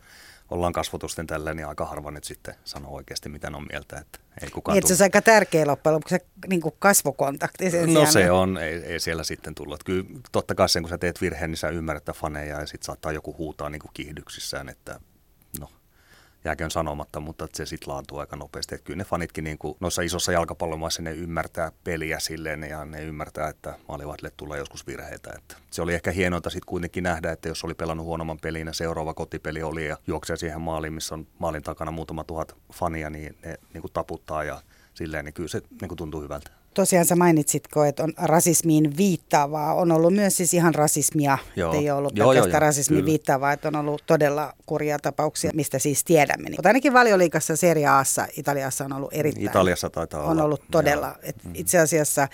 ollaan 0.49 0.73
kasvotusten 0.73 1.27
tällä, 1.27 1.53
niin 1.53 1.67
aika 1.67 1.85
harva 1.85 2.11
nyt 2.11 2.23
sitten 2.23 2.55
sanoo 2.63 2.95
oikeasti, 2.95 3.29
mitä 3.29 3.51
on 3.53 3.67
mieltä. 3.71 3.97
Että 3.99 4.19
ei 4.41 4.49
kukaan 4.49 4.73
Niin, 4.73 4.79
että 4.79 4.87
se 4.87 4.93
olisi 4.93 5.03
aika 5.03 5.21
tärkeä 5.21 5.67
loppujen 5.67 5.95
lopuksi 5.95 6.15
se 6.15 6.25
niin 6.47 6.61
kuin 6.61 6.75
kasvokontakti 6.79 7.71
sen 7.71 7.81
No 7.81 7.87
sijaan. 7.87 8.11
se 8.11 8.31
on, 8.31 8.57
ei, 8.57 8.73
ei 8.73 8.99
siellä 8.99 9.23
sitten 9.23 9.55
tullut. 9.55 9.83
Kyllä 9.83 10.03
totta 10.31 10.55
kai 10.55 10.69
sen, 10.69 10.83
kun 10.83 10.89
sä 10.89 10.97
teet 10.97 11.21
virheen, 11.21 11.51
niin 11.51 11.57
sä 11.57 11.69
ymmärrät 11.69 12.03
faneja 12.15 12.59
ja 12.59 12.65
sitten 12.65 12.85
saattaa 12.85 13.11
joku 13.11 13.35
huutaa 13.37 13.69
niin 13.69 13.79
kuin 13.81 13.91
kiihdyksissään, 13.93 14.69
että 14.69 14.99
jääköön 16.45 16.71
sanomatta, 16.71 17.19
mutta 17.19 17.47
se 17.53 17.65
sitten 17.65 17.93
laantuu 17.93 18.17
aika 18.17 18.35
nopeasti. 18.35 18.75
Että 18.75 18.85
kyllä 18.85 18.97
ne 18.97 19.03
fanitkin 19.03 19.43
niin 19.43 19.57
kuin 19.57 19.77
noissa 19.79 20.01
isossa 20.01 20.31
jalkapallomaissa 20.31 21.01
ne 21.01 21.11
ymmärtää 21.11 21.71
peliä 21.83 22.19
silleen 22.19 22.63
ja 22.63 22.85
ne 22.85 23.03
ymmärtää, 23.03 23.49
että 23.49 23.75
maalivahdille 23.87 24.31
tulee 24.37 24.59
joskus 24.59 24.87
virheitä. 24.87 25.33
Että 25.35 25.55
se 25.71 25.81
oli 25.81 25.93
ehkä 25.93 26.11
hienointa 26.11 26.49
sitten 26.49 26.69
kuitenkin 26.69 27.03
nähdä, 27.03 27.31
että 27.31 27.47
jos 27.47 27.63
oli 27.63 27.73
pelannut 27.73 28.05
huonomman 28.05 28.39
pelin 28.41 28.67
ja 28.67 28.73
seuraava 28.73 29.13
kotipeli 29.13 29.63
oli 29.63 29.87
ja 29.87 29.97
juoksee 30.07 30.37
siihen 30.37 30.61
maaliin, 30.61 30.93
missä 30.93 31.15
on 31.15 31.27
maalin 31.39 31.63
takana 31.63 31.91
muutama 31.91 32.23
tuhat 32.23 32.55
fania, 32.73 33.09
niin 33.09 33.37
ne 33.45 33.57
niin 33.73 33.81
kuin 33.81 33.93
taputtaa 33.93 34.43
ja 34.43 34.61
silleen, 34.93 35.25
niin 35.25 35.33
kyllä 35.33 35.49
se 35.49 35.61
niin 35.81 35.89
kuin 35.89 35.97
tuntuu 35.97 36.21
hyvältä 36.21 36.51
tosiaan 36.75 37.05
sä 37.05 37.15
mainitsitko, 37.15 37.83
että 37.83 38.03
on 38.03 38.13
rasismiin 38.17 38.97
viittaavaa. 38.97 39.73
On 39.73 39.91
ollut 39.91 40.13
myös 40.13 40.37
siis 40.37 40.53
ihan 40.53 40.75
rasismia, 40.75 41.37
joo. 41.55 41.73
ei 41.73 41.89
ole 41.89 41.97
ollut 41.97 42.17
joo, 42.17 42.29
pelkästään 42.29 42.61
joo, 42.61 42.67
rasismiin 42.67 42.97
kyllä. 42.97 43.11
viittaavaa, 43.11 43.51
että 43.51 43.67
on 43.67 43.75
ollut 43.75 44.03
todella 44.05 44.53
kurjia 44.65 44.99
tapauksia, 44.99 45.51
mistä 45.53 45.79
siis 45.79 46.03
tiedämme. 46.03 46.49
Mutta 46.49 46.69
ainakin 46.69 46.93
valioliikassa 46.93 47.55
Serie 47.55 47.87
Aassa 47.87 48.27
Italiassa 48.37 48.85
on 48.85 48.93
ollut 48.93 49.13
erittäin. 49.13 49.45
Italiassa 49.45 49.89
taitaa 49.89 50.21
olla. 50.21 50.31
On 50.31 50.41
ollut 50.41 50.61
todella. 50.71 51.15
Et 51.23 51.43
mm. 51.43 51.51
itse 51.53 51.79
asiassa 51.79 52.27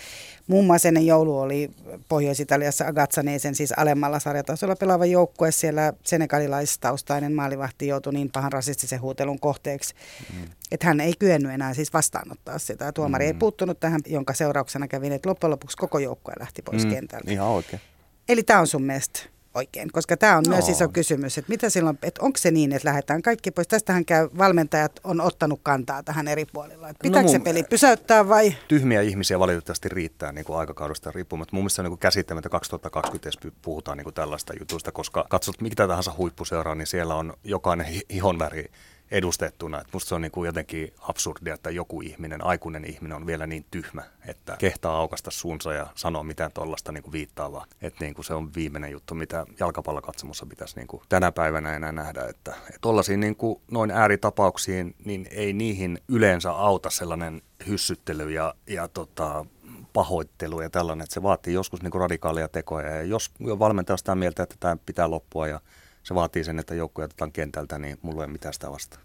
muun 0.52 0.66
muassa 0.66 0.88
ennen 0.88 1.06
joulu 1.06 1.40
oli 1.40 1.72
Pohjois-Italiassa 2.08 2.88
Agazzaneisen, 2.88 3.56
siis 3.56 3.74
alemmalla 3.78 4.20
sarjatasolla 4.20 4.76
pelaava 4.76 5.06
joukkue. 5.06 5.52
Siellä 5.52 5.94
senegalilaistaustainen 6.04 7.34
maalivahti 7.34 7.88
joutui 7.88 8.14
niin 8.14 8.32
pahan 8.32 8.52
rasistisen 8.52 9.02
huutelun 9.02 9.40
kohteeksi, 9.40 9.94
mm. 10.34 10.44
että 10.72 10.88
hän 10.88 11.00
ei 11.00 11.14
kyennyt 11.20 11.52
enää 11.52 11.74
siis 11.74 11.94
vastaanottaa 11.94 12.60
sitä. 12.60 12.92
Tuomari 12.92 13.26
mm. 13.26 13.28
ei 13.28 13.34
puuttunut 13.34 13.80
tähän, 13.80 14.02
jonka 14.06 14.34
seurauksena 14.34 14.88
kävi, 14.88 15.14
että 15.14 15.30
loppujen 15.30 15.52
lopuksi 15.52 15.78
koko 15.78 16.00
joukkue 16.00 16.34
lähti 16.40 16.62
pois 16.62 16.86
mm. 16.86 16.92
kentältä. 16.92 17.32
Ihan 17.32 17.48
oikein. 17.48 17.82
Eli 18.30 18.44
tämä 18.44 18.60
on 18.60 18.68
sun 18.68 18.84
mielestä 18.84 19.20
oikein? 19.54 19.92
Koska 19.92 20.18
tämä 20.18 20.38
on 20.38 20.44
no. 20.48 20.52
myös 20.52 20.70
iso 20.70 20.90
kysymys, 20.90 21.38
että 21.38 21.50
mitä 21.50 21.70
silloin, 21.70 21.98
että 22.04 22.26
onko 22.26 22.38
se 22.38 22.52
niin, 22.52 22.74
että 22.74 22.88
lähdetään 22.88 23.22
kaikki 23.22 23.52
pois? 23.52 23.68
Tästähän 23.68 24.06
käy, 24.06 24.30
valmentajat 24.38 25.00
on 25.04 25.22
ottanut 25.22 25.60
kantaa 25.64 26.04
tähän 26.04 26.28
eri 26.28 26.46
puolilla. 26.46 26.90
Että 26.90 27.04
pitääkö 27.04 27.28
no 27.28 27.32
se 27.32 27.40
peli 27.40 27.64
pysäyttää 27.64 28.30
vai? 28.30 28.56
Tyhmiä 28.68 29.02
ihmisiä 29.02 29.40
valitettavasti 29.40 29.90
riittää 29.90 30.32
niin 30.32 30.46
kuin 30.46 30.60
aikakaudesta 30.60 31.12
riippumatta. 31.12 31.56
Mun 31.56 31.64
mielestä 31.64 31.82
on 31.82 31.90
niin 31.90 31.98
käsittämättä 31.98 32.50
2020 32.50 33.58
puhutaan 33.62 33.98
niin 33.98 34.04
kuin 34.04 34.14
tällaista 34.14 34.54
jutuista, 34.60 34.92
koska 34.92 35.26
katsot 35.30 35.62
mitä 35.62 35.88
tahansa 35.88 36.14
huippuseuraa, 36.18 36.76
niin 36.76 36.88
siellä 36.88 37.16
on 37.16 37.34
jokainen 37.44 37.88
ihonväri 38.10 38.66
edustettuna. 39.12 39.82
Et 39.82 39.88
musta 39.94 40.10
se 40.10 40.16
on 40.16 40.22
niin 40.22 40.32
kuin 40.32 40.46
jotenkin 40.46 40.94
absurdia, 41.00 41.54
että 41.54 41.70
joku 41.70 42.02
ihminen, 42.02 42.46
aikuinen 42.46 42.86
ihminen 42.86 43.16
on 43.16 43.26
vielä 43.26 43.48
niin 43.48 43.66
tyhmä, 43.72 44.04
että 44.26 44.56
kehtaa 44.60 44.98
aukasta 44.98 45.32
suunsa 45.32 45.74
ja 45.74 45.88
sanoa 45.96 46.24
mitään 46.24 46.52
tuollaista 46.52 46.92
niin 46.92 47.12
viittaavaa. 47.12 47.66
Että 47.82 48.04
niin 48.04 48.14
kuin 48.14 48.26
se 48.26 48.34
on 48.34 48.54
viimeinen 48.56 48.92
juttu, 48.92 49.16
mitä 49.16 49.46
jalkapallokatsomussa 49.60 50.46
pitäisi 50.46 50.76
niin 50.76 50.88
kuin 50.88 51.04
tänä 51.10 51.32
päivänä 51.32 51.76
enää 51.76 51.92
nähdä. 51.92 52.26
Että 52.26 52.56
tuollaisiin 52.82 53.20
niin 53.20 53.36
kuin 53.36 53.62
noin 53.72 53.92
ääritapauksiin, 53.92 54.96
niin 55.06 55.28
ei 55.32 55.54
niihin 55.54 56.00
yleensä 56.08 56.52
auta 56.52 56.90
sellainen 56.90 57.42
hyssyttely 57.68 58.32
ja, 58.32 58.54
ja 58.68 58.88
tota, 58.88 59.46
pahoittelu 59.94 60.62
ja 60.62 60.70
tällainen, 60.70 61.04
että 61.04 61.14
se 61.14 61.24
vaatii 61.24 61.54
joskus 61.54 61.82
niin 61.82 61.92
kuin 61.92 62.02
radikaalia 62.02 62.48
tekoja. 62.48 62.96
Ja 62.96 63.04
jos 63.04 63.32
valmentaja 63.60 63.94
on 63.94 63.98
sitä 63.98 64.16
mieltä, 64.16 64.44
että 64.44 64.56
tämä 64.60 64.78
pitää 64.86 65.10
loppua 65.10 65.48
ja 65.48 65.60
se 66.04 66.16
vaatii 66.16 66.44
sen, 66.44 66.60
että 66.60 66.76
joukkoja 66.76 67.06
otetaan 67.06 67.32
kentältä, 67.32 67.80
niin 67.80 67.98
mulla 68.02 68.22
ei 68.22 68.26
ole 68.26 68.32
mitään 68.32 68.54
sitä 68.54 68.72
vastaan. 68.72 69.04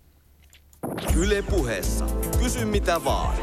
Yle 1.17 1.43
puheessa. 1.43 2.07
Kysy 2.43 2.65
mitä 2.65 3.05
vaan. 3.05 3.37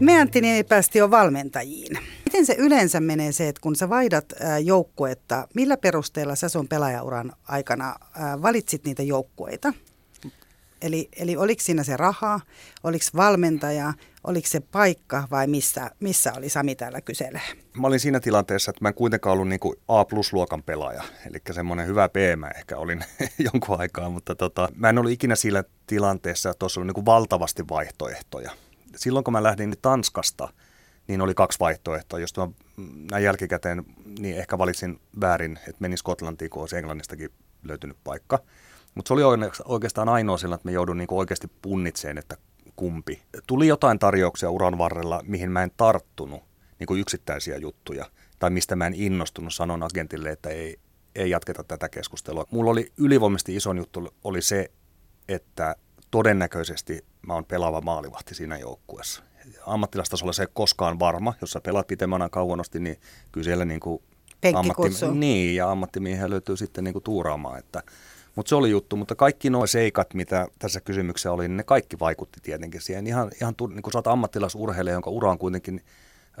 Me 0.00 0.20
Antti 0.20 0.40
päästi 0.68 0.98
jo 0.98 1.10
valmentajiin. 1.10 1.98
Miten 2.24 2.46
se 2.46 2.54
yleensä 2.58 3.00
menee 3.00 3.32
se, 3.32 3.48
että 3.48 3.60
kun 3.60 3.76
sä 3.76 3.88
vaihdat 3.88 4.24
joukkuetta, 4.64 5.48
millä 5.54 5.76
perusteella 5.76 6.34
sä 6.34 6.48
sun 6.48 6.68
pelaajauran 6.68 7.32
aikana 7.48 7.94
valitsit 8.42 8.84
niitä 8.84 9.02
joukkueita? 9.02 9.72
Eli, 10.82 11.08
eli 11.16 11.36
oliko 11.36 11.62
siinä 11.62 11.84
se 11.84 11.96
raha, 11.96 12.40
oliko 12.82 13.04
valmentaja, 13.16 13.92
oliko 14.24 14.48
se 14.48 14.60
paikka 14.60 15.28
vai 15.30 15.46
missä, 15.46 15.90
missä 16.00 16.32
oli 16.36 16.48
Sami 16.48 16.74
täällä 16.74 17.00
kyselee? 17.00 17.42
Mä 17.80 17.86
olin 17.86 18.00
siinä 18.00 18.20
tilanteessa, 18.20 18.70
että 18.70 18.84
mä 18.84 18.88
en 18.88 18.94
kuitenkaan 18.94 19.32
ollut 19.32 19.48
niin 19.48 19.60
A-plus-luokan 19.88 20.62
pelaaja, 20.62 21.02
eli 21.26 21.38
semmoinen 21.50 21.86
hyvä 21.86 22.08
PM 22.08 22.56
ehkä 22.56 22.76
olin 22.76 23.04
jonkun 23.52 23.80
aikaa, 23.80 24.10
mutta 24.10 24.34
tota, 24.34 24.68
mä 24.74 24.88
en 24.88 24.98
ollut 24.98 25.12
ikinä 25.12 25.36
siinä 25.36 25.64
tilanteessa, 25.86 26.50
että 26.50 26.58
tuossa 26.58 26.80
oli 26.80 26.92
niin 26.92 27.06
valtavasti 27.06 27.68
vaihtoehtoja. 27.70 28.50
Silloin 28.96 29.24
kun 29.24 29.32
mä 29.32 29.42
lähdin 29.42 29.74
Tanskasta, 29.82 30.48
niin 31.08 31.20
oli 31.20 31.34
kaksi 31.34 31.60
vaihtoehtoa. 31.60 32.18
Jos 32.18 32.36
mä 32.36 32.48
näin 33.10 33.24
jälkikäteen, 33.24 33.84
niin 34.18 34.36
ehkä 34.36 34.58
valitsin 34.58 35.00
väärin, 35.20 35.56
että 35.56 35.76
menin 35.80 35.98
Skotlantiin, 35.98 36.50
kun 36.50 36.62
olisi 36.62 36.76
Englannistakin 36.76 37.30
löytynyt 37.62 37.96
paikka. 38.04 38.38
Mutta 38.94 39.08
se 39.08 39.14
oli 39.14 39.22
oikeastaan 39.64 40.08
ainoa 40.08 40.38
sillä, 40.38 40.54
että 40.54 40.66
me 40.66 40.72
joudun 40.72 40.98
niinku 40.98 41.18
oikeasti 41.18 41.48
punnitseen, 41.62 42.18
että 42.18 42.36
kumpi. 42.76 43.22
Tuli 43.46 43.66
jotain 43.66 43.98
tarjouksia 43.98 44.50
uran 44.50 44.78
varrella, 44.78 45.20
mihin 45.26 45.50
mä 45.50 45.62
en 45.62 45.70
tarttunut, 45.76 46.42
niin 46.78 46.86
kuin 46.86 47.00
yksittäisiä 47.00 47.56
juttuja, 47.56 48.06
tai 48.38 48.50
mistä 48.50 48.76
mä 48.76 48.86
en 48.86 48.94
innostunut, 48.94 49.54
sanon 49.54 49.82
agentille, 49.82 50.30
että 50.30 50.48
ei, 50.48 50.78
ei 51.14 51.30
jatketa 51.30 51.64
tätä 51.64 51.88
keskustelua. 51.88 52.46
Mulla 52.50 52.70
oli 52.70 52.92
ylivoimaisesti 52.96 53.56
ison 53.56 53.78
juttu 53.78 54.14
oli 54.24 54.42
se, 54.42 54.70
että 55.28 55.76
todennäköisesti 56.10 57.04
mä 57.26 57.34
oon 57.34 57.44
pelaava 57.44 57.80
maalivahti 57.80 58.34
siinä 58.34 58.58
joukkueessa. 58.58 59.22
Ammattilastasolla 59.66 60.32
se 60.32 60.42
ei 60.42 60.48
koskaan 60.54 60.98
varma, 60.98 61.34
jos 61.40 61.50
sä 61.50 61.60
pelaat 61.60 61.86
pitemmän 61.86 62.30
kauanosti, 62.30 62.80
niin 62.80 62.96
kyllä 63.32 63.44
siellä 63.44 63.64
niin 63.64 63.80
kuin 63.80 64.02
ammatti, 65.64 66.00
niin, 66.00 66.18
ja 66.18 66.30
löytyy 66.30 66.56
sitten 66.56 66.84
niin 66.84 66.92
kuin 66.92 67.02
tuuraamaan, 67.02 67.58
että 67.58 67.82
mutta 68.36 68.48
se 68.48 68.54
oli 68.54 68.70
juttu, 68.70 68.96
mutta 68.96 69.14
kaikki 69.14 69.50
nuo 69.50 69.66
seikat, 69.66 70.14
mitä 70.14 70.48
tässä 70.58 70.80
kysymyksessä 70.80 71.32
oli, 71.32 71.48
niin 71.48 71.56
ne 71.56 71.62
kaikki 71.62 71.98
vaikutti 71.98 72.40
tietenkin 72.42 72.80
siihen. 72.80 73.06
Ihan, 73.06 73.30
ihan 73.40 73.54
niin 73.68 73.82
kuin 73.82 73.92
sä 73.92 73.98
oot 73.98 74.06
ammattilaisurheilija, 74.06 74.94
jonka 74.94 75.10
ura 75.10 75.30
on 75.30 75.38
kuitenkin 75.38 75.84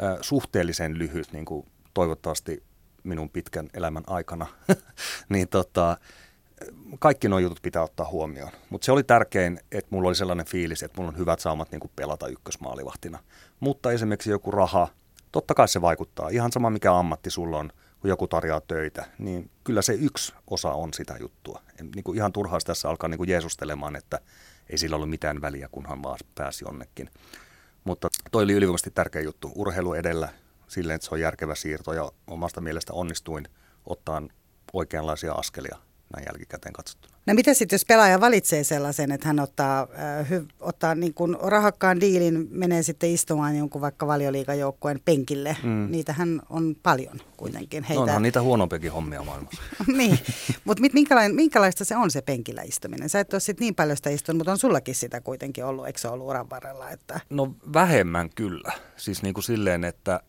äh, 0.02 0.18
suhteellisen 0.20 0.98
lyhyt, 0.98 1.32
niin 1.32 1.44
kuin 1.44 1.66
toivottavasti 1.94 2.62
minun 3.04 3.30
pitkän 3.30 3.68
elämän 3.74 4.04
aikana, 4.06 4.46
niin 5.28 5.48
tota, 5.48 5.96
kaikki 6.98 7.28
nuo 7.28 7.38
jutut 7.38 7.62
pitää 7.62 7.82
ottaa 7.82 8.08
huomioon. 8.10 8.50
Mutta 8.70 8.84
se 8.84 8.92
oli 8.92 9.02
tärkein, 9.02 9.60
että 9.72 9.88
mulla 9.90 10.08
oli 10.08 10.14
sellainen 10.14 10.46
fiilis, 10.46 10.82
että 10.82 11.00
mulla 11.00 11.12
on 11.12 11.18
hyvät 11.18 11.40
saumat 11.40 11.70
niin 11.70 11.80
kuin 11.80 11.90
pelata 11.96 12.26
ykkösmaalivahtina. 12.26 13.18
Mutta 13.60 13.92
esimerkiksi 13.92 14.30
joku 14.30 14.50
raha, 14.50 14.88
totta 15.32 15.54
kai 15.54 15.68
se 15.68 15.80
vaikuttaa. 15.80 16.28
Ihan 16.28 16.52
sama 16.52 16.70
mikä 16.70 16.98
ammatti 16.98 17.30
sulla 17.30 17.58
on, 17.58 17.72
kun 18.02 18.08
joku 18.08 18.28
tarjoaa 18.28 18.60
töitä, 18.60 19.04
niin 19.18 19.50
kyllä 19.64 19.82
se 19.82 19.92
yksi 19.92 20.34
osa 20.50 20.72
on 20.72 20.94
sitä 20.94 21.16
juttua. 21.20 21.62
En, 21.80 21.90
niin 21.94 22.04
kuin 22.04 22.16
ihan 22.16 22.32
turhaa 22.32 22.58
tässä 22.66 22.88
alkaa 22.88 23.08
niin 23.08 23.18
kuin 23.18 23.30
jeesustelemaan, 23.30 23.96
että 23.96 24.18
ei 24.70 24.78
sillä 24.78 24.96
ollut 24.96 25.10
mitään 25.10 25.40
väliä, 25.40 25.68
kunhan 25.72 26.02
vaan 26.02 26.18
pääsi 26.34 26.64
jonnekin. 26.64 27.10
Mutta 27.84 28.08
toi 28.32 28.44
oli 28.44 28.52
ylivoimaisesti 28.52 28.90
tärkeä 28.90 29.22
juttu. 29.22 29.52
Urheilu 29.54 29.94
edellä 29.94 30.28
silleen, 30.68 30.94
että 30.94 31.08
se 31.08 31.14
on 31.14 31.20
järkevä 31.20 31.54
siirto 31.54 31.92
ja 31.92 32.12
omasta 32.26 32.60
mielestä 32.60 32.92
onnistuin 32.92 33.48
ottaa 33.86 34.22
oikeanlaisia 34.72 35.32
askelia 35.32 35.78
näin 36.16 36.26
jälkikäteen 36.26 36.72
katsottuna. 36.72 37.12
No 37.26 37.34
mitä 37.34 37.54
sitten, 37.54 37.74
jos 37.74 37.84
pelaaja 37.84 38.20
valitsee 38.20 38.64
sellaisen, 38.64 39.12
että 39.12 39.26
hän 39.26 39.40
ottaa, 39.40 39.80
äh, 39.80 40.30
hy, 40.30 40.46
ottaa 40.60 40.94
niin 40.94 41.14
kuin 41.14 41.36
rahakkaan 41.42 42.00
diilin, 42.00 42.48
menee 42.50 42.82
sitten 42.82 43.10
istumaan 43.10 43.56
jonkun 43.56 43.80
vaikka 43.80 44.06
valioliikajoukkueen 44.06 45.00
penkille. 45.04 45.56
Mm. 45.62 45.88
Niitähän 45.90 46.42
on 46.50 46.76
paljon 46.82 47.20
kuitenkin. 47.36 47.84
Heitä... 47.84 48.00
No, 48.00 48.02
onhan 48.02 48.22
niitä 48.22 48.42
huonompiakin 48.42 48.92
hommia 48.92 49.22
maailmassa. 49.22 49.62
niin, 49.96 50.18
mutta 50.64 50.82
minkälaista, 50.92 51.34
minkälaista 51.34 51.84
se 51.84 51.96
on 51.96 52.10
se 52.10 52.22
penkillä 52.22 52.62
istuminen? 52.62 53.08
Sä 53.08 53.20
et 53.20 53.32
ole 53.32 53.40
sitten 53.40 53.64
niin 53.64 53.74
paljon 53.74 53.96
sitä 53.96 54.10
istunut, 54.10 54.38
mutta 54.38 54.52
on 54.52 54.58
sullakin 54.58 54.94
sitä 54.94 55.20
kuitenkin 55.20 55.64
ollut, 55.64 55.86
eikö 55.86 55.98
se 55.98 56.08
ollut 56.08 56.28
uran 56.28 56.50
varrella? 56.50 56.90
Että... 56.90 57.20
No 57.30 57.54
vähemmän 57.72 58.30
kyllä. 58.34 58.72
Siis 58.96 59.22
niin 59.22 59.34
kuin 59.34 59.44
silleen, 59.44 59.84
että 59.84 60.20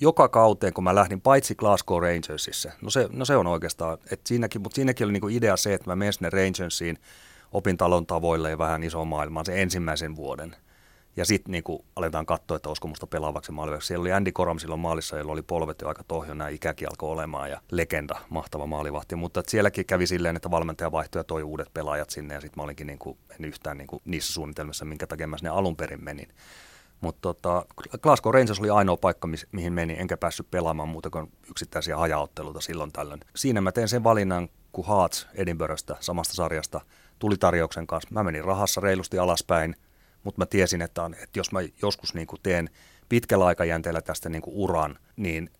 joka 0.00 0.28
kauteen, 0.28 0.72
kun 0.72 0.84
mä 0.84 0.94
lähdin, 0.94 1.20
paitsi 1.20 1.54
Glasgow 1.54 2.02
Rangersissa. 2.02 2.72
No 2.82 2.90
se, 2.90 3.08
no 3.12 3.24
se 3.24 3.36
on 3.36 3.46
oikeastaan, 3.46 3.98
että 4.10 4.28
siinäkin, 4.28 4.62
mutta 4.62 4.74
siinäkin 4.74 5.04
oli 5.04 5.12
niinku 5.12 5.28
idea 5.28 5.56
se, 5.56 5.74
että 5.74 5.90
mä 5.90 5.96
menen 5.96 6.12
sinne 6.12 6.30
Rangersiin, 6.30 6.98
opin 7.52 7.76
talon 7.76 8.06
tavoille 8.06 8.50
ja 8.50 8.58
vähän 8.58 8.82
iso 8.82 9.04
maailmaan 9.04 9.46
se 9.46 9.62
ensimmäisen 9.62 10.16
vuoden. 10.16 10.56
Ja 11.16 11.24
sitten 11.24 11.52
niinku 11.52 11.84
aletaan 11.96 12.26
katsoa, 12.26 12.56
että 12.56 12.68
olisiko 12.68 12.88
musta 12.88 13.06
pelaavaksi 13.06 13.52
maalivaksi. 13.52 13.86
Siellä 13.86 14.02
oli 14.02 14.12
Andy 14.12 14.32
Koram 14.32 14.58
silloin 14.58 14.80
maalissa, 14.80 15.18
jolla 15.18 15.32
oli 15.32 15.42
polvet 15.42 15.80
jo 15.80 15.88
aika 15.88 16.04
tohjo, 16.04 16.34
nämä 16.34 16.48
ikäkin 16.48 16.88
alkoi 16.88 17.10
olemaan 17.10 17.50
ja 17.50 17.60
legenda, 17.70 18.14
mahtava 18.28 18.66
maalivahti. 18.66 19.16
Mutta 19.16 19.42
sielläkin 19.46 19.86
kävi 19.86 20.06
silleen, 20.06 20.36
että 20.36 20.50
valmentaja 20.50 20.92
vaihtoi 20.92 21.20
ja 21.20 21.24
toi 21.24 21.42
uudet 21.42 21.74
pelaajat 21.74 22.10
sinne 22.10 22.34
ja 22.34 22.40
sitten 22.40 22.60
mä 22.60 22.64
olinkin 22.64 22.86
niinku, 22.86 23.18
en 23.30 23.44
yhtään 23.44 23.78
niinku 23.78 24.02
niissä 24.04 24.32
suunnitelmissa, 24.32 24.84
minkä 24.84 25.06
takia 25.06 25.26
mä 25.26 25.38
sinne 25.38 25.50
alun 25.50 25.76
perin 25.76 26.04
menin. 26.04 26.28
Mutta 27.00 27.20
tota, 27.20 27.66
Glasgow 28.02 28.34
Rangers 28.34 28.60
oli 28.60 28.70
ainoa 28.70 28.96
paikka, 28.96 29.28
mihin 29.52 29.72
meni, 29.72 29.96
enkä 29.98 30.16
päässyt 30.16 30.50
pelaamaan 30.50 30.88
muuta 30.88 31.10
kuin 31.10 31.32
yksittäisiä 31.50 31.96
hajaotteluita 31.96 32.60
silloin 32.60 32.92
tällöin. 32.92 33.20
Siinä 33.36 33.60
mä 33.60 33.72
tein 33.72 33.88
sen 33.88 34.04
valinnan, 34.04 34.48
kun 34.72 34.86
Hearts 34.86 35.28
Edinburghsta, 35.34 35.96
samasta 36.00 36.34
sarjasta, 36.34 36.80
tuli 37.18 37.36
tarjouksen 37.36 37.86
kanssa. 37.86 38.08
Mä 38.12 38.24
menin 38.24 38.44
rahassa 38.44 38.80
reilusti 38.80 39.18
alaspäin, 39.18 39.76
mutta 40.24 40.40
mä 40.40 40.46
tiesin, 40.46 40.82
että, 40.82 41.02
on, 41.02 41.14
että 41.14 41.38
jos 41.38 41.52
mä 41.52 41.60
joskus 41.82 42.14
niin 42.14 42.26
kuin 42.26 42.40
teen 42.42 42.70
pitkällä 43.08 43.46
aikajänteellä 43.46 44.02
tästä 44.02 44.28
niin 44.28 44.42
kuin 44.42 44.56
uran, 44.56 44.98
niin 45.16 45.50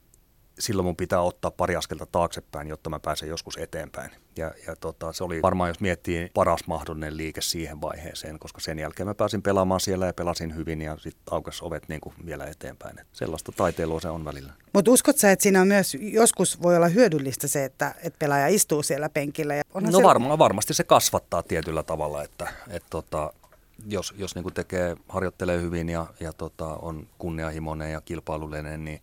silloin 0.59 0.87
mun 0.87 0.97
pitää 0.97 1.21
ottaa 1.21 1.51
pari 1.51 1.77
askelta 1.77 2.07
taaksepäin, 2.07 2.69
jotta 2.69 2.91
mä 2.91 3.01
pääsen 3.01 3.29
joskus 3.29 3.57
eteenpäin. 3.57 4.11
Ja, 4.37 4.53
ja 4.67 4.77
tota, 4.77 5.13
se 5.13 5.25
oli 5.25 5.43
varmaan, 5.43 5.71
jos 5.71 5.81
miettii, 5.81 6.31
paras 6.35 6.61
mahdollinen 6.67 7.17
liike 7.17 7.41
siihen 7.41 7.81
vaiheeseen, 7.81 8.39
koska 8.39 8.61
sen 8.61 8.79
jälkeen 8.79 9.07
mä 9.07 9.15
pääsin 9.15 9.43
pelaamaan 9.43 9.81
siellä 9.81 10.07
ja 10.07 10.15
pelasin 10.15 10.57
hyvin 10.57 10.83
ja 10.83 10.97
sitten 10.97 11.23
aukesi 11.31 11.65
ovet 11.65 11.89
niin 11.89 12.01
kuin 12.01 12.15
vielä 12.27 12.47
eteenpäin. 12.47 12.99
Et 12.99 13.07
sellaista 13.13 13.53
taiteilua 13.53 14.01
se 14.01 14.09
on 14.09 14.25
välillä. 14.25 14.53
Mutta 14.73 14.91
uskot 14.91 15.17
sä, 15.17 15.31
että 15.31 15.43
siinä 15.43 15.61
on 15.61 15.69
myös 15.69 15.97
joskus 16.01 16.63
voi 16.63 16.77
olla 16.77 16.89
hyödyllistä 16.89 17.49
se, 17.49 17.65
että, 17.65 17.95
että 18.03 18.19
pelaaja 18.19 18.49
istuu 18.49 18.83
siellä 18.83 19.09
penkillä? 19.09 19.55
Ja 19.55 19.63
no 19.81 19.99
se... 19.99 20.03
varmaan, 20.03 20.39
varmasti 20.39 20.75
se 20.75 20.85
kasvattaa 20.85 21.43
tietyllä 21.43 21.83
tavalla, 21.83 22.23
että, 22.23 22.49
että 22.69 22.91
tota, 22.91 23.33
jos, 23.87 24.15
jos 24.17 24.35
niin 24.35 24.55
tekee, 24.55 24.97
harjoittelee 25.09 25.61
hyvin 25.61 25.89
ja, 25.89 26.07
ja 26.21 26.33
tota, 26.33 26.67
on 26.67 27.07
kunnianhimoinen 27.19 27.93
ja 27.93 28.01
kilpailullinen, 28.01 28.85
niin 28.85 29.01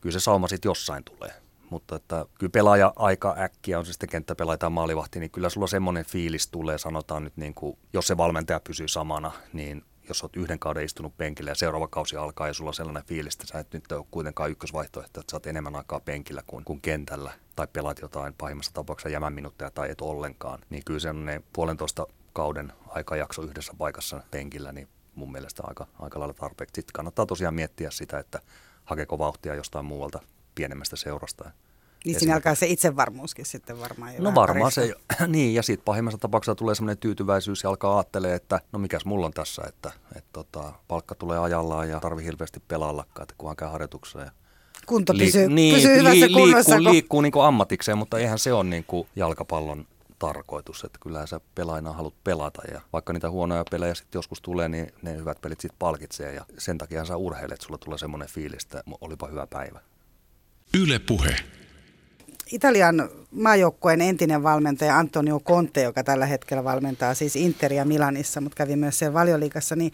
kyllä 0.00 0.12
se 0.12 0.20
sauma 0.20 0.48
sitten 0.48 0.68
jossain 0.68 1.04
tulee. 1.04 1.32
Mutta 1.70 1.96
että 1.96 2.26
kyllä 2.38 2.50
pelaaja 2.50 2.92
aika 2.96 3.36
äkkiä, 3.38 3.78
on 3.78 3.86
se 3.86 3.92
sitten 3.92 4.08
kenttäpelaaja 4.08 4.58
tai 4.58 4.70
maalivahti, 4.70 5.20
niin 5.20 5.30
kyllä 5.30 5.48
sulla 5.48 5.66
semmoinen 5.66 6.04
fiilis 6.04 6.48
tulee, 6.48 6.78
sanotaan 6.78 7.24
nyt 7.24 7.36
niin 7.36 7.54
kuin, 7.54 7.78
jos 7.92 8.06
se 8.06 8.16
valmentaja 8.16 8.60
pysyy 8.60 8.88
samana, 8.88 9.32
niin 9.52 9.84
jos 10.08 10.22
olet 10.22 10.36
yhden 10.36 10.58
kauden 10.58 10.84
istunut 10.84 11.16
penkillä 11.16 11.50
ja 11.50 11.54
seuraava 11.54 11.88
kausi 11.88 12.16
alkaa 12.16 12.46
ja 12.46 12.54
sulla 12.54 12.70
on 12.70 12.74
sellainen 12.74 13.04
fiilis, 13.04 13.34
että 13.34 13.46
sä 13.46 13.58
et 13.58 13.72
nyt 13.72 13.92
ole 13.92 14.06
kuitenkaan 14.10 14.50
ykkösvaihtoehto, 14.50 15.20
että 15.20 15.30
sä 15.30 15.36
oot 15.36 15.46
enemmän 15.46 15.76
aikaa 15.76 16.00
penkillä 16.00 16.42
kuin, 16.46 16.64
kuin 16.64 16.80
kentällä 16.80 17.32
tai 17.56 17.66
pelaat 17.72 17.98
jotain 18.02 18.34
pahimmassa 18.34 18.74
tapauksessa 18.74 19.08
jämän 19.08 19.32
minuutteja 19.32 19.70
tai 19.70 19.90
et 19.90 20.00
ollenkaan, 20.00 20.58
niin 20.70 20.82
kyllä 20.84 21.00
se 21.00 21.08
puolentoista 21.52 22.06
kauden 22.32 22.72
aikajakso 22.88 23.42
yhdessä 23.42 23.72
paikassa 23.78 24.22
penkillä, 24.30 24.72
niin 24.72 24.88
mun 25.14 25.32
mielestä 25.32 25.62
aika, 25.66 25.86
aika 25.98 26.18
lailla 26.18 26.34
tarpeeksi. 26.34 26.72
Sitten 26.74 26.92
kannattaa 26.92 27.26
tosiaan 27.26 27.54
miettiä 27.54 27.90
sitä, 27.90 28.18
että 28.18 28.40
hakeeko 28.90 29.18
vauhtia 29.18 29.54
jostain 29.54 29.84
muualta 29.84 30.20
pienemmästä 30.54 30.96
seurasta. 30.96 31.50
Niin 32.04 32.18
siinä 32.18 32.34
alkaa 32.34 32.54
se 32.54 32.66
itsevarmuuskin 32.66 33.46
sitten 33.46 33.80
varmaan. 33.80 34.12
No 34.18 34.34
varmaan 34.34 34.72
se, 34.72 34.94
niin 35.26 35.54
ja 35.54 35.62
sitten 35.62 35.84
pahimmassa 35.84 36.18
tapauksessa 36.18 36.54
tulee 36.54 36.74
semmoinen 36.74 36.98
tyytyväisyys 36.98 37.62
ja 37.62 37.70
alkaa 37.70 37.96
ajattelee, 37.96 38.34
että 38.34 38.60
no 38.72 38.78
mikäs 38.78 39.04
mulla 39.04 39.26
on 39.26 39.32
tässä, 39.32 39.62
että, 39.68 39.92
että 40.16 40.30
tota, 40.32 40.72
palkka 40.88 41.14
tulee 41.14 41.38
ajallaan 41.38 41.88
ja 41.88 42.00
tarvii 42.00 42.24
hirveästi 42.24 42.60
pelaallakaan, 42.68 43.22
että 43.22 43.34
kunhan 43.38 43.56
käy 43.56 43.68
harjoitukseen. 43.68 44.24
Ja 44.24 44.32
Kunto 44.86 45.14
pysyy, 45.14 45.48
niin, 45.48 45.74
pysyy 45.74 45.96
hyvässä 45.96 46.26
li, 46.26 46.32
kunnossa. 46.32 46.70
Liikkuu, 46.70 46.84
kun... 46.84 46.92
liikkuu 46.92 47.20
niin 47.20 47.32
kuin 47.32 47.44
ammatikseen, 47.44 47.98
mutta 47.98 48.18
eihän 48.18 48.38
se 48.38 48.52
ole 48.52 48.64
niin 48.64 48.84
kuin 48.84 49.08
jalkapallon 49.16 49.86
tarkoitus, 50.20 50.84
että 50.84 50.98
kyllähän 51.02 51.28
sä 51.28 51.40
pelaajana 51.54 51.92
haluat 51.92 52.24
pelata 52.24 52.62
ja 52.72 52.80
vaikka 52.92 53.12
niitä 53.12 53.30
huonoja 53.30 53.64
pelejä 53.70 53.94
sitten 53.94 54.18
joskus 54.18 54.40
tulee, 54.40 54.68
niin 54.68 54.92
ne 55.02 55.16
hyvät 55.16 55.40
pelit 55.40 55.60
sitten 55.60 55.78
palkitsee 55.78 56.34
ja 56.34 56.44
sen 56.58 56.78
takia 56.78 57.04
sä 57.04 57.16
urheilet, 57.16 57.52
että 57.52 57.66
sulla 57.66 57.78
tulee 57.78 57.98
semmoinen 57.98 58.28
fiilis, 58.28 58.62
että 58.64 58.82
olipa 59.00 59.26
hyvä 59.26 59.46
päivä. 59.46 59.80
Yle 60.74 60.98
Puhe. 60.98 61.36
Italian 62.52 63.08
maajoukkueen 63.30 64.00
entinen 64.00 64.42
valmentaja 64.42 64.98
Antonio 64.98 65.40
Conte, 65.40 65.82
joka 65.82 66.04
tällä 66.04 66.26
hetkellä 66.26 66.64
valmentaa 66.64 67.14
siis 67.14 67.36
Interia 67.36 67.84
Milanissa, 67.84 68.40
mutta 68.40 68.56
kävi 68.56 68.76
myös 68.76 68.98
siellä 68.98 69.14
valioliikassa, 69.14 69.76
niin 69.76 69.92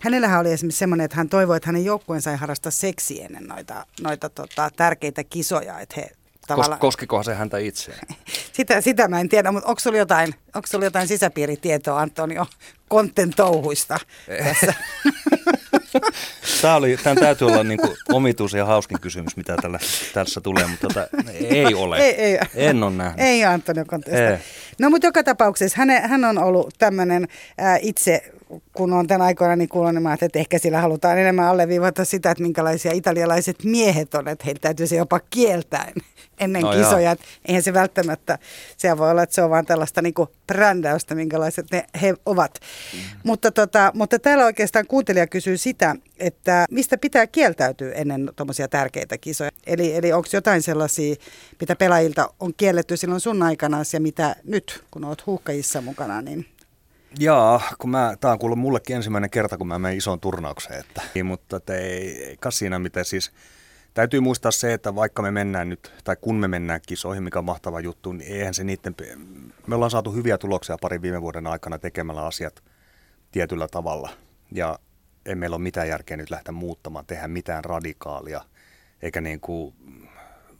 hänellähän 0.00 0.40
oli 0.40 0.52
esimerkiksi 0.52 0.78
semmoinen, 0.78 1.04
että 1.04 1.16
hän 1.16 1.28
toivoi, 1.28 1.56
että 1.56 1.68
hänen 1.68 1.84
joukkueensa 1.84 2.30
ei 2.30 2.36
harrasta 2.36 2.70
seksiä 2.70 3.24
ennen 3.24 3.44
noita, 3.44 3.86
noita 4.00 4.28
tota, 4.28 4.70
tärkeitä 4.76 5.24
kisoja, 5.24 5.80
että 5.80 5.94
he 6.00 6.10
tavallaan... 6.54 6.80
Koskikohan 6.80 7.24
se 7.24 7.34
häntä 7.34 7.58
itseään? 7.58 8.00
sitä, 8.56 8.80
sitä 8.80 9.08
mä 9.08 9.20
en 9.20 9.28
tiedä, 9.28 9.52
mutta 9.52 9.68
onko 9.68 9.80
sulla 9.80 9.98
jotain, 9.98 10.34
onko 10.54 10.66
sulla 10.66 10.84
jotain 10.84 11.08
sisäpiiritietoa 11.08 12.00
Antonio 12.00 12.46
Kontten 12.88 13.30
touhuista 13.36 14.00
tässä? 14.44 14.74
Tämä 16.62 16.76
oli, 16.76 16.96
tämän 17.02 17.18
täytyy 17.18 17.48
olla 17.48 17.64
niin 17.64 17.80
kuin 17.80 17.96
omituus 18.12 18.52
ja 18.52 18.64
hauskin 18.64 19.00
kysymys, 19.00 19.36
mitä 19.36 19.56
tällä, 19.62 19.78
tässä 20.14 20.40
tulee, 20.40 20.66
mutta 20.66 20.86
tota, 20.86 21.06
ei 21.34 21.74
ole. 21.74 21.98
Ei, 21.98 22.14
ei, 22.14 22.38
en 22.54 22.82
ole 22.82 22.92
nähnyt. 22.92 23.20
Ei 23.20 23.44
Antonio 23.44 23.84
Kontesta. 23.84 24.44
No 24.78 24.90
mutta 24.90 25.06
joka 25.06 25.22
tapauksessa 25.22 25.78
hän, 25.78 25.90
hän 25.90 26.24
on 26.24 26.38
ollut 26.38 26.74
tämmöinen 26.78 27.28
itse 27.80 28.32
kun 28.72 28.92
on 28.92 29.06
tämän 29.06 29.26
aikoina 29.26 29.56
niin 29.56 29.68
kuullut, 29.68 29.94
niin 29.94 30.02
mä 30.02 30.16
että 30.20 30.38
ehkä 30.38 30.58
sillä 30.58 30.80
halutaan 30.80 31.18
enemmän 31.18 31.46
alleviivata 31.46 32.04
sitä, 32.04 32.30
että 32.30 32.42
minkälaisia 32.42 32.92
italialaiset 32.92 33.64
miehet 33.64 34.14
on, 34.14 34.28
että 34.28 34.44
heillä 34.44 34.60
täytyy 34.60 34.86
se 34.86 34.96
jopa 34.96 35.20
kieltää 35.30 35.92
ennen 36.40 36.62
no 36.62 36.72
kisoja. 36.72 37.16
Eihän 37.44 37.62
se 37.62 37.74
välttämättä, 37.74 38.38
se 38.76 38.98
voi 38.98 39.10
olla, 39.10 39.22
että 39.22 39.34
se 39.34 39.42
on 39.42 39.50
vaan 39.50 39.66
tällaista 39.66 40.02
niin 40.02 40.14
brändäystä, 40.46 41.14
minkälaiset 41.14 41.66
ne 41.72 41.84
he 42.02 42.14
ovat. 42.26 42.60
Mm. 42.92 42.98
Mutta, 43.24 43.50
tota, 43.50 43.92
mutta 43.94 44.18
täällä 44.18 44.44
oikeastaan 44.44 44.86
kuuntelija 44.86 45.26
kysyy 45.26 45.56
sitä, 45.56 45.96
että 46.18 46.66
mistä 46.70 46.98
pitää 46.98 47.26
kieltäytyä 47.26 47.92
ennen 47.92 48.30
tuommoisia 48.36 48.68
tärkeitä 48.68 49.18
kisoja. 49.18 49.50
Eli, 49.66 49.96
eli 49.96 50.12
onko 50.12 50.28
jotain 50.32 50.62
sellaisia, 50.62 51.14
mitä 51.60 51.76
pelaajilta 51.76 52.30
on 52.40 52.52
kielletty 52.56 52.96
silloin 52.96 53.20
sun 53.20 53.42
aikana 53.42 53.78
ja 53.92 54.00
mitä 54.00 54.36
nyt, 54.44 54.84
kun 54.90 55.04
olet 55.04 55.26
huuhkajissa 55.26 55.80
mukana, 55.80 56.22
niin 56.22 56.46
Jaa, 57.18 57.60
kun 57.78 57.90
mä, 57.90 58.14
tää 58.20 58.32
on 58.32 58.38
kuullut 58.38 58.58
mullekin 58.58 58.96
ensimmäinen 58.96 59.30
kerta, 59.30 59.58
kun 59.58 59.66
mä 59.66 59.78
menen 59.78 59.98
isoon 59.98 60.20
turnaukseen. 60.20 60.80
Että, 60.80 61.02
mutta 61.24 61.56
että 61.56 61.74
ei, 61.74 62.24
ei 62.24 62.38
siinä 62.48 62.78
mitä 62.78 63.04
siis, 63.04 63.32
täytyy 63.94 64.20
muistaa 64.20 64.50
se, 64.50 64.72
että 64.72 64.94
vaikka 64.94 65.22
me 65.22 65.30
mennään 65.30 65.68
nyt, 65.68 65.92
tai 66.04 66.16
kun 66.20 66.36
me 66.36 66.48
mennään 66.48 66.80
kisoihin, 66.86 67.22
mikä 67.22 67.38
on 67.38 67.44
mahtava 67.44 67.80
juttu, 67.80 68.12
niin 68.12 68.32
eihän 68.32 68.54
se 68.54 68.64
niiden, 68.64 68.94
me 69.66 69.74
ollaan 69.74 69.90
saatu 69.90 70.12
hyviä 70.12 70.38
tuloksia 70.38 70.76
parin 70.80 71.02
viime 71.02 71.22
vuoden 71.22 71.46
aikana 71.46 71.78
tekemällä 71.78 72.26
asiat 72.26 72.62
tietyllä 73.32 73.68
tavalla. 73.68 74.10
Ja 74.52 74.78
ei 75.26 75.34
meillä 75.34 75.56
ole 75.56 75.62
mitään 75.62 75.88
järkeä 75.88 76.16
nyt 76.16 76.30
lähteä 76.30 76.52
muuttamaan, 76.52 77.06
tehdä 77.06 77.28
mitään 77.28 77.64
radikaalia, 77.64 78.44
eikä 79.02 79.20
niin 79.20 79.40
kuin, 79.40 79.74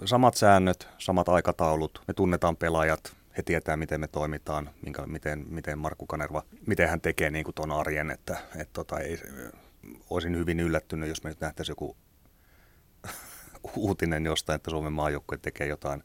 samat 0.05 0.37
säännöt, 0.37 0.89
samat 0.99 1.29
aikataulut, 1.29 2.03
me 2.09 2.15
tunnetaan 2.15 2.57
pelaajat, 2.57 3.20
he 3.37 3.43
tietää, 3.43 3.77
miten 3.77 4.01
me 4.01 4.09
toimitaan, 4.09 4.71
minkä, 4.83 5.07
miten, 5.07 5.45
miten 5.49 5.79
Markku 5.79 6.07
Kanerva, 6.07 6.43
miten 6.67 6.89
hän 6.89 7.01
tekee 7.01 7.31
niin 7.31 7.45
kuin 7.45 7.55
tuon 7.55 7.71
arjen, 7.71 8.11
että 8.11 8.39
et 8.57 8.73
tota, 8.73 9.01
ei, 9.01 9.21
olisin 10.11 10.37
hyvin 10.37 10.61
yllättynyt, 10.61 11.09
jos 11.09 11.23
me 11.23 11.31
nyt 11.31 11.41
nähtäisiin 11.41 11.73
joku 11.73 11.97
uutinen 13.77 14.25
jostain, 14.25 14.57
että 14.57 14.71
Suomen 14.71 14.93
maajoukkue 14.93 15.39
tekee 15.39 15.67
jotain 15.67 16.03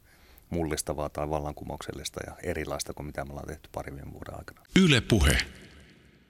mullistavaa 0.49 1.09
tai 1.09 1.29
vallankumouksellista 1.29 2.19
ja 2.27 2.35
erilaista 2.43 2.93
kuin 2.93 3.05
mitä 3.05 3.25
me 3.25 3.31
ollaan 3.31 3.47
tehty 3.47 3.69
parin 3.71 4.13
vuoden 4.13 4.37
aikana. 4.37 4.61
Yle 4.75 5.01
Puhe. 5.01 5.37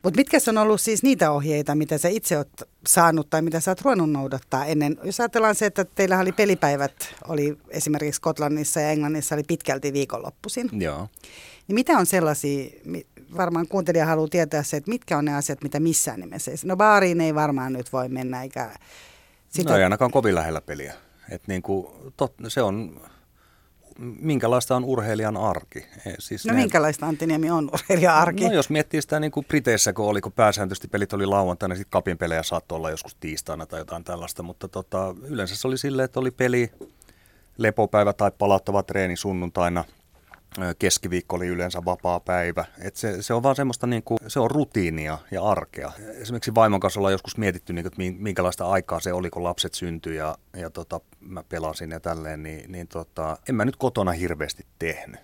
Mutta 0.05 0.17
mitkä 0.17 0.37
on 0.49 0.57
ollut 0.57 0.81
siis 0.81 1.03
niitä 1.03 1.31
ohjeita, 1.31 1.75
mitä 1.75 1.97
sä 1.97 2.09
itse 2.09 2.37
oot 2.37 2.49
saanut 2.87 3.29
tai 3.29 3.41
mitä 3.41 3.59
sä 3.59 3.71
oot 3.71 3.81
ruvennut 3.81 4.11
noudattaa 4.11 4.65
ennen? 4.65 4.97
Jos 5.03 5.19
ajatellaan 5.19 5.55
se, 5.55 5.65
että 5.65 5.85
teillä 5.85 6.19
oli 6.19 6.31
pelipäivät, 6.31 7.15
oli 7.27 7.57
esimerkiksi 7.69 8.17
Skotlannissa 8.17 8.79
ja 8.79 8.89
Englannissa 8.89 9.35
oli 9.35 9.43
pitkälti 9.43 9.93
viikonloppuisin. 9.93 10.69
Joo. 10.81 11.07
Niin 11.67 11.75
mitä 11.75 11.93
on 11.97 12.05
sellaisia, 12.05 12.69
varmaan 13.37 13.67
kuuntelija 13.67 14.05
haluaa 14.05 14.27
tietää 14.27 14.63
se, 14.63 14.77
että 14.77 14.91
mitkä 14.91 15.17
on 15.17 15.25
ne 15.25 15.35
asiat, 15.35 15.63
mitä 15.63 15.79
missään 15.79 16.19
nimessä 16.19 16.51
ei. 16.51 16.57
No 16.63 16.75
baariin 16.77 17.21
ei 17.21 17.35
varmaan 17.35 17.73
nyt 17.73 17.93
voi 17.93 18.09
mennä, 18.09 18.43
eikä... 18.43 18.71
Sitä... 19.49 19.69
No 19.69 19.77
ei 19.77 19.83
ainakaan 19.83 20.11
kovin 20.11 20.35
lähellä 20.35 20.61
peliä. 20.61 20.93
Et 21.29 21.47
niin 21.47 21.61
kuin, 21.61 21.87
tot, 22.17 22.33
se 22.47 22.61
on 22.61 23.01
minkälaista 23.99 24.75
on 24.75 24.83
urheilijan 24.83 25.37
arki? 25.37 25.85
Siis 26.19 26.45
no 26.45 26.53
ne... 26.53 26.59
minkälaista 26.59 27.05
Antti 27.05 27.27
Niemi 27.27 27.51
on 27.51 27.69
urheilijan 27.73 28.15
arki? 28.15 28.43
No 28.47 28.53
jos 28.53 28.69
miettii 28.69 29.01
sitä 29.01 29.19
niin 29.19 29.31
kuin 29.31 29.45
Briteissä, 29.45 29.93
kun 29.93 30.05
oli, 30.05 30.21
kun 30.21 30.31
pääsääntöisesti 30.31 30.87
pelit 30.87 31.13
oli 31.13 31.25
lauantaina, 31.25 31.73
niin 31.73 31.77
sitten 31.77 31.91
kapin 31.91 32.17
pelejä 32.17 32.43
saattoi 32.43 32.75
olla 32.75 32.89
joskus 32.89 33.15
tiistaina 33.15 33.65
tai 33.65 33.79
jotain 33.79 34.03
tällaista, 34.03 34.43
mutta 34.43 34.67
tota, 34.67 35.15
yleensä 35.27 35.55
se 35.55 35.67
oli 35.67 35.77
silleen, 35.77 36.05
että 36.05 36.19
oli 36.19 36.31
peli, 36.31 36.71
lepopäivä 37.57 38.13
tai 38.13 38.31
palauttava 38.37 38.83
treeni 38.83 39.15
sunnuntaina– 39.15 39.83
keskiviikko 40.79 41.35
oli 41.35 41.47
yleensä 41.47 41.85
vapaa 41.85 42.19
päivä. 42.19 42.65
Et 42.81 42.95
se, 42.95 43.21
se 43.21 43.33
on 43.33 43.43
vaan 43.43 43.55
semmoista, 43.55 43.87
niin 43.87 44.03
kuin, 44.03 44.17
se 44.27 44.39
on 44.39 44.51
rutiinia 44.51 45.17
ja 45.31 45.43
arkea. 45.43 45.91
Esimerkiksi 46.13 46.55
vaimon 46.55 46.79
kanssa 46.79 46.99
ollaan 46.99 47.11
joskus 47.11 47.37
mietitty, 47.37 47.73
niin 47.73 47.91
kuin, 47.91 48.15
minkälaista 48.19 48.69
aikaa 48.69 48.99
se 48.99 49.13
oli, 49.13 49.29
kun 49.29 49.43
lapset 49.43 49.73
syntyi 49.73 50.15
ja, 50.15 50.37
ja 50.57 50.69
tota, 50.69 50.99
mä 51.19 51.43
pelasin 51.49 51.91
ja 51.91 51.99
tälleen, 51.99 52.43
niin, 52.43 52.71
niin 52.71 52.87
tota, 52.87 53.37
en 53.49 53.55
mä 53.55 53.65
nyt 53.65 53.75
kotona 53.75 54.11
hirveästi 54.11 54.65
tehnyt. 54.79 55.21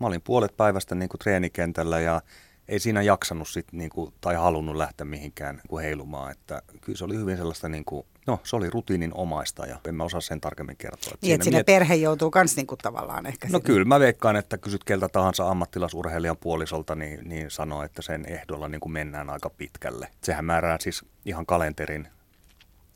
Mä 0.00 0.06
olin 0.06 0.22
puolet 0.22 0.56
päivästä 0.56 0.94
niin 0.94 1.08
kuin 1.08 1.18
treenikentällä 1.18 2.00
ja 2.00 2.22
ei 2.68 2.78
siinä 2.78 3.02
jaksanut 3.02 3.48
sit, 3.48 3.72
niin 3.72 3.90
kuin, 3.90 4.14
tai 4.20 4.34
halunnut 4.34 4.76
lähteä 4.76 5.04
mihinkään 5.04 5.54
niin 5.54 5.68
kuin 5.68 5.84
heilumaan. 5.84 6.32
Että 6.32 6.62
kyllä 6.80 6.98
se 6.98 7.04
oli 7.04 7.16
hyvin 7.16 7.36
sellaista, 7.36 7.68
niin 7.68 7.84
kuin, 7.84 8.06
no 8.26 8.40
se 8.44 8.56
oli 8.56 8.70
rutiinin 8.70 9.14
omaista 9.14 9.66
ja 9.66 9.80
en 9.88 9.94
mä 9.94 10.04
osaa 10.04 10.20
sen 10.20 10.40
tarkemmin 10.40 10.76
kertoa. 10.76 11.10
Että 11.14 11.26
niin, 11.26 11.34
että 11.34 11.50
miet... 11.50 11.66
perhe 11.66 11.94
joutuu 11.94 12.30
myös 12.34 12.56
niin 12.56 12.66
kuin 12.66 12.78
tavallaan 12.78 13.26
ehkä. 13.26 13.48
No 13.52 13.60
kyllä, 13.60 13.84
mä 13.84 14.00
veikkaan, 14.00 14.36
että 14.36 14.58
kysyt 14.58 14.84
keltä 14.84 15.08
tahansa 15.08 15.50
ammattilasurheilijan 15.50 16.36
puolisolta, 16.36 16.94
niin, 16.94 17.28
niin 17.28 17.50
sanoo, 17.50 17.82
että 17.82 18.02
sen 18.02 18.24
ehdolla 18.28 18.68
niin 18.68 18.80
kuin 18.80 18.92
mennään 18.92 19.30
aika 19.30 19.50
pitkälle. 19.50 20.08
Sehän 20.22 20.44
määrää 20.44 20.76
siis 20.80 21.04
ihan 21.24 21.46
kalenterin, 21.46 22.08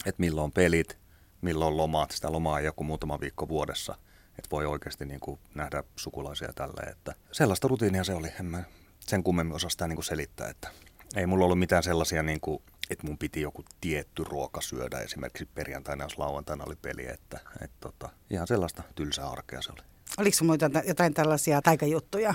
että 0.06 0.20
milloin 0.20 0.52
pelit, 0.52 0.98
milloin 1.40 1.76
lomat, 1.76 2.10
sitä 2.10 2.32
lomaa 2.32 2.60
joku 2.60 2.84
muutama 2.84 3.20
viikko 3.20 3.48
vuodessa. 3.48 3.94
Että 4.38 4.50
voi 4.50 4.66
oikeasti 4.66 5.04
niin 5.04 5.20
kuin 5.20 5.40
nähdä 5.54 5.84
sukulaisia 5.96 6.52
tälle, 6.54 6.90
että 6.90 7.14
sellaista 7.32 7.68
rutiinia 7.68 8.04
se 8.04 8.14
oli. 8.14 8.28
En 8.40 8.46
mä 8.46 8.64
sen 9.09 9.22
kummemmin 9.22 9.57
osaa 9.57 9.70
sitä 9.70 9.86
niin 9.88 9.96
kuin 9.96 10.04
selittää, 10.04 10.48
että 10.48 10.68
ei 11.16 11.26
mulla 11.26 11.44
ollut 11.44 11.59
mitään 11.59 11.82
sellaisia 11.82 12.22
niin 12.22 12.40
kuin 12.40 12.62
että 12.90 13.07
mun 13.07 13.18
piti 13.18 13.40
joku 13.40 13.64
tietty 13.80 14.24
ruoka 14.24 14.61
syödä. 14.61 14.98
Esimerkiksi 14.98 15.48
perjantaina, 15.54 16.04
jos 16.04 16.18
lauantaina 16.18 16.64
oli 16.66 16.76
peli, 16.82 17.07
että 17.07 17.40
et 17.61 17.70
tota, 17.80 18.09
ihan 18.30 18.46
sellaista 18.46 18.82
tylsää 18.94 19.28
arkea 19.28 19.62
se 19.62 19.72
oli. 19.72 19.80
Oliko 20.18 20.36
sun 20.36 20.46
muita 20.46 20.70
jotain 20.86 21.14
tällaisia 21.14 21.62
taikajuttuja? 21.62 22.34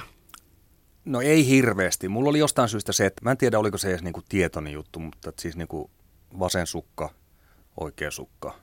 No 1.05 1.22
ei 1.22 1.47
hirveästi. 1.47 2.09
Mulla 2.09 2.30
oli 2.30 2.39
jostain 2.39 2.69
syystä 2.69 2.91
se, 2.91 3.05
että 3.05 3.22
mä 3.24 3.32
en 3.32 3.38
tiedä 3.38 3.59
oliko 3.59 3.78
se 3.78 3.89
edes 3.89 4.03
niinku 4.03 4.22
tietoni 4.30 4.72
juttu, 4.72 4.99
mutta 4.99 5.30
että 5.30 5.41
siis 5.41 5.55
niinku 5.55 5.91
vasen 6.39 6.67
sukka, 6.67 7.09
oikea 7.80 8.11
sukka, 8.11 8.55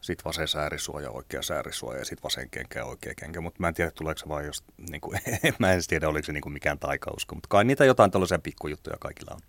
sitten 0.00 0.24
vasen 0.24 0.48
säärisuoja, 0.48 1.10
oikea 1.10 1.42
säärisuoja 1.42 1.98
ja 1.98 2.04
sitten 2.04 2.22
vasen 2.22 2.50
kenkä 2.50 2.78
ja 2.78 2.84
oikea 2.84 3.14
kenkä. 3.14 3.40
Mutta 3.40 3.60
mä 3.60 3.68
en 3.68 3.74
tiedä, 3.74 3.90
tuleeko 3.90 4.18
se 4.18 4.28
vaan 4.28 4.46
jos, 4.46 4.64
niinku, 4.90 5.14
mä 5.58 5.72
en 5.72 5.82
tiedä, 5.88 6.08
oliko 6.08 6.26
se 6.26 6.32
niinku 6.32 6.50
mikään 6.50 6.78
taikausko. 6.78 7.34
Mutta 7.34 7.48
kai 7.48 7.64
niitä 7.64 7.84
jotain 7.84 8.10
tällaisia 8.10 8.38
pikkujuttuja 8.38 8.96
kaikilla 9.00 9.34
on. 9.34 9.40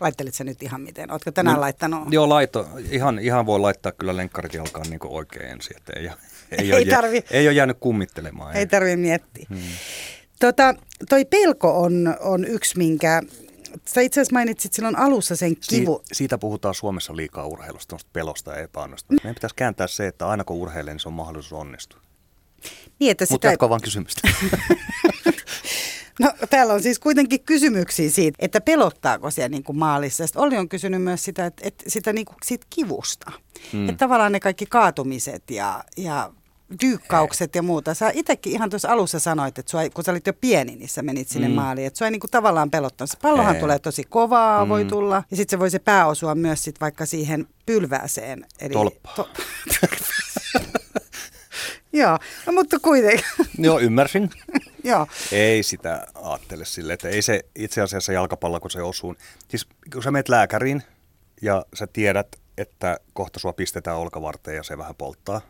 Laittelit 0.00 0.34
sä 0.34 0.44
nyt 0.44 0.62
ihan 0.62 0.80
miten? 0.80 1.12
Ootko 1.12 1.30
tänään 1.30 1.54
no, 1.54 1.60
laittanut? 1.60 2.12
Joo, 2.12 2.28
laito. 2.28 2.68
Ihan, 2.90 3.18
ihan 3.18 3.46
voi 3.46 3.60
laittaa 3.60 3.92
kyllä 3.92 4.16
lenkkarit 4.16 4.54
jalkaan 4.54 4.90
niin 4.90 5.00
oikein 5.02 5.50
ensin. 5.50 5.76
Että 5.76 5.92
ei, 5.96 6.04
ei, 6.58 6.72
ei, 6.72 6.86
tarvi, 6.86 7.16
jää, 7.16 7.24
ei 7.30 7.48
ole 7.48 7.54
jäänyt 7.54 7.76
kummittelemaan. 7.80 8.54
Ei, 8.54 8.58
ei 8.58 8.66
tarvi 8.66 8.96
miettiä. 8.96 9.46
Hmm. 9.48 9.58
Tota, 10.40 10.74
toi 11.08 11.24
pelko 11.24 11.82
on, 11.82 12.16
on 12.20 12.44
yksi, 12.44 12.78
minkä 12.78 13.22
Sä 13.84 14.00
itse 14.00 14.20
asiassa 14.20 14.32
mainitsit 14.32 14.72
silloin 14.72 14.98
alussa 14.98 15.36
sen 15.36 15.56
kivu. 15.70 16.02
Si- 16.04 16.14
siitä 16.14 16.38
puhutaan 16.38 16.74
Suomessa 16.74 17.16
liikaa 17.16 17.46
urheilusta, 17.46 17.96
pelosta 18.12 18.50
ja 18.50 18.62
epäonnistumista. 18.62 19.24
Meidän 19.24 19.34
pitäisi 19.34 19.56
kääntää 19.56 19.86
se, 19.86 20.06
että 20.06 20.28
aina 20.28 20.44
kun 20.44 20.56
urheilee, 20.56 20.94
niin 20.94 21.00
se 21.00 21.08
on 21.08 21.14
mahdollisuus 21.14 21.60
onnistua. 21.60 22.00
Niin, 22.98 23.10
Mutta 23.10 23.26
sitä... 23.26 23.48
jatko 23.48 23.68
vaan 23.68 23.80
kysymystä. 23.80 24.28
No 26.20 26.32
täällä 26.50 26.74
on 26.74 26.82
siis 26.82 26.98
kuitenkin 26.98 27.44
kysymyksiä 27.44 28.10
siitä, 28.10 28.36
että 28.40 28.60
pelottaako 28.60 29.30
siellä 29.30 29.48
niin 29.48 29.64
kuin 29.64 29.78
maalissa. 29.78 30.26
Sitten 30.26 30.42
Olli 30.42 30.56
on 30.56 30.68
kysynyt 30.68 31.02
myös 31.02 31.24
sitä, 31.24 31.46
että, 31.46 31.62
että 31.66 31.84
sitä 31.90 32.12
niin 32.12 32.24
kuin 32.26 32.36
siitä 32.44 32.66
kivusta. 32.70 33.32
Hmm. 33.72 33.88
Että 33.88 33.98
tavallaan 33.98 34.32
ne 34.32 34.40
kaikki 34.40 34.66
kaatumiset 34.66 35.50
ja, 35.50 35.84
ja 35.96 36.32
dyykkaukset 36.80 37.54
ja 37.54 37.62
muuta. 37.62 37.94
Sä 37.94 38.10
itsekin 38.14 38.52
ihan 38.52 38.70
tuossa 38.70 38.88
alussa 38.88 39.18
sanoit, 39.18 39.58
että 39.58 39.70
sua, 39.70 39.80
kun 39.94 40.04
sä 40.04 40.10
olit 40.10 40.26
jo 40.26 40.32
pieni, 40.32 40.76
niin 40.76 40.88
sä 40.88 41.02
menit 41.02 41.28
sinne 41.28 41.48
mm. 41.48 41.54
maaliin. 41.54 41.86
Että 41.86 41.98
sua 41.98 42.06
ei 42.06 42.10
niinku 42.10 42.28
tavallaan 42.30 42.70
pelottanut. 42.70 43.10
Se 43.10 43.18
pallohan 43.22 43.54
ei. 43.54 43.60
tulee 43.60 43.78
tosi 43.78 44.04
kovaa, 44.04 44.64
mm. 44.64 44.68
voi 44.68 44.84
tulla. 44.84 45.22
Ja 45.30 45.36
sitten 45.36 45.56
se 45.56 45.60
voi 45.60 45.70
se 45.70 45.78
pää 45.78 46.06
osua 46.06 46.34
myös 46.34 46.64
sit 46.64 46.80
vaikka 46.80 47.06
siihen 47.06 47.46
pylvääseen. 47.66 48.46
Eli 48.60 48.72
Tolppa. 48.72 49.12
To- 49.16 49.28
Joo, 51.92 52.18
no, 52.46 52.52
mutta 52.52 52.78
kuitenkin. 52.78 53.24
Joo, 53.58 53.80
ymmärsin. 53.80 54.30
Joo. 54.84 55.06
Ei 55.32 55.62
sitä 55.62 56.06
ajattele 56.14 56.64
sille, 56.64 56.92
että 56.92 57.08
ei 57.08 57.22
se 57.22 57.44
itse 57.54 57.80
asiassa 57.82 58.12
jalkapallo, 58.12 58.60
kun 58.60 58.70
se 58.70 58.82
osuu. 58.82 59.14
Siis 59.48 59.66
kun 59.92 60.02
sä 60.02 60.10
menet 60.10 60.28
lääkäriin 60.28 60.82
ja 61.42 61.64
sä 61.74 61.86
tiedät, 61.86 62.36
että 62.58 62.98
kohta 63.12 63.38
sua 63.38 63.52
pistetään 63.52 63.96
olkavarteen 63.96 64.56
ja 64.56 64.62
se 64.62 64.78
vähän 64.78 64.94
polttaa, 64.94 65.40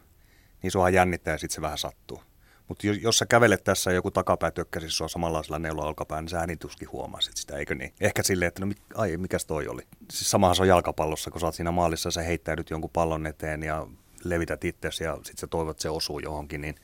niin 0.62 0.70
sua 0.70 0.90
jännittää 0.90 1.34
ja 1.34 1.38
sitten 1.38 1.54
se 1.54 1.62
vähän 1.62 1.78
sattuu. 1.78 2.22
Mutta 2.68 2.86
jos, 2.86 2.96
jos 2.96 3.18
sä 3.18 3.26
kävelet 3.26 3.64
tässä 3.64 3.92
joku 3.92 4.10
takapää 4.10 4.50
tökkäsi 4.50 4.90
sua 4.90 5.08
samanlaisella 5.08 5.58
neulolla 5.58 5.88
olkapää, 5.88 6.20
niin 6.20 6.28
sä 6.28 6.38
äänituskin 6.38 6.92
huomasit 6.92 7.36
sitä, 7.36 7.56
eikö 7.56 7.74
niin? 7.74 7.94
Ehkä 8.00 8.22
silleen, 8.22 8.48
että 8.48 8.66
no 8.66 8.72
ai, 8.94 9.16
mikäs 9.16 9.46
toi 9.46 9.68
oli? 9.68 9.82
Siis 10.12 10.30
samahan 10.30 10.56
se 10.56 10.62
on 10.62 10.68
jalkapallossa, 10.68 11.30
kun 11.30 11.40
sä 11.40 11.46
oot 11.46 11.54
siinä 11.54 11.70
maalissa, 11.70 12.10
sä 12.10 12.22
heittäydyt 12.22 12.70
jonkun 12.70 12.90
pallon 12.90 13.26
eteen 13.26 13.62
ja 13.62 13.86
levität 14.24 14.64
itsesi 14.64 15.04
ja 15.04 15.14
sitten 15.14 15.38
sä 15.38 15.46
toivot, 15.46 15.70
että 15.70 15.82
se 15.82 15.90
osuu 15.90 16.18
johonkin, 16.18 16.60
niin 16.60 16.74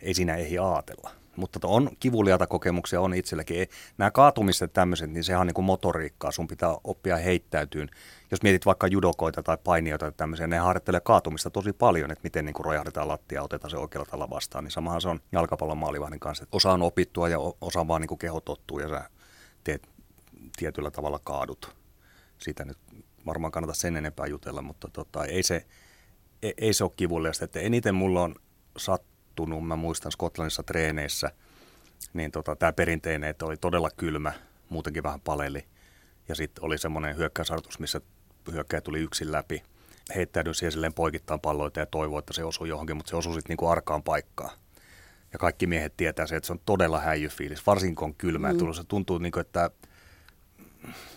ei 0.00 0.14
siinä 0.14 0.36
ehdi 0.36 0.58
aatella. 0.58 1.21
Mutta 1.36 1.68
on 1.68 1.90
kivuliaita 2.00 2.46
kokemuksia, 2.46 3.00
on 3.00 3.14
itselläkin. 3.14 3.68
Nämä 3.98 4.10
kaatumiset 4.10 4.72
tämmöiset, 4.72 5.10
niin 5.10 5.24
sehän 5.24 5.40
on 5.40 5.46
niin 5.46 5.54
kuin 5.54 5.64
motoriikkaa. 5.64 6.30
Sun 6.30 6.48
pitää 6.48 6.76
oppia 6.84 7.16
heittäytyyn. 7.16 7.88
Jos 8.30 8.42
mietit 8.42 8.66
vaikka 8.66 8.86
judokoita 8.86 9.42
tai 9.42 9.58
painijoita 9.64 10.04
tai 10.04 10.12
tämmöisiä, 10.16 10.46
ne 10.46 10.58
harjoittelee 10.58 11.00
kaatumista 11.00 11.50
tosi 11.50 11.72
paljon, 11.72 12.10
että 12.10 12.22
miten 12.22 12.44
niin 12.44 12.54
kuin 12.54 12.64
rojahdetaan 12.64 13.08
lattia 13.08 13.38
ja 13.38 13.42
otetaan 13.42 13.70
se 13.70 13.76
oikealla 13.76 14.06
tavalla 14.06 14.30
vastaan. 14.30 14.64
Niin 14.64 14.72
samahan 14.72 15.00
se 15.00 15.08
on 15.08 15.20
jalkapallon 15.32 15.78
maalivahdin 15.78 16.20
kanssa. 16.20 16.44
Että 16.44 16.56
osa 16.56 16.72
on 16.72 16.82
opittua 16.82 17.28
ja 17.28 17.38
osa 17.60 17.88
vaan 17.88 18.00
niin 18.00 18.08
kuin 18.08 18.18
keho 18.18 18.40
tottuu 18.40 18.78
ja 18.78 18.88
sä 18.88 19.10
teet 19.64 19.88
tietyllä 20.56 20.90
tavalla 20.90 21.20
kaadut. 21.24 21.76
Siitä 22.38 22.64
nyt 22.64 22.78
varmaan 23.26 23.52
kannata 23.52 23.74
sen 23.74 23.96
enempää 23.96 24.26
jutella, 24.26 24.62
mutta 24.62 24.88
tota, 24.92 25.24
ei, 25.24 25.42
se, 25.42 25.66
ei, 26.42 26.54
ei 26.58 26.72
se 26.72 26.84
ole 26.84 26.92
kivuliasta. 26.96 27.44
Että 27.44 27.60
eniten 27.60 27.94
mulla 27.94 28.22
on 28.22 28.34
sat, 28.76 29.02
tottunut, 29.36 29.66
mä 29.66 29.76
muistan 29.76 30.12
Skotlannissa 30.12 30.62
treeneissä, 30.62 31.30
niin 32.12 32.30
tota, 32.30 32.56
tämä 32.56 32.72
perinteinen, 32.72 33.30
että 33.30 33.44
oli 33.44 33.56
todella 33.56 33.90
kylmä, 33.96 34.32
muutenkin 34.68 35.02
vähän 35.02 35.20
paleli. 35.20 35.64
Ja 36.28 36.34
sitten 36.34 36.64
oli 36.64 36.78
semmoinen 36.78 37.16
hyökkäysharjoitus, 37.16 37.78
missä 37.78 38.00
hyökkäjä 38.52 38.80
tuli 38.80 39.00
yksin 39.00 39.32
läpi. 39.32 39.62
Heittäydyin 40.14 40.54
siihen 40.54 40.72
silleen 40.72 40.94
poikittain 40.94 41.40
palloita 41.40 41.80
ja 41.80 41.86
toivoi, 41.86 42.18
että 42.18 42.32
se 42.32 42.44
osui 42.44 42.68
johonkin, 42.68 42.96
mutta 42.96 43.10
se 43.10 43.16
osui 43.16 43.34
sitten 43.34 43.48
niinku 43.48 43.66
arkaan 43.66 44.02
paikkaan. 44.02 44.50
Ja 45.32 45.38
kaikki 45.38 45.66
miehet 45.66 45.96
tietää 45.96 46.26
se, 46.26 46.36
että 46.36 46.46
se 46.46 46.52
on 46.52 46.60
todella 46.66 47.00
häijyfiilis, 47.00 47.66
varsinkin 47.66 47.96
kun 47.96 48.04
on 48.04 48.14
kylmä. 48.14 48.52
Mm. 48.52 48.72
Se 48.72 48.84
tuntuu, 48.84 49.18
niin 49.18 49.32
kuin, 49.32 49.40
että 49.40 49.70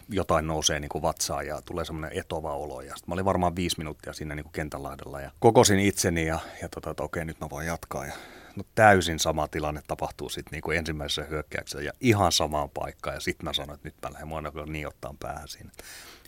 jotain 0.09 0.47
nousee 0.47 0.79
niin 0.79 0.89
kuin 0.89 1.01
vatsaan 1.01 1.47
ja 1.47 1.61
tulee 1.61 1.85
semmoinen 1.85 2.19
etova 2.19 2.53
olo. 2.53 2.81
Ja 2.81 2.95
mä 3.07 3.13
olin 3.13 3.25
varmaan 3.25 3.55
viisi 3.55 3.77
minuuttia 3.77 4.13
siinä 4.13 4.35
niin 4.35 4.51
kentänlahdella 4.51 5.21
ja 5.21 5.31
kokosin 5.39 5.79
itseni 5.79 6.25
ja, 6.25 6.39
ja 6.61 6.69
tota, 6.69 6.91
että 6.91 7.03
okei, 7.03 7.25
nyt 7.25 7.39
mä 7.39 7.49
voin 7.49 7.67
jatkaa. 7.67 8.05
Ja, 8.05 8.13
no 8.55 8.63
täysin 8.75 9.19
sama 9.19 9.47
tilanne 9.47 9.81
tapahtuu 9.87 10.29
sitten 10.29 10.51
niin 10.51 10.61
kuin 10.61 10.77
ensimmäisessä 10.77 11.23
hyökkäyksessä 11.23 11.81
ja 11.81 11.91
ihan 11.99 12.31
samaan 12.31 12.69
paikkaan. 12.69 13.15
Ja 13.15 13.19
sitten 13.19 13.45
mä 13.45 13.53
sanoin, 13.53 13.75
että 13.75 13.87
nyt 13.87 13.95
mä 14.01 14.13
lähden 14.13 14.27
mua 14.27 14.41
niin 14.65 14.87
ottaa 14.87 15.15
päähän 15.19 15.47
siinä. 15.47 15.71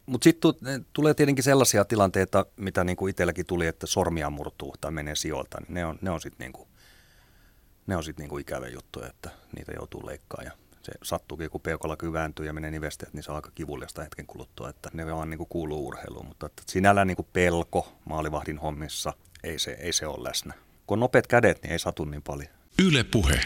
Mutta 0.06 0.24
sitten 0.24 0.52
tulee 0.94 1.14
tietenkin 1.14 1.44
sellaisia 1.44 1.86
tilanteita, 1.86 2.46
mitä 2.56 2.84
niin 2.84 2.98
kuin 2.98 3.10
itselläkin 3.10 3.46
tuli, 3.46 3.68
että 3.68 3.88
sormia 3.88 4.30
murtuu 4.30 4.76
tai 4.82 4.92
menee 4.92 5.16
sijoilta. 5.16 5.60
Niin 5.60 5.74
ne 5.74 5.86
on, 5.86 6.00
ne 6.02 6.10
on 6.10 6.22
sitten 6.22 6.52
niin 6.52 7.98
on 7.98 8.04
sit 8.04 8.18
niin 8.18 8.30
kuin 8.30 8.42
ikäviä 8.42 8.70
juttuja, 8.70 9.08
että 9.08 9.30
niitä 9.56 9.72
joutuu 9.72 10.06
leikkaamaan 10.06 10.58
se 10.88 10.94
sattuukin, 11.04 11.50
kun 11.50 11.62
peukalla 11.62 11.98
kyvääntyy 11.98 12.46
ja 12.46 12.54
menee 12.54 12.72
nivesteet, 12.72 13.14
niin 13.14 13.24
se 13.24 13.32
on 13.32 13.36
aika 13.36 13.52
kivullista 13.56 14.04
hetken 14.04 14.28
kuluttua, 14.28 14.70
että 14.70 14.90
ne 14.94 15.06
vaan 15.06 15.30
niin 15.30 15.38
kuin 15.38 15.50
kuuluu 15.50 15.88
urheiluun, 15.88 16.26
mutta 16.26 16.46
että 16.46 16.64
sinällään 16.66 17.08
niin 17.08 17.16
kuin 17.16 17.28
pelko 17.34 17.94
maalivahdin 18.06 18.58
hommissa, 18.58 19.14
ei 19.44 19.60
se, 19.60 19.72
ei 19.72 19.94
se 19.94 20.08
ole 20.08 20.30
läsnä. 20.30 20.54
Kun 20.88 20.96
on 20.96 21.00
nopeat 21.00 21.28
kädet, 21.28 21.64
niin 21.64 21.72
ei 21.72 21.80
satu 21.80 22.06
niin 22.06 22.22
paljon. 22.22 22.50
Yle 22.84 23.04
puhe. 23.04 23.42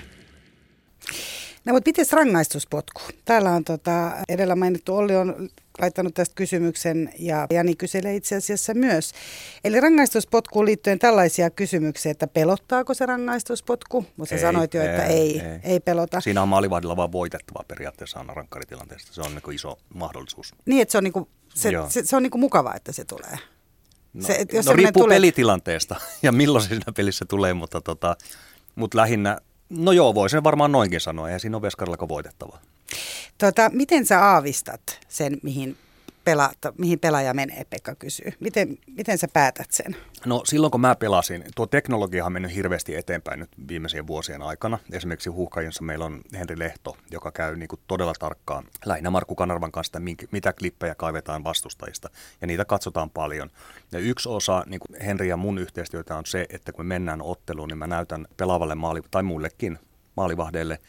No 1.66 1.74
mutta 1.74 1.90
miten 1.90 2.06
rangaistuspotku? 2.12 3.02
Täällä 3.26 3.52
on 3.52 3.64
tota, 3.64 4.12
edellä 4.30 4.56
mainittu 4.56 4.96
Olli 4.96 5.16
on 5.16 5.50
laittanut 5.82 6.14
tästä 6.14 6.36
kysymyksen 6.36 7.14
ja 7.20 7.48
Jani 7.50 7.76
kyselee 7.76 8.16
itse 8.16 8.36
asiassa 8.36 8.74
myös. 8.74 9.12
Eli 9.64 9.80
rangaistuspotkuun 9.80 10.66
liittyen 10.66 11.00
tällaisia 11.00 11.50
kysymyksiä, 11.50 12.12
että 12.12 12.28
pelottaako 12.28 12.94
se 12.94 13.06
rangaistuspotku? 13.06 14.06
Mutta 14.18 14.36
sä 14.36 14.42
sanoit 14.42 14.74
jo, 14.74 14.82
että 14.82 15.06
ei, 15.06 15.40
ei, 15.40 15.60
ei 15.64 15.80
pelota. 15.80 16.22
Siinä 16.22 16.42
on 16.42 16.48
maalivahdilla 16.48 16.96
vaan 16.96 17.12
voitettava 17.12 17.64
periaatteessa 17.68 18.20
aina 18.20 18.34
rankkaritilanteesta. 18.34 19.14
Se 19.14 19.22
on 19.22 19.36
niin 19.36 19.56
iso 19.56 19.78
mahdollisuus. 19.94 20.56
Niin, 20.66 20.82
että 20.82 20.92
se 20.92 20.98
on, 20.98 21.04
niin 21.04 21.14
kuin, 21.14 21.28
se, 21.54 21.72
se, 21.90 22.06
se 22.06 22.16
on 22.16 22.24
niin 22.24 22.40
mukavaa, 22.40 22.76
että 22.76 22.92
se 22.92 23.06
tulee. 23.06 23.38
No, 24.14 24.28
se, 24.28 24.46
jos 24.54 24.66
no 24.66 24.74
riippuu 24.74 25.04
tulee... 25.04 25.16
pelitilanteesta 25.16 25.96
ja 26.24 26.32
milloin 26.32 26.64
se 26.64 26.68
siinä 26.68 26.92
pelissä 26.96 27.26
tulee, 27.26 27.54
mutta, 27.54 27.82
tota, 27.82 28.16
mutta 28.76 28.98
lähinnä, 28.98 29.38
no 29.70 29.92
joo, 29.92 30.16
voi 30.16 30.30
sen 30.30 30.44
varmaan 30.44 30.72
noinkin 30.72 31.02
sanoa, 31.02 31.30
ja 31.30 31.40
siinä 31.40 31.58
on 31.58 31.62
veskarilla 31.62 32.08
voitettava. 32.08 32.60
Tota, 33.38 33.70
miten 33.74 34.06
sä 34.06 34.26
aavistat 34.26 35.00
sen, 35.08 35.38
mihin, 35.44 35.78
pela, 36.24 36.52
mihin 36.78 37.00
pelaaja 37.00 37.34
menee, 37.34 37.66
Pekka 37.70 37.96
kysyy. 37.96 38.34
Miten, 38.40 38.78
miten 38.88 39.18
sä 39.18 39.28
päätät 39.34 39.72
sen? 39.72 39.96
No 40.26 40.42
silloin 40.46 40.72
kun 40.72 40.82
mä 40.82 40.96
pelasin, 40.96 41.44
tuo 41.56 41.66
teknologia 41.66 42.26
on 42.26 42.34
mennyt 42.34 42.56
hirveästi 42.56 42.96
eteenpäin 42.96 43.40
nyt 43.40 43.50
viimeisien 43.68 44.08
vuosien 44.08 44.42
aikana. 44.42 44.80
Esimerkiksi 44.92 45.30
huuhkajissa 45.30 45.84
meillä 45.84 46.06
on 46.06 46.22
Henri 46.34 46.60
Lehto, 46.60 46.98
joka 47.12 47.32
käy 47.32 47.56
niin 47.56 47.68
kuin 47.68 47.80
todella 47.88 48.14
tarkkaan 48.20 48.64
lähinnä 48.86 49.10
Markku 49.10 49.36
Kanarvan 49.36 49.72
kanssa, 49.72 50.00
mitä 50.32 50.54
klippejä 50.54 50.96
kaivetaan 50.96 51.44
vastustajista. 51.44 52.10
Ja 52.42 52.48
niitä 52.48 52.66
katsotaan 52.66 53.10
paljon. 53.10 53.50
Ja 53.92 54.00
yksi 54.00 54.30
osa 54.30 54.64
niin 54.68 54.80
kuin 54.80 55.02
Henri 55.02 55.28
ja 55.28 55.38
mun 55.38 55.58
yhteistyötä 55.58 56.18
on 56.18 56.26
se, 56.26 56.46
että 56.50 56.72
kun 56.72 56.86
me 56.86 56.94
mennään 56.94 57.22
otteluun, 57.22 57.68
niin 57.68 57.78
mä 57.78 57.88
näytän 57.88 58.28
pelaavalle 58.38 58.76
maali, 58.76 59.02
tai 59.12 59.24
muillekin 59.24 59.80
maalivahdeille, 60.18 60.80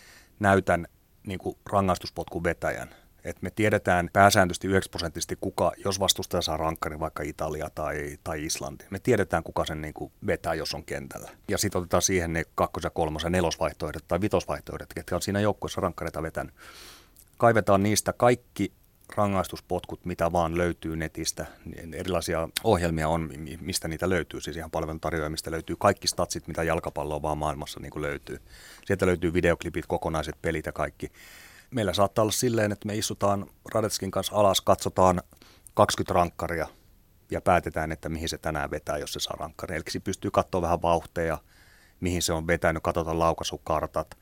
näytän 0.40 0.86
niin 1.26 1.38
kuin 1.38 1.56
rangaistuspotkun 1.70 2.44
vetäjän. 2.44 2.94
Et 3.24 3.42
me 3.42 3.50
tiedetään 3.50 4.10
pääsääntöisesti 4.12 4.68
9 4.68 4.90
prosenttisesti 4.90 5.36
kuka, 5.40 5.72
jos 5.84 6.00
vastustaja 6.00 6.42
saa 6.42 6.56
rankkarin, 6.56 7.00
vaikka 7.00 7.22
Italia 7.22 7.70
tai, 7.74 8.18
tai 8.24 8.44
Islanti, 8.44 8.84
me 8.90 8.98
tiedetään 8.98 9.42
kuka 9.42 9.64
sen 9.64 9.80
niin 9.80 9.94
kuin 9.94 10.12
vetää, 10.26 10.54
jos 10.54 10.74
on 10.74 10.84
kentällä. 10.84 11.30
Ja 11.48 11.58
sitten 11.58 11.78
otetaan 11.78 12.02
siihen 12.02 12.32
ne 12.32 12.44
kakkos- 12.54 12.84
ja 12.84 12.90
kolmos- 12.90 13.24
ja 13.24 13.30
nelosvaihtoehdot 13.30 14.04
tai 14.08 14.20
vitosvaihtoehdot, 14.20 14.94
ketkä 14.94 15.14
on 15.14 15.22
siinä 15.22 15.40
joukkueessa 15.40 15.80
rankkareita 15.80 16.22
vetänyt. 16.22 16.54
Kaivetaan 17.36 17.82
niistä 17.82 18.12
kaikki 18.12 18.72
rangaistuspotkut, 19.14 20.04
mitä 20.04 20.32
vaan 20.32 20.58
löytyy 20.58 20.96
netistä. 20.96 21.46
Niin 21.64 21.94
erilaisia 21.94 22.48
ohjelmia 22.64 23.08
on, 23.08 23.30
mistä 23.60 23.88
niitä 23.88 24.08
löytyy, 24.08 24.40
siis 24.40 24.56
ihan 24.56 24.70
palveluntarjoajia, 24.70 25.36
löytyy 25.50 25.76
kaikki 25.78 26.08
statsit, 26.08 26.46
mitä 26.46 26.62
jalkapalloa 26.62 27.22
vaan 27.22 27.38
maailmassa 27.38 27.80
niin 27.80 27.90
kuin 27.90 28.02
löytyy. 28.02 28.38
Sieltä 28.86 29.06
löytyy 29.06 29.32
videoklipit, 29.32 29.86
kokonaiset 29.86 30.42
pelit 30.42 30.66
ja 30.66 30.72
kaikki. 30.72 31.12
Meillä 31.70 31.94
saattaa 31.94 32.22
olla 32.22 32.32
silleen, 32.32 32.72
että 32.72 32.86
me 32.86 32.94
istutaan 32.96 33.46
Radetskin 33.72 34.10
kanssa 34.10 34.36
alas, 34.36 34.60
katsotaan 34.60 35.22
20 35.74 36.14
rankkaria 36.14 36.68
ja 37.30 37.40
päätetään, 37.40 37.92
että 37.92 38.08
mihin 38.08 38.28
se 38.28 38.38
tänään 38.38 38.70
vetää, 38.70 38.98
jos 38.98 39.12
se 39.12 39.20
saa 39.20 39.36
rankkaria. 39.40 39.76
Eli 39.76 39.84
se 39.88 40.00
pystyy 40.00 40.30
katsoa 40.30 40.62
vähän 40.62 40.82
vauhteja, 40.82 41.38
mihin 42.00 42.22
se 42.22 42.32
on 42.32 42.46
vetänyt, 42.46 42.82
katsotaan 42.82 43.18
laukaisukartat, 43.18 44.18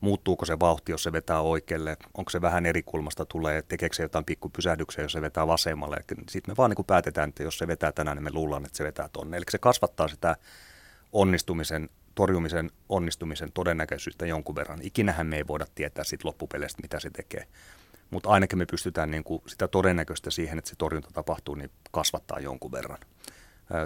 muuttuuko 0.00 0.44
se 0.44 0.60
vauhti, 0.60 0.92
jos 0.92 1.02
se 1.02 1.12
vetää 1.12 1.40
oikealle, 1.40 1.96
onko 2.14 2.30
se 2.30 2.40
vähän 2.40 2.66
eri 2.66 2.82
kulmasta 2.82 3.26
tulee, 3.26 3.62
tekeekö 3.62 3.96
se 3.96 4.02
jotain 4.02 4.24
pikkupysähdyksiä, 4.24 5.04
jos 5.04 5.12
se 5.12 5.20
vetää 5.20 5.46
vasemmalle. 5.46 6.04
Sitten 6.30 6.52
me 6.52 6.56
vaan 6.56 6.70
niin 6.70 6.84
päätetään, 6.86 7.28
että 7.28 7.42
jos 7.42 7.58
se 7.58 7.66
vetää 7.66 7.92
tänään, 7.92 8.16
niin 8.16 8.24
me 8.24 8.32
luullaan, 8.32 8.64
että 8.64 8.76
se 8.78 8.84
vetää 8.84 9.08
tonne. 9.12 9.36
Eli 9.36 9.44
se 9.50 9.58
kasvattaa 9.58 10.08
sitä 10.08 10.36
onnistumisen, 11.12 11.88
torjumisen 12.14 12.70
onnistumisen 12.88 13.52
todennäköisyyttä 13.52 14.26
jonkun 14.26 14.54
verran. 14.54 14.78
Ikinähän 14.82 15.26
me 15.26 15.36
ei 15.36 15.46
voida 15.46 15.66
tietää 15.74 16.04
siitä 16.04 16.28
loppupeleistä, 16.28 16.82
mitä 16.82 17.00
se 17.00 17.10
tekee. 17.10 17.46
Mutta 18.10 18.28
ainakin 18.28 18.58
me 18.58 18.66
pystytään 18.66 19.10
niin 19.10 19.24
kuin 19.24 19.42
sitä 19.46 19.68
todennäköistä 19.68 20.30
siihen, 20.30 20.58
että 20.58 20.70
se 20.70 20.76
torjunta 20.76 21.10
tapahtuu, 21.12 21.54
niin 21.54 21.70
kasvattaa 21.90 22.40
jonkun 22.40 22.72
verran. 22.72 22.98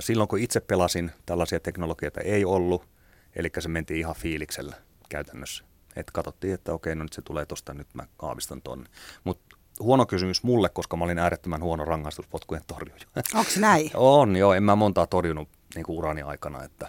Silloin 0.00 0.28
kun 0.28 0.38
itse 0.38 0.60
pelasin, 0.60 1.10
tällaisia 1.26 1.60
teknologioita 1.60 2.20
ei 2.20 2.44
ollut, 2.44 2.88
eli 3.36 3.50
se 3.58 3.68
mentiin 3.68 4.00
ihan 4.00 4.14
fiiliksellä 4.14 4.76
käytännössä. 5.08 5.64
Että 5.97 6.12
katsottiin, 6.12 6.55
että 6.55 6.72
okei, 6.72 6.95
no 6.95 7.03
nyt 7.03 7.12
se 7.12 7.22
tulee 7.22 7.47
tuosta, 7.47 7.74
nyt 7.74 7.95
mä 7.95 8.07
aavistan 8.22 8.62
tonne. 8.62 8.90
Mutta 9.24 9.57
huono 9.80 10.07
kysymys 10.07 10.43
mulle, 10.43 10.68
koska 10.68 10.97
mä 10.97 11.05
olin 11.05 11.18
äärettömän 11.18 11.62
huono 11.62 11.84
rangaistuspotkujen 11.84 12.64
torjuja. 12.66 13.05
Onko 13.34 13.51
näin? 13.59 13.90
On, 14.18 14.36
joo. 14.36 14.55
En 14.55 14.62
mä 14.62 14.76
montaa 14.76 15.07
torjunut 15.07 15.49
niin 15.74 15.84
kuin 15.84 15.99
urani 15.99 16.22
aikana, 16.22 16.64
että 16.64 16.88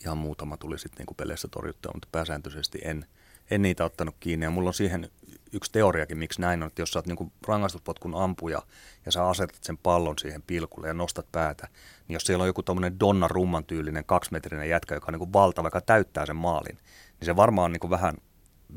ihan 0.00 0.18
muutama 0.18 0.56
tuli 0.56 0.78
sitten 0.78 1.06
niin 1.06 1.16
peleissä 1.16 1.48
torjuttua, 1.48 1.92
mutta 1.94 2.08
pääsääntöisesti 2.12 2.78
en, 2.84 3.06
en 3.50 3.62
niitä 3.62 3.84
ottanut 3.84 4.16
kiinni. 4.20 4.46
Ja 4.46 4.50
mulla 4.50 4.68
on 4.68 4.74
siihen 4.74 5.10
yksi 5.52 5.72
teoriakin, 5.72 6.18
miksi 6.18 6.40
näin 6.40 6.62
on, 6.62 6.66
että 6.66 6.82
jos 6.82 6.90
sä 6.90 6.98
oot 6.98 7.06
niin 7.06 7.32
rangaistuspotkun 7.48 8.14
ampuja 8.14 8.62
ja 9.06 9.12
sä 9.12 9.28
asetat 9.28 9.64
sen 9.64 9.78
pallon 9.78 10.18
siihen 10.18 10.42
pilkulle 10.42 10.88
ja 10.88 10.94
nostat 10.94 11.26
päätä, 11.32 11.68
niin 12.08 12.14
jos 12.14 12.22
siellä 12.22 12.42
on 12.42 12.48
joku 12.48 12.62
tommonen 12.62 13.00
Donna 13.00 13.28
Rumman 13.28 13.64
tyylinen 13.64 14.04
kaksimetrinen 14.04 14.68
jätkä, 14.68 14.94
joka 14.94 15.06
on 15.08 15.18
niin 15.18 15.32
valtava, 15.32 15.66
joka 15.66 15.80
täyttää 15.80 16.26
sen 16.26 16.36
maalin, 16.36 16.78
niin 17.20 17.26
se 17.26 17.36
varmaan 17.36 17.64
on 17.64 17.72
niin 17.72 17.90
vähän 17.90 18.14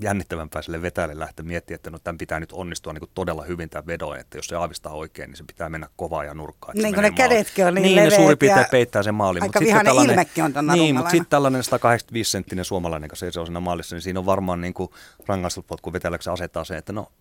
jännittävämpää 0.01 0.61
sille 0.61 0.81
vetäjälle 0.81 1.19
lähteä 1.19 1.45
miettimään, 1.45 1.75
että 1.75 1.89
no 1.89 1.99
tämän 1.99 2.17
pitää 2.17 2.39
nyt 2.39 2.51
onnistua 2.51 2.93
niin 2.93 2.99
kuin 2.99 3.11
todella 3.13 3.43
hyvin 3.43 3.69
tämän 3.69 3.87
vedon, 3.87 4.19
että 4.19 4.37
jos 4.37 4.45
se 4.45 4.55
aavistaa 4.55 4.93
oikein, 4.93 5.29
niin 5.29 5.37
se 5.37 5.43
pitää 5.47 5.69
mennä 5.69 5.87
kovaa 5.95 6.23
ja 6.23 6.33
nurkkaan. 6.33 6.77
Niin 6.77 6.93
kuin 6.93 7.03
ne 7.03 7.11
kädetkin 7.11 7.65
on 7.65 7.75
niin 7.75 7.83
Niin, 7.83 8.03
ne 8.03 8.09
suurin 8.09 8.37
piirtein 8.37 8.65
peittää 8.71 9.03
sen 9.03 9.15
maalin. 9.15 9.43
Aika 9.43 9.59
vihainen 9.59 9.93
ilmekin 9.95 10.43
on 10.43 10.53
tuon 10.53 10.67
Niin, 10.67 10.95
mutta 10.95 11.11
sitten 11.11 11.29
tällainen 11.29 11.63
185 11.63 12.31
senttinen 12.31 12.65
suomalainen, 12.65 13.09
kun 13.09 13.17
se 13.17 13.39
on 13.39 13.45
siinä 13.45 13.59
maalissa, 13.59 13.95
niin 13.95 14.01
siinä 14.01 14.19
on 14.19 14.25
varmaan 14.25 14.61
niin 14.61 14.73
kuin 14.73 14.89
rangaistuspotku 15.27 15.93
vetäjäksi 15.93 16.29
asettaa 16.29 16.63
se, 16.63 16.77
että 16.77 16.93
no 16.93 17.11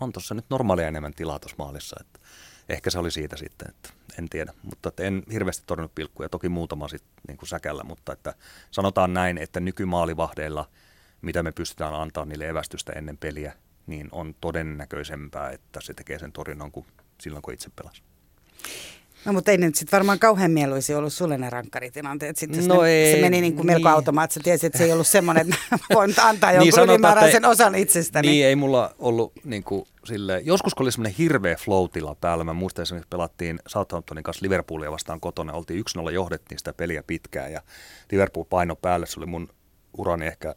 on 0.00 0.12
tuossa 0.12 0.34
nyt 0.34 0.44
normaalia 0.50 0.88
enemmän 0.88 1.14
tilaa 1.14 1.38
tuossa 1.38 1.56
maalissa. 1.58 1.96
Että 2.00 2.20
ehkä 2.68 2.90
se 2.90 2.98
oli 2.98 3.10
siitä 3.10 3.36
sitten, 3.36 3.68
että 3.68 3.90
en 4.18 4.28
tiedä. 4.28 4.52
Mutta 4.62 4.88
että 4.88 5.02
en 5.02 5.22
hirveästi 5.32 5.62
torjunut 5.66 5.94
pilkkuja, 5.94 6.28
toki 6.28 6.48
muutama 6.48 6.88
sitten 6.88 7.10
niin 7.28 7.36
kuin 7.36 7.48
säkällä, 7.48 7.84
mutta 7.84 8.12
että 8.12 8.34
sanotaan 8.70 9.14
näin, 9.14 9.38
että 9.38 9.60
nykymaalivahdeilla– 9.60 10.68
mitä 11.22 11.42
me 11.42 11.52
pystytään 11.52 11.94
antaa 11.94 12.24
niille 12.24 12.48
evästystä 12.48 12.92
ennen 12.92 13.16
peliä, 13.18 13.52
niin 13.86 14.08
on 14.12 14.34
todennäköisempää, 14.40 15.50
että 15.50 15.80
se 15.82 15.94
tekee 15.94 16.18
sen 16.18 16.32
torjunnan 16.32 16.72
kuin 16.72 16.86
silloin, 17.20 17.42
kun 17.42 17.54
itse 17.54 17.70
pelasi. 17.76 18.02
No 19.24 19.32
mutta 19.32 19.50
ei 19.50 19.58
nyt 19.58 19.74
sitten 19.74 19.96
varmaan 19.96 20.18
kauhean 20.18 20.50
mieluisia 20.50 20.98
ollut 20.98 21.12
sulle 21.12 21.38
ne 21.38 21.50
rankkaritilanteet. 21.50 22.36
Sitten 22.36 22.68
no 22.68 22.84
ei, 22.84 23.14
se 23.14 23.20
meni 23.20 23.40
niin 23.40 23.56
kuin 23.56 23.66
melko 23.66 23.88
niin. 23.88 23.94
automaattisesti. 23.94 24.44
Tiesit, 24.44 24.64
että 24.64 24.78
se 24.78 24.84
ei 24.84 24.92
ollut 24.92 25.06
semmoinen, 25.06 25.48
että 25.48 25.78
voin 25.94 26.14
antaa 26.22 26.52
jonkun 26.52 26.72
niin 26.80 26.90
ylimääräisen 26.90 27.44
osan 27.44 27.74
itsestäni. 27.74 28.28
Niin, 28.28 28.46
ei 28.46 28.56
mulla 28.56 28.94
ollut 28.98 29.32
niin 29.44 29.64
kuin 29.64 29.86
sille, 30.04 30.40
joskus 30.44 30.74
kun 30.74 30.84
oli 30.84 30.92
semmoinen 30.92 31.14
hirveä 31.18 31.56
flow 31.56 31.88
päällä. 32.20 32.44
Mä 32.44 32.52
muistan 32.52 32.82
esimerkiksi 32.82 33.08
pelattiin 33.08 33.60
Southamptonin 33.66 34.24
kanssa 34.24 34.44
Liverpoolia 34.44 34.92
vastaan 34.92 35.20
kotona. 35.20 35.52
Oltiin 35.52 35.84
1-0, 35.98 36.10
johdettiin 36.10 36.58
sitä 36.58 36.72
peliä 36.72 37.02
pitkään 37.02 37.52
ja 37.52 37.62
Liverpool 38.12 38.44
paino 38.44 38.76
päälle. 38.76 39.06
Se 39.06 39.20
oli 39.20 39.26
mun 39.26 39.48
urani 39.98 40.26
ehkä 40.26 40.54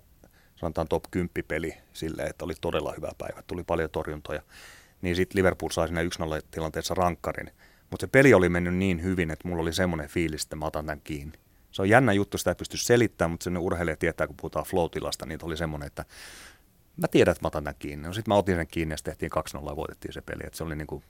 sanotaan 0.61 0.87
top 0.87 1.03
10 1.11 1.29
peli 1.47 1.77
silleen, 1.93 2.29
että 2.29 2.45
oli 2.45 2.53
todella 2.61 2.93
hyvä 2.97 3.11
päivä, 3.17 3.43
tuli 3.47 3.63
paljon 3.63 3.89
torjuntoja. 3.89 4.41
Niin 5.01 5.15
sitten 5.15 5.39
Liverpool 5.39 5.69
sai 5.69 5.87
siinä 5.87 6.03
1-0 6.03 6.07
tilanteessa 6.51 6.93
rankkarin. 6.93 7.51
Mutta 7.89 8.03
se 8.03 8.07
peli 8.07 8.33
oli 8.33 8.49
mennyt 8.49 8.75
niin 8.75 9.03
hyvin, 9.03 9.31
että 9.31 9.47
mulla 9.47 9.61
oli 9.61 9.73
semmoinen 9.73 10.09
fiilis, 10.09 10.43
että 10.43 10.55
mä 10.55 10.65
otan 10.65 10.85
tämän 10.85 11.01
kiinni. 11.03 11.33
Se 11.71 11.81
on 11.81 11.89
jännä 11.89 12.13
juttu, 12.13 12.37
sitä 12.37 12.51
ei 12.51 12.55
pysty 12.55 12.77
selittämään, 12.77 13.31
mutta 13.31 13.43
sen 13.43 13.57
urheilija 13.57 13.97
tietää, 13.97 14.27
kun 14.27 14.37
puhutaan 14.37 14.65
flow-tilasta, 14.65 15.25
niin 15.25 15.39
oli 15.43 15.57
semmoinen, 15.57 15.87
että 15.87 16.05
mä 16.97 17.07
tiedän, 17.07 17.31
että 17.31 17.43
mä 17.43 17.47
otan 17.47 17.63
tämän 17.63 17.75
kiinni. 17.79 18.07
No 18.07 18.13
sitten 18.13 18.31
mä 18.31 18.35
otin 18.35 18.55
sen 18.55 18.67
kiinni 18.67 18.93
ja 18.93 18.97
sitten 18.97 19.17
tehtiin 19.17 19.61
2-0 19.61 19.69
ja 19.69 19.75
voitettiin 19.75 20.13
se 20.13 20.21
peli. 20.21 20.43
Et 20.45 20.53
se 20.53 20.63
oli 20.63 20.75
niinku 20.75 21.03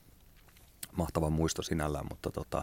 mahtava 0.92 1.30
muisto 1.30 1.62
sinällään, 1.62 2.06
mutta 2.10 2.30
tota, 2.30 2.62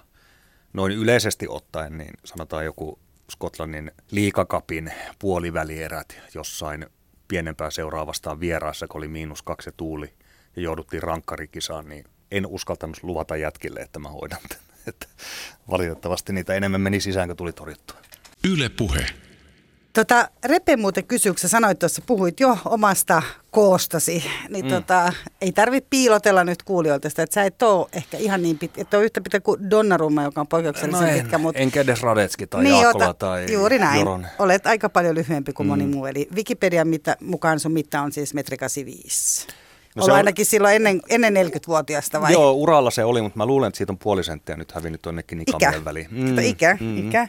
noin 0.73 0.91
yleisesti 0.91 1.45
ottaen, 1.49 1.97
niin 1.97 2.13
sanotaan 2.25 2.65
joku 2.65 2.99
Skotlannin 3.30 3.91
liikakapin 4.11 4.93
puolivälierät 5.19 6.21
jossain 6.34 6.86
pienempää 7.27 7.71
seuraavastaan 7.71 8.39
vieraassa, 8.39 8.88
kun 8.88 8.99
oli 8.99 9.07
miinus 9.07 9.41
kaksi 9.41 9.69
ja 9.69 9.73
tuuli 9.77 10.13
ja 10.55 10.61
jouduttiin 10.61 11.03
rankkarikisaan, 11.03 11.89
niin 11.89 12.05
en 12.32 12.45
uskaltanut 12.47 13.03
luvata 13.03 13.38
jätkille, 13.38 13.80
että 13.80 13.99
mä 13.99 14.09
hoidan 14.09 14.39
Että 14.88 15.07
valitettavasti 15.71 16.34
niitä 16.34 16.53
enemmän 16.53 16.82
meni 16.82 17.01
sisään, 17.01 17.27
kun 17.27 17.38
tuli 17.38 17.53
torjuttua. 17.53 17.97
Yle 18.43 18.69
puhe. 18.69 19.05
Tota, 19.99 20.29
Repe 20.45 20.77
muuten 20.77 21.03
kysyi, 21.05 21.31
kun 21.31 21.49
sanoit 21.49 21.79
tuossa, 21.79 22.01
puhuit 22.05 22.39
jo 22.39 22.57
omasta 22.65 23.21
koostasi, 23.51 24.23
niin 24.49 24.65
mm. 24.65 24.71
tota, 24.71 25.13
ei 25.41 25.51
tarvitse 25.51 25.87
piilotella 25.89 26.43
nyt 26.43 26.63
kuulijoilta 26.63 27.09
sitä, 27.09 27.23
että 27.23 27.33
sä 27.33 27.43
et 27.43 27.61
ole 27.61 27.87
ehkä 27.93 28.17
ihan 28.17 28.41
niin 28.41 28.57
pitkä, 28.57 28.81
että 28.81 28.97
ole 28.97 29.05
yhtä 29.05 29.21
pitkä 29.21 29.39
kuin 29.39 29.69
Donnarumma, 29.69 30.23
joka 30.23 30.41
on 30.41 30.47
poikkeuksellisen 30.47 31.01
no 31.01 31.07
en, 31.07 31.21
pitkä. 31.21 31.37
Mutta... 31.37 31.61
Enkä 31.61 31.81
edes 31.81 32.01
Radetski 32.01 32.47
tai 32.47 32.63
niin, 32.63 32.81
Jaakola 32.81 33.05
ota, 33.05 33.13
tai 33.13 33.53
Juuri 33.53 33.79
näin, 33.79 33.99
Joron. 33.99 34.27
olet 34.39 34.67
aika 34.67 34.89
paljon 34.89 35.15
lyhyempi 35.15 35.53
kuin 35.53 35.67
mm. 35.67 35.69
moni 35.69 35.85
muu, 35.85 36.05
eli 36.05 36.27
Wikipedian 36.35 36.87
mitta, 36.87 37.15
mukaan 37.21 37.59
sun 37.59 37.71
mitta 37.71 38.01
on 38.01 38.11
siis 38.11 38.33
metri 38.33 38.57
85. 38.57 39.47
No 39.99 40.05
se 40.05 40.11
on 40.11 40.17
ainakin 40.17 40.45
silloin 40.45 40.75
ennen, 40.75 41.01
ennen 41.09 41.33
40-vuotiaasta 41.35 42.21
vai? 42.21 42.33
Joo, 42.33 42.51
uralla 42.51 42.91
se 42.91 43.03
oli, 43.03 43.21
mutta 43.21 43.37
mä 43.37 43.45
luulen, 43.45 43.67
että 43.67 43.77
siitä 43.77 43.93
on 43.93 43.97
puoli 43.97 44.23
senttiä 44.23 44.55
nyt 44.55 44.71
hävinnyt 44.71 45.01
tonnekin 45.01 45.37
nikamien 45.37 45.85
väliin. 45.85 46.07
Mm, 46.11 46.39
ikä, 46.39 46.77
mm. 46.79 46.97
ikä. 46.97 47.27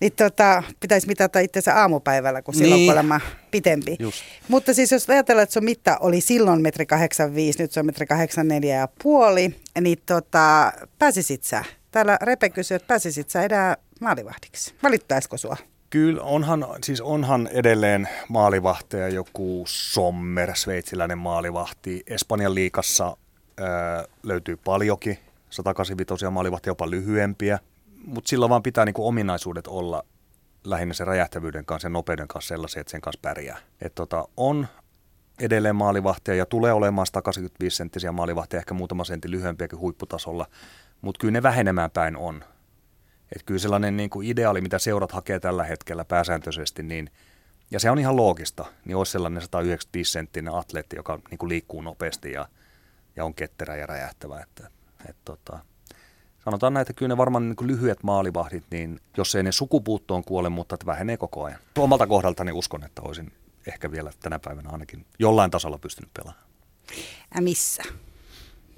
Niin 0.00 0.12
tota, 0.12 0.62
pitäisi 0.80 1.06
mitata 1.06 1.40
itse 1.40 1.70
aamupäivällä, 1.70 2.42
kun 2.42 2.54
silloin 2.54 2.78
niin. 2.78 2.88
kuulemma 2.90 3.20
pitempi. 3.50 3.96
Just. 3.98 4.22
Mutta 4.48 4.74
siis 4.74 4.92
jos 4.92 5.10
ajatellaan, 5.10 5.42
että 5.42 5.54
sun 5.54 5.64
mitta 5.64 5.96
oli 6.00 6.20
silloin 6.20 6.62
metri 6.62 6.86
85, 6.86 7.62
nyt 7.62 7.72
se 7.72 7.80
on 7.80 7.86
metri 7.86 8.06
84 8.06 8.76
ja 8.76 8.88
puoli, 9.02 9.56
niin 9.80 9.98
tota, 10.06 10.72
pääsisit 10.98 11.44
sä? 11.44 11.64
Täällä 11.90 12.18
Repe 12.22 12.50
kysyy, 12.50 12.74
että 12.74 12.86
pääsisit 12.86 13.30
sä 13.30 13.42
enää 13.42 13.76
maalivahdiksi? 14.00 14.74
Valittaisiko 14.82 15.36
sua? 15.36 15.56
Kyllä 15.90 16.22
onhan, 16.22 16.66
siis 16.84 17.00
onhan 17.00 17.48
edelleen 17.52 18.08
maalivahteja 18.28 19.08
joku 19.08 19.64
Sommer, 19.66 20.56
sveitsiläinen 20.56 21.18
maalivahti. 21.18 22.02
Espanjan 22.06 22.54
liikassa 22.54 23.16
ää, 23.60 24.04
löytyy 24.22 24.56
paljonkin, 24.56 25.18
185 25.50 26.30
maalivahtia 26.30 26.70
jopa 26.70 26.90
lyhyempiä, 26.90 27.58
mutta 28.06 28.28
sillä 28.28 28.48
vaan 28.48 28.62
pitää 28.62 28.84
niinku 28.84 29.08
ominaisuudet 29.08 29.66
olla 29.66 30.02
lähinnä 30.64 30.94
sen 30.94 31.06
räjähtävyyden 31.06 31.64
kanssa 31.64 31.86
ja 31.86 31.90
nopeuden 31.90 32.28
kanssa 32.28 32.48
sellaisia, 32.48 32.80
että 32.80 32.90
sen 32.90 33.00
kanssa 33.00 33.20
pärjää. 33.22 33.58
Et 33.80 33.94
tota, 33.94 34.28
on 34.36 34.66
edelleen 35.40 35.76
maalivahtia 35.76 36.34
ja 36.34 36.46
tulee 36.46 36.72
olemaan 36.72 37.06
185 37.06 37.76
senttisiä 37.76 38.12
maalivahtia, 38.12 38.58
ehkä 38.58 38.74
muutama 38.74 39.04
sentti 39.04 39.30
lyhyempiäkin 39.30 39.78
huipputasolla, 39.78 40.46
mutta 41.00 41.18
kyllä 41.18 41.32
ne 41.32 41.42
vähenemään 41.42 41.90
päin 41.90 42.16
on. 42.16 42.44
Että 43.32 43.44
kyllä 43.46 43.58
sellainen 43.58 43.96
niin 43.96 44.10
kuin 44.10 44.28
ideaali, 44.28 44.60
mitä 44.60 44.78
seurat 44.78 45.12
hakee 45.12 45.40
tällä 45.40 45.64
hetkellä 45.64 46.04
pääsääntöisesti, 46.04 46.82
niin, 46.82 47.10
ja 47.70 47.80
se 47.80 47.90
on 47.90 47.98
ihan 47.98 48.16
loogista, 48.16 48.64
niin 48.84 48.96
olisi 48.96 49.12
sellainen 49.12 49.42
195 49.42 50.12
senttinen 50.12 50.54
atleetti, 50.54 50.96
joka 50.96 51.18
niin 51.30 51.38
kuin 51.38 51.48
liikkuu 51.48 51.82
nopeasti 51.82 52.32
ja, 52.32 52.48
ja 53.16 53.24
on 53.24 53.34
ketterä 53.34 53.76
ja 53.76 53.86
räjähtävä. 53.86 54.40
Että, 54.40 54.70
et, 55.08 55.16
tota, 55.24 55.58
sanotaan 56.44 56.74
näin, 56.74 56.82
että 56.82 56.92
kyllä 56.92 57.08
ne 57.08 57.16
varmaan 57.16 57.48
niin 57.48 57.56
kuin 57.56 57.68
lyhyet 57.68 58.02
maalivahdit, 58.02 58.64
niin 58.70 59.00
jos 59.16 59.34
ei 59.34 59.42
ne 59.42 59.52
sukupuuttoon 59.52 60.24
kuole, 60.24 60.48
mutta 60.48 60.74
että 60.74 60.86
vähenee 60.86 61.16
koko 61.16 61.44
ajan. 61.44 61.60
Omalta 61.78 62.06
kohdaltani 62.06 62.52
uskon, 62.52 62.84
että 62.84 63.02
olisin 63.02 63.32
ehkä 63.66 63.90
vielä 63.90 64.10
tänä 64.20 64.38
päivänä 64.38 64.70
ainakin 64.70 65.06
jollain 65.18 65.50
tasolla 65.50 65.78
pystynyt 65.78 66.10
pelaamaan. 66.14 66.46
Ja 67.34 67.42
missä? 67.42 67.82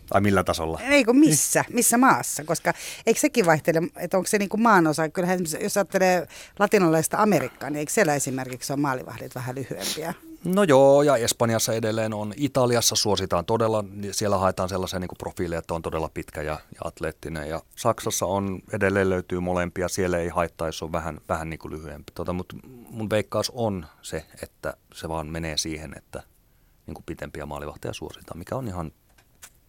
Tai 0.08 0.20
millä 0.20 0.44
tasolla? 0.44 0.80
Ei 0.80 1.04
kun 1.04 1.18
missä, 1.18 1.64
missä 1.72 1.98
maassa, 1.98 2.44
koska 2.44 2.74
eikö 3.06 3.20
sekin 3.20 3.46
vaihtele, 3.46 3.82
että 3.96 4.16
onko 4.16 4.26
se 4.26 4.38
niin 4.38 4.48
kuin 4.48 4.62
maanosa, 4.62 5.08
kyllähän 5.08 5.40
jos 5.60 5.76
ajattelee 5.76 6.28
latinalaista 6.58 7.16
Amerikkaa, 7.16 7.70
niin 7.70 7.78
eikö 7.78 7.92
siellä 7.92 8.14
esimerkiksi 8.14 8.72
ole 8.72 8.80
maalivahdit 8.80 9.34
vähän 9.34 9.54
lyhyempiä? 9.54 10.14
No 10.44 10.62
joo, 10.62 11.02
ja 11.02 11.16
Espanjassa 11.16 11.72
edelleen 11.72 12.14
on. 12.14 12.32
Italiassa 12.36 12.96
suositaan 12.96 13.44
todella, 13.44 13.84
niin 13.90 14.14
siellä 14.14 14.38
haetaan 14.38 14.68
sellaisia 14.68 14.98
niin 14.98 15.08
profiileja, 15.18 15.58
että 15.58 15.74
on 15.74 15.82
todella 15.82 16.10
pitkä 16.14 16.42
ja, 16.42 16.52
ja 16.52 16.80
atleettinen. 16.84 17.48
Ja 17.48 17.62
Saksassa 17.76 18.26
on, 18.26 18.62
edelleen 18.72 19.10
löytyy 19.10 19.40
molempia, 19.40 19.88
siellä 19.88 20.18
ei 20.18 20.28
haittaa, 20.28 20.68
jos 20.68 20.82
on 20.82 20.92
vähän, 20.92 21.20
vähän 21.28 21.50
niin 21.50 21.58
kuin 21.58 21.72
lyhyempi. 21.72 22.12
Tota, 22.14 22.32
mutta 22.32 22.56
mun 22.90 23.10
veikkaus 23.10 23.52
on 23.54 23.86
se, 24.02 24.24
että 24.42 24.74
se 24.94 25.08
vaan 25.08 25.26
menee 25.26 25.56
siihen, 25.56 25.92
että 25.96 26.22
niin 26.86 26.94
kuin 26.94 27.04
pitempiä 27.06 27.46
maalivahteja 27.46 27.92
suositaan, 27.92 28.38
mikä 28.38 28.56
on 28.56 28.68
ihan 28.68 28.92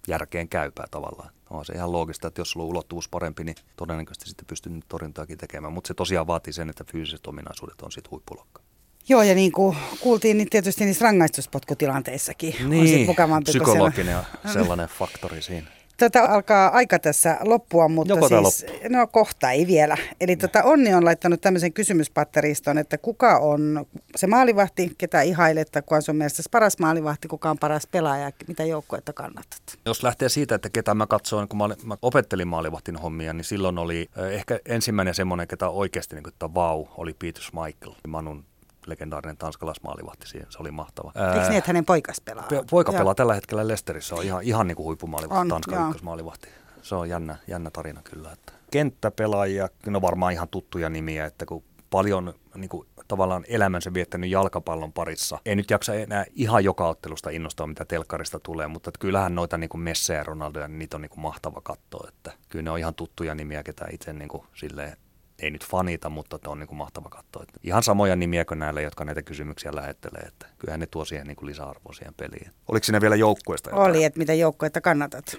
järkeen 0.09 0.49
käypää 0.49 0.85
tavallaan. 0.91 1.29
On 1.49 1.65
se 1.65 1.73
ihan 1.73 1.91
loogista, 1.91 2.27
että 2.27 2.41
jos 2.41 2.51
sulla 2.51 2.63
on 2.63 2.69
ulottuvuus 2.69 3.09
parempi, 3.09 3.43
niin 3.43 3.55
todennäköisesti 3.75 4.25
sitten 4.29 4.45
pystyy 4.47 4.71
nyt 4.71 4.85
torjuntaakin 4.87 5.37
tekemään. 5.37 5.73
Mutta 5.73 5.87
se 5.87 5.93
tosiaan 5.93 6.27
vaatii 6.27 6.53
sen, 6.53 6.69
että 6.69 6.83
fyysiset 6.91 7.27
ominaisuudet 7.27 7.81
on 7.81 7.91
sitten 7.91 8.11
huippulokka. 8.11 8.61
Joo, 9.09 9.21
ja 9.23 9.35
niin 9.35 9.51
kuin 9.51 9.77
kuultiin, 9.99 10.37
niin 10.37 10.49
tietysti 10.49 10.85
niissä 10.85 11.03
rangaistuspotkutilanteissakin 11.05 12.49
on 12.53 12.57
sit 12.59 12.69
Niin, 12.69 13.05
mukavampi. 13.05 13.45
kun 13.45 13.51
siellä- 13.51 13.65
psykologinen 13.89 14.11
ja 14.43 14.51
sellainen 14.53 14.87
faktori 14.87 15.41
siinä. 15.41 15.67
Tota, 15.99 16.23
alkaa 16.23 16.69
aika 16.69 16.99
tässä 16.99 17.37
loppua, 17.41 17.87
mutta 17.87 18.13
Joko 18.13 18.27
siis, 18.27 18.65
no 18.89 19.07
kohta 19.07 19.51
ei 19.51 19.67
vielä. 19.67 19.97
Eli 20.21 20.35
tota, 20.35 20.63
Onni 20.63 20.93
on 20.93 21.05
laittanut 21.05 21.41
tämmöisen 21.41 21.73
kysymyspatteriston, 21.73 22.77
että 22.77 22.97
kuka 22.97 23.37
on 23.37 23.85
se 24.15 24.27
maalivahti, 24.27 24.91
ketä 24.97 25.21
ihailet, 25.21 25.69
kuka 25.73 25.95
on 25.95 26.01
sun 26.01 26.15
mielestä 26.15 26.43
paras 26.51 26.79
maalivahti, 26.79 27.27
kuka 27.27 27.49
on 27.49 27.57
paras 27.57 27.87
pelaaja, 27.87 28.23
ja 28.23 28.31
mitä 28.47 28.63
joukkuetta 28.65 29.13
kannatat? 29.13 29.61
Jos 29.85 30.03
lähtee 30.03 30.29
siitä, 30.29 30.55
että 30.55 30.69
ketä 30.69 30.93
mä 30.93 31.07
katsoin, 31.07 31.47
kun 31.47 31.57
mä, 31.57 31.63
olin- 31.63 31.77
mä 31.83 31.95
opettelin 32.01 32.47
maalivahtin 32.47 32.95
hommia, 32.95 33.33
niin 33.33 33.45
silloin 33.45 33.77
oli 33.77 34.09
ehkä 34.31 34.59
ensimmäinen 34.65 35.15
semmoinen, 35.15 35.47
ketä 35.47 35.69
oikeasti 35.69 36.15
niin 36.15 36.23
kuin, 36.23 36.33
että 36.33 36.53
vau, 36.53 36.85
oli 36.97 37.13
Peter 37.13 37.43
Schmeichel, 37.43 37.91
Manun 38.07 38.45
legendaarinen 38.89 39.37
tanskalaismaalivahti 39.37 40.27
siihen, 40.27 40.47
se 40.51 40.57
oli 40.59 40.71
mahtava. 40.71 41.11
Eikö 41.15 41.47
niin, 41.47 41.57
että 41.57 41.69
hänen 41.69 41.85
poikas 41.85 42.21
pelaa? 42.21 42.45
Pe- 42.49 42.63
Poika 42.69 42.91
Joo. 42.91 42.99
pelaa 42.99 43.15
tällä 43.15 43.33
hetkellä 43.33 43.67
Lesterissä, 43.67 44.15
on 44.15 44.23
ihan, 44.23 44.43
ihan 44.43 44.67
niin 44.67 44.75
kuin 44.75 44.85
huippumaalivahti, 44.85 45.41
On, 45.41 45.47
Tanskan 45.47 45.79
joo. 45.79 45.87
ykkösmaalivahti. 45.87 46.49
Se 46.81 46.95
on 46.95 47.09
jännä, 47.09 47.35
jännä 47.47 47.69
tarina 47.69 48.01
kyllä. 48.01 48.31
Että. 48.31 48.53
Kenttäpelaajia, 48.71 49.69
no 49.85 50.01
varmaan 50.01 50.33
ihan 50.33 50.47
tuttuja 50.47 50.89
nimiä, 50.89 51.25
että 51.25 51.45
kun 51.45 51.63
paljon 51.89 52.33
niin 52.55 52.69
kuin, 52.69 52.87
tavallaan 53.07 53.45
elämänsä 53.47 53.93
viettänyt 53.93 54.29
jalkapallon 54.29 54.93
parissa. 54.93 55.39
Ei 55.45 55.55
nyt 55.55 55.69
jaksa 55.69 55.93
enää 55.93 56.25
ihan 56.35 56.63
joka 56.63 56.87
ottelusta 56.87 57.29
innostaa, 57.29 57.67
mitä 57.67 57.85
telkkarista 57.85 58.39
tulee, 58.39 58.67
mutta 58.67 58.89
että 58.89 58.99
kyllähän 58.99 59.35
noita 59.35 59.57
niin 59.57 59.69
kuin 59.69 59.81
Messe 59.81 60.13
ja 60.13 60.23
Ronaldoja, 60.23 60.67
niin 60.67 60.79
niitä 60.79 60.97
on 60.97 61.01
niin 61.01 61.09
kuin 61.09 61.21
mahtava 61.21 61.61
katsoa. 61.63 62.07
Että 62.09 62.31
kyllä 62.49 62.63
ne 62.63 62.71
on 62.71 62.79
ihan 62.79 62.95
tuttuja 62.95 63.35
nimiä, 63.35 63.63
ketä 63.63 63.85
itse 63.91 64.13
niin 64.13 64.29
kuin, 64.29 64.43
silleen, 64.53 64.97
ei 65.39 65.51
nyt 65.51 65.65
fanita, 65.65 66.09
mutta 66.09 66.39
on 66.47 66.59
niin 66.59 66.67
kuin 66.67 66.77
mahtava 66.77 67.09
katsoa. 67.09 67.43
Että 67.43 67.59
ihan 67.63 67.83
samoja 67.83 68.15
nimiä 68.15 68.45
kuin 68.45 68.59
näille, 68.59 68.81
jotka 68.81 69.05
näitä 69.05 69.21
kysymyksiä 69.21 69.75
lähettelee. 69.75 70.21
Että 70.21 70.45
kyllähän 70.57 70.79
ne 70.79 70.87
tuo 70.87 71.05
siihen 71.05 71.27
niin 71.27 71.35
kuin 71.35 71.47
lisäarvoa 71.49 71.93
siihen 71.93 72.13
peliin. 72.13 72.51
Oliko 72.67 72.83
siinä 72.83 73.01
vielä 73.01 73.15
joukkueesta 73.15 73.69
jotain? 73.69 73.89
Oli, 73.89 74.03
että 74.03 74.19
mitä 74.19 74.33
joukkuetta 74.33 74.81
kannatat? 74.81 75.35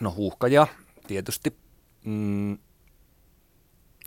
No 0.00 0.10
huuhkaja 0.16 0.66
tietysti. 1.06 1.56
Mm, 2.04 2.58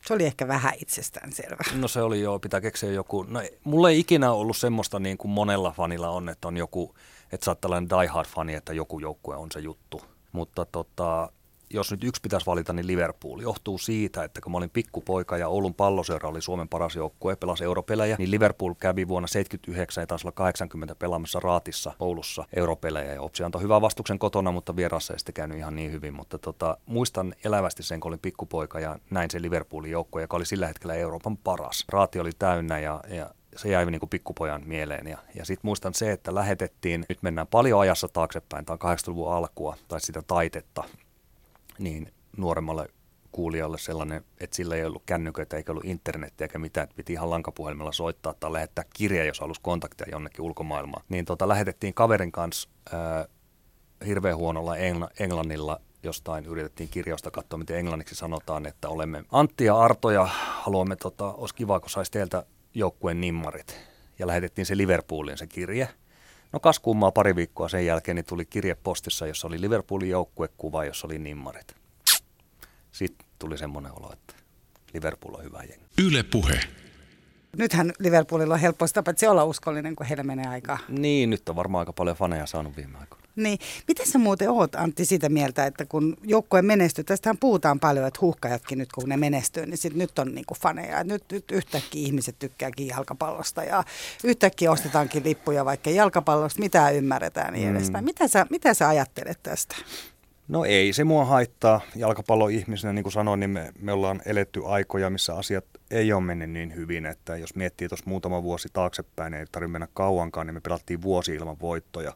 Se 0.05 0.13
oli 0.13 0.25
ehkä 0.25 0.47
vähän 0.47 0.73
itsestäänselvä. 0.81 1.63
no 1.75 1.87
se 1.87 2.01
oli 2.01 2.21
jo, 2.21 2.39
pitää 2.39 2.61
keksiä 2.61 2.91
joku. 2.91 3.23
No 3.23 3.41
mulla 3.63 3.89
ei 3.89 3.99
ikinä 3.99 4.31
ollut 4.31 4.57
semmoista 4.57 4.99
niin 4.99 5.17
kuin 5.17 5.31
monella 5.31 5.71
fanilla 5.71 6.09
on, 6.09 6.29
että 6.29 6.47
on 6.47 6.57
joku, 6.57 6.95
että 7.31 7.45
sä 7.45 7.51
oot 7.51 7.61
tällainen 7.61 7.89
diehard-fani, 7.89 8.53
että 8.55 8.73
joku 8.73 8.99
joukkue 8.99 9.35
on 9.35 9.51
se 9.51 9.59
juttu. 9.59 10.01
Mutta 10.31 10.65
tota, 10.65 11.31
jos 11.69 11.91
nyt 11.91 12.03
yksi 12.03 12.21
pitäisi 12.21 12.45
valita, 12.45 12.73
niin 12.73 12.87
Liverpool 12.87 13.39
johtuu 13.39 13.77
siitä, 13.77 14.23
että 14.23 14.41
kun 14.41 14.51
mä 14.51 14.57
olin 14.57 14.69
pikkupoika 14.69 15.37
ja 15.37 15.47
Oulun 15.47 15.73
palloseura 15.73 16.29
oli 16.29 16.41
Suomen 16.41 16.69
paras 16.69 16.95
joukkue, 16.95 17.35
pelasi 17.35 17.63
europelejä, 17.63 18.15
niin 18.19 18.31
Liverpool 18.31 18.73
kävi 18.73 19.07
vuonna 19.07 19.27
79 19.27 20.01
ja 20.01 20.07
taisi 20.07 20.27
olla 20.27 20.31
80 20.31 20.95
pelaamassa 20.95 21.39
Raatissa 21.39 21.91
Oulussa 21.99 22.45
europelejä. 22.55 23.13
Ja 23.13 23.21
Opsi 23.21 23.43
antoi 23.43 23.61
hyvän 23.61 23.81
vastuksen 23.81 24.19
kotona, 24.19 24.51
mutta 24.51 24.75
vierassa 24.75 25.13
ei 25.13 25.19
sitten 25.19 25.33
käynyt 25.33 25.57
ihan 25.57 25.75
niin 25.75 25.91
hyvin. 25.91 26.13
Mutta 26.13 26.37
tota, 26.37 26.77
muistan 26.85 27.35
elävästi 27.43 27.83
sen, 27.83 27.99
kun 27.99 28.09
olin 28.09 28.19
pikkupoika 28.19 28.79
ja 28.79 28.99
näin 29.09 29.31
se 29.31 29.41
Liverpoolin 29.41 29.91
joukkue, 29.91 30.21
joka 30.21 30.37
oli 30.37 30.45
sillä 30.45 30.67
hetkellä 30.67 30.93
Euroopan 30.93 31.37
paras. 31.37 31.85
Raati 31.89 32.19
oli 32.19 32.31
täynnä 32.39 32.79
ja, 32.79 33.01
ja 33.09 33.29
se 33.55 33.69
jäi 33.69 33.85
niin 33.85 33.99
kuin 33.99 34.09
pikkupojan 34.09 34.61
mieleen. 34.65 35.07
Ja, 35.07 35.17
ja 35.35 35.45
sitten 35.45 35.67
muistan 35.67 35.93
se, 35.93 36.11
että 36.11 36.35
lähetettiin, 36.35 37.05
nyt 37.09 37.21
mennään 37.21 37.47
paljon 37.47 37.79
ajassa 37.79 38.07
taaksepäin, 38.07 38.65
tämä 38.65 38.77
on 38.81 38.97
80-luvun 38.97 39.33
alkua 39.33 39.75
tai 39.87 40.01
sitä 40.01 40.21
taitetta, 40.27 40.83
niin 41.79 42.13
nuoremmalle 42.37 42.87
kuulijalle 43.31 43.77
sellainen, 43.77 44.25
että 44.39 44.55
sillä 44.55 44.75
ei 44.75 44.85
ollut 44.85 45.03
kännyköitä 45.05 45.57
eikä 45.57 45.71
ollut 45.71 45.85
internettiä 45.85 46.45
eikä 46.45 46.59
mitään, 46.59 46.83
että 46.83 46.95
piti 46.95 47.13
ihan 47.13 47.29
lankapuhelimella 47.29 47.91
soittaa 47.91 48.33
tai 48.33 48.53
lähettää 48.53 48.85
kirja, 48.93 49.25
jos 49.25 49.39
halusi 49.39 49.61
kontaktia 49.61 50.07
jonnekin 50.11 50.41
ulkomaailmaan. 50.41 51.03
Niin 51.09 51.25
tota, 51.25 51.47
lähetettiin 51.47 51.93
kaverin 51.93 52.31
kanssa 52.31 52.69
ää, 52.93 53.25
hirveän 54.05 54.37
huonolla 54.37 54.75
engl- 54.75 55.09
englannilla 55.19 55.81
jostain, 56.03 56.45
yritettiin 56.45 56.89
kirjausta 56.89 57.31
katsoa, 57.31 57.59
miten 57.59 57.77
englanniksi 57.77 58.15
sanotaan, 58.15 58.65
että 58.65 58.89
olemme 58.89 59.23
Antti 59.31 59.65
ja 59.65 59.79
Arto 59.79 60.11
ja 60.11 60.29
haluamme, 60.35 60.95
tota, 60.95 61.33
olisi 61.33 61.55
kiva, 61.55 61.79
kun 61.79 61.89
saisi 61.89 62.11
teiltä 62.11 62.45
joukkueen 62.73 63.21
nimmarit. 63.21 63.79
Ja 64.19 64.27
lähetettiin 64.27 64.65
se 64.65 64.77
Liverpoolin 64.77 65.37
se 65.37 65.47
kirje. 65.47 65.89
No 66.53 66.59
kas 66.59 66.79
kummaa 66.79 67.11
pari 67.11 67.35
viikkoa 67.35 67.69
sen 67.69 67.85
jälkeen 67.85 68.15
niin 68.15 68.25
tuli 68.25 68.45
kirje 68.45 68.75
postissa, 68.75 69.27
jossa 69.27 69.47
oli 69.47 69.61
Liverpoolin 69.61 70.09
joukkuekuva, 70.09 70.85
jossa 70.85 71.07
oli 71.07 71.19
nimmarit. 71.19 71.75
Sitten 72.91 73.27
tuli 73.39 73.57
semmoinen 73.57 73.91
olo, 73.91 74.13
että 74.13 74.33
Liverpool 74.93 75.35
on 75.35 75.43
hyvä 75.43 75.63
jengi. 75.63 75.85
Yle 75.97 76.23
Puhe. 76.23 76.59
Nythän 77.57 77.93
Liverpoolilla 77.99 78.53
on 78.53 78.59
helppo 78.59 78.87
sitä 78.87 79.03
paitsi 79.03 79.27
olla 79.27 79.43
uskollinen, 79.43 79.95
kun 79.95 80.05
heillä 80.05 80.23
menee 80.23 80.47
aikaa. 80.47 80.77
Niin, 80.89 81.29
nyt 81.29 81.49
on 81.49 81.55
varmaan 81.55 81.79
aika 81.79 81.93
paljon 81.93 82.17
faneja 82.17 82.45
saanut 82.45 82.77
viime 82.77 82.97
aikoina. 82.97 83.25
Niin, 83.35 83.59
miten 83.87 84.07
sä 84.07 84.19
muuten 84.19 84.49
oot 84.49 84.75
Antti 84.75 85.05
sitä 85.05 85.29
mieltä, 85.29 85.65
että 85.65 85.85
kun 85.85 86.17
joukkue 86.23 86.61
menestyy, 86.61 87.03
tästähän 87.03 87.37
puhutaan 87.37 87.79
paljon, 87.79 88.07
että 88.07 88.19
huuhkajatkin 88.21 88.77
nyt 88.77 88.91
kun 88.91 89.09
ne 89.09 89.17
menestyy, 89.17 89.65
niin 89.65 89.77
sit 89.77 89.93
nyt 89.93 90.19
on 90.19 90.35
niinku 90.35 90.55
faneja. 90.61 91.03
Nyt, 91.03 91.23
nyt 91.31 91.51
yhtäkkiä 91.51 92.05
ihmiset 92.05 92.35
tykkääkin 92.39 92.87
jalkapallosta 92.87 93.63
ja 93.63 93.83
yhtäkkiä 94.23 94.71
ostetaankin 94.71 95.23
lippuja 95.23 95.65
vaikka 95.65 95.89
jalkapallosta, 95.89 96.59
mitä 96.59 96.89
ymmärretään 96.89 97.53
niin 97.53 97.69
edespäin. 97.69 98.05
Mitä 98.05 98.27
sä, 98.27 98.45
mitä 98.49 98.73
sä 98.73 98.87
ajattelet 98.87 99.39
tästä? 99.43 99.75
No 100.49 100.65
ei 100.65 100.93
se 100.93 101.03
mua 101.03 101.25
haittaa. 101.25 101.81
Jalkapalloihmisenä, 101.95 102.93
niin 102.93 103.03
kuin 103.03 103.13
sanoin, 103.13 103.39
niin 103.39 103.49
me, 103.49 103.71
me 103.79 103.91
ollaan 103.91 104.21
eletty 104.25 104.61
aikoja, 104.65 105.09
missä 105.09 105.35
asiat 105.35 105.65
ei 105.91 106.13
ole 106.13 106.23
mennyt 106.23 106.49
niin 106.49 106.75
hyvin, 106.75 107.05
että 107.05 107.37
jos 107.37 107.55
miettii 107.55 107.87
tuossa 107.87 108.09
muutama 108.09 108.43
vuosi 108.43 108.69
taaksepäin, 108.73 109.33
ei 109.33 109.45
tarvitse 109.51 109.71
mennä 109.71 109.87
kauankaan, 109.93 110.47
niin 110.47 110.53
me 110.53 110.61
pelattiin 110.61 111.01
vuosi 111.01 111.33
ilman 111.35 111.59
voittoja. 111.61 112.13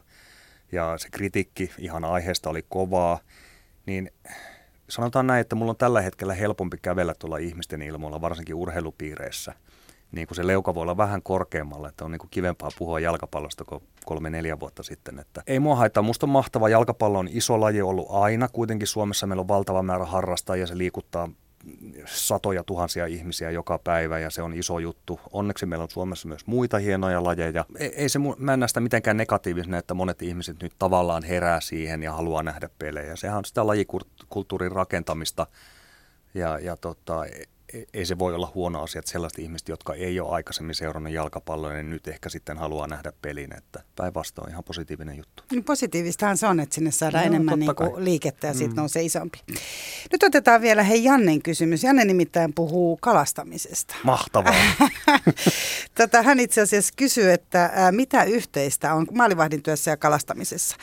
Ja 0.72 0.94
se 0.98 1.08
kritiikki 1.10 1.70
ihan 1.78 2.04
aiheesta 2.04 2.50
oli 2.50 2.64
kovaa, 2.68 3.18
niin 3.86 4.10
sanotaan 4.88 5.26
näin, 5.26 5.40
että 5.40 5.56
mulla 5.56 5.70
on 5.70 5.76
tällä 5.76 6.00
hetkellä 6.00 6.34
helpompi 6.34 6.76
kävellä 6.82 7.14
tuolla 7.18 7.36
ihmisten 7.36 7.82
ilmoilla, 7.82 8.20
varsinkin 8.20 8.54
urheilupiireissä. 8.54 9.54
Niin 10.14 10.26
kuin 10.26 10.36
se 10.36 10.46
leuka 10.46 10.74
voi 10.74 10.82
olla 10.82 10.96
vähän 10.96 11.22
korkeammalla, 11.22 11.88
että 11.88 12.04
on 12.04 12.10
niin 12.10 12.18
kuin 12.18 12.30
kivempaa 12.30 12.70
puhua 12.78 13.00
jalkapallosta 13.00 13.64
kuin 13.64 13.82
kolme-neljä 14.04 14.60
vuotta 14.60 14.82
sitten. 14.82 15.18
Että 15.18 15.42
ei 15.46 15.60
mua 15.60 15.76
haittaa, 15.76 16.02
musta 16.02 16.26
on 16.26 16.30
mahtava. 16.30 16.68
Jalkapallo 16.68 17.18
on 17.18 17.28
iso 17.30 17.60
laji 17.60 17.82
ollut 17.82 18.06
aina. 18.10 18.48
Kuitenkin 18.48 18.88
Suomessa 18.88 19.26
meillä 19.26 19.40
on 19.40 19.48
valtava 19.48 19.82
määrä 19.82 20.04
harrastajia, 20.04 20.66
se 20.66 20.78
liikuttaa 20.78 21.28
satoja 22.06 22.64
tuhansia 22.64 23.06
ihmisiä 23.06 23.50
joka 23.50 23.78
päivä 23.78 24.18
ja 24.18 24.30
se 24.30 24.42
on 24.42 24.54
iso 24.54 24.78
juttu. 24.78 25.20
Onneksi 25.32 25.66
meillä 25.66 25.82
on 25.82 25.90
Suomessa 25.90 26.28
myös 26.28 26.46
muita 26.46 26.78
hienoja 26.78 27.24
lajeja. 27.24 27.64
Ei, 27.78 27.94
ei 27.96 28.08
se, 28.08 28.18
mä 28.38 28.52
en 28.52 28.60
näe 28.60 28.68
sitä 28.68 28.80
mitenkään 28.80 29.16
negatiivisena, 29.16 29.78
että 29.78 29.94
monet 29.94 30.22
ihmiset 30.22 30.62
nyt 30.62 30.72
tavallaan 30.78 31.22
herää 31.22 31.60
siihen 31.60 32.02
ja 32.02 32.12
haluaa 32.12 32.42
nähdä 32.42 32.68
pelejä. 32.78 33.16
Sehän 33.16 33.38
on 33.38 33.44
sitä 33.44 33.66
lajikulttuurin 33.66 34.72
rakentamista 34.72 35.46
ja, 36.34 36.58
ja 36.58 36.76
tota, 36.76 37.24
ei- 37.94 38.06
se 38.06 38.18
voi 38.18 38.34
olla 38.34 38.52
huono 38.54 38.82
asia, 38.82 38.98
että 38.98 39.10
sellaiset 39.10 39.38
ihmiset, 39.38 39.68
jotka 39.68 39.94
ei 39.94 40.20
ole 40.20 40.30
aikaisemmin 40.30 40.74
seurannut 40.74 41.12
jalkapalloa, 41.12 41.72
niin 41.72 41.90
nyt 41.90 42.08
ehkä 42.08 42.28
sitten 42.28 42.58
haluaa 42.58 42.86
nähdä 42.86 43.12
pelin, 43.22 43.56
että 43.56 43.82
päinvastoin 43.96 44.50
ihan 44.50 44.64
positiivinen 44.64 45.16
juttu. 45.16 45.42
Niin 45.50 45.64
Positiivistahan 45.64 46.36
se 46.36 46.46
on, 46.46 46.60
että 46.60 46.74
sinne 46.74 46.90
saadaan 46.90 47.24
Joo, 47.24 47.34
enemmän 47.34 47.58
niin 47.58 47.76
kuin 47.76 48.04
liikettä 48.04 48.46
ja 48.46 48.54
siitä 48.54 48.74
nousee 48.74 49.02
isompi. 49.02 49.38
Nyt 50.12 50.22
otetaan 50.22 50.60
vielä 50.60 50.82
hei 50.82 51.04
Jannen 51.04 51.42
kysymys. 51.42 51.84
Janne 51.84 52.04
nimittäin 52.04 52.54
puhuu 52.54 52.96
kalastamisesta. 52.96 53.94
Mahtavaa. 54.02 54.54
Tätä 55.94 56.22
hän 56.22 56.40
itse 56.40 56.60
asiassa 56.60 56.92
kysyy, 56.96 57.32
että 57.32 57.70
mitä 57.90 58.24
yhteistä 58.24 58.94
on 58.94 59.06
maalivahdin 59.12 59.62
työssä 59.62 59.90
ja 59.90 59.96
kalastamisessa. 59.96 60.76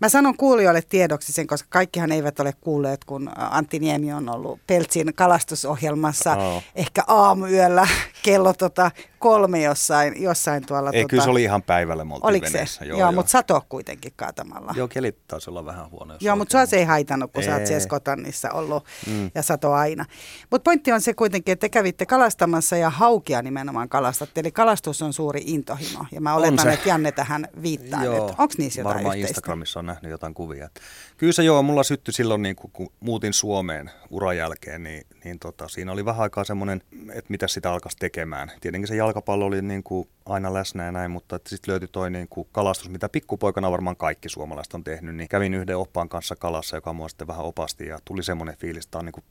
Mä 0.00 0.08
sanon 0.08 0.36
kuulijoille 0.36 0.82
tiedoksi 0.88 1.32
sen, 1.32 1.46
koska 1.46 1.68
kaikkihan 1.70 2.12
eivät 2.12 2.40
ole 2.40 2.52
kuulleet, 2.60 3.04
kun 3.04 3.30
Antti 3.36 3.78
Niemi 3.78 4.12
on 4.12 4.28
ollut 4.28 4.60
Peltsin 4.66 5.14
kalastusohjelmassa 5.14 6.35
Aa. 6.36 6.62
ehkä 6.74 7.02
aamuyöllä 7.06 7.88
kello 8.22 8.52
tota 8.52 8.90
kolme 9.18 9.62
jossain, 9.62 10.22
jossain 10.22 10.66
tuolla. 10.66 10.90
Ei, 10.92 11.02
tota, 11.02 11.10
kyllä 11.10 11.24
se 11.24 11.30
oli 11.30 11.42
ihan 11.42 11.62
päivällä, 11.62 12.04
me 12.04 12.14
oltiin 12.14 12.28
Oliko 12.28 12.46
se? 12.46 12.52
veneessä. 12.52 12.84
Joo, 12.84 12.98
joo, 12.98 13.12
mutta 13.12 13.30
sato 13.30 13.62
kuitenkin 13.68 14.12
kaatamalla. 14.16 14.74
Joo, 14.76 14.88
kelit 14.88 15.18
taisi 15.28 15.50
olla 15.50 15.64
vähän 15.64 15.90
huono. 15.90 16.14
jos 16.14 16.22
Joo, 16.22 16.36
mutta 16.36 16.52
sua 16.52 16.66
se 16.66 16.76
ei 16.76 16.84
haitannut, 16.84 17.32
kun 17.32 17.42
sä 17.42 17.50
oot 17.50 17.60
Ei. 17.60 17.66
siellä 17.66 17.84
Skotannissa 17.84 18.50
ollut 18.50 18.84
mm. 19.06 19.30
ja 19.34 19.42
sato 19.42 19.72
aina. 19.72 20.04
Mutta 20.50 20.64
pointti 20.64 20.92
on 20.92 21.00
se 21.00 21.14
kuitenkin, 21.14 21.52
että 21.52 21.60
te 21.60 21.68
kävitte 21.68 22.06
kalastamassa 22.06 22.76
ja 22.76 22.90
haukia 22.90 23.42
nimenomaan 23.42 23.88
kalastatte. 23.88 24.40
Eli 24.40 24.52
kalastus 24.52 25.02
on 25.02 25.12
suuri 25.12 25.42
intohimo. 25.46 26.04
Ja 26.12 26.20
mä 26.20 26.34
oletan, 26.34 26.68
että 26.68 26.88
Janne 26.88 27.12
tähän 27.12 27.48
viittaa 27.62 28.00
nyt. 28.00 28.12
Onko 28.12 28.54
niissä 28.58 28.80
jotain 28.80 28.94
varmaan 28.94 29.18
yhteistä? 29.18 29.30
Instagramissa 29.30 29.78
on 29.78 29.86
nähnyt 29.86 30.10
jotain 30.10 30.34
kuvia. 30.34 30.68
Kyllä 31.16 31.32
se 31.32 31.42
joo, 31.42 31.62
mulla 31.62 31.82
syttyi 31.82 32.14
silloin, 32.14 32.42
niin 32.42 32.56
kun, 32.56 32.70
kun 32.70 32.88
muutin 33.00 33.32
Suomeen 33.32 33.90
uran 34.10 34.36
jälkeen, 34.36 34.82
niin, 34.82 35.06
niin 35.24 35.38
tota, 35.38 35.68
siinä 35.68 35.92
oli 35.92 36.04
vähän 36.04 36.25
aikaa 36.26 36.44
semmoinen, 36.44 36.82
että 37.12 37.30
mitä 37.30 37.48
sitä 37.48 37.72
alkaisi 37.72 37.96
tekemään. 37.96 38.52
Tietenkin 38.60 38.88
se 38.88 38.96
jalkapallo 38.96 39.44
oli 39.44 39.62
niin 39.62 39.82
kuin 39.82 40.08
aina 40.26 40.54
läsnä 40.54 40.84
ja 40.84 40.92
näin, 40.92 41.10
mutta 41.10 41.40
sitten 41.46 41.72
löytyi 41.72 41.88
toi 41.88 42.10
niin 42.10 42.28
kuin 42.28 42.48
kalastus, 42.52 42.88
mitä 42.88 43.08
pikkupoikana 43.08 43.70
varmaan 43.70 43.96
kaikki 43.96 44.28
suomalaiset 44.28 44.74
on 44.74 44.84
tehnyt. 44.84 45.16
Niin 45.16 45.28
kävin 45.28 45.54
yhden 45.54 45.76
oppaan 45.76 46.08
kanssa 46.08 46.36
kalassa, 46.36 46.76
joka 46.76 46.92
mua 46.92 47.08
sitten 47.08 47.26
vähän 47.26 47.44
opasti 47.44 47.86
ja 47.86 47.98
tuli 48.04 48.22
semmoinen 48.22 48.56
fiilis, 48.56 48.84
että 48.84 48.90
tämä 48.90 49.00
on 49.00 49.04
niin 49.04 49.12
kuin 49.12 49.24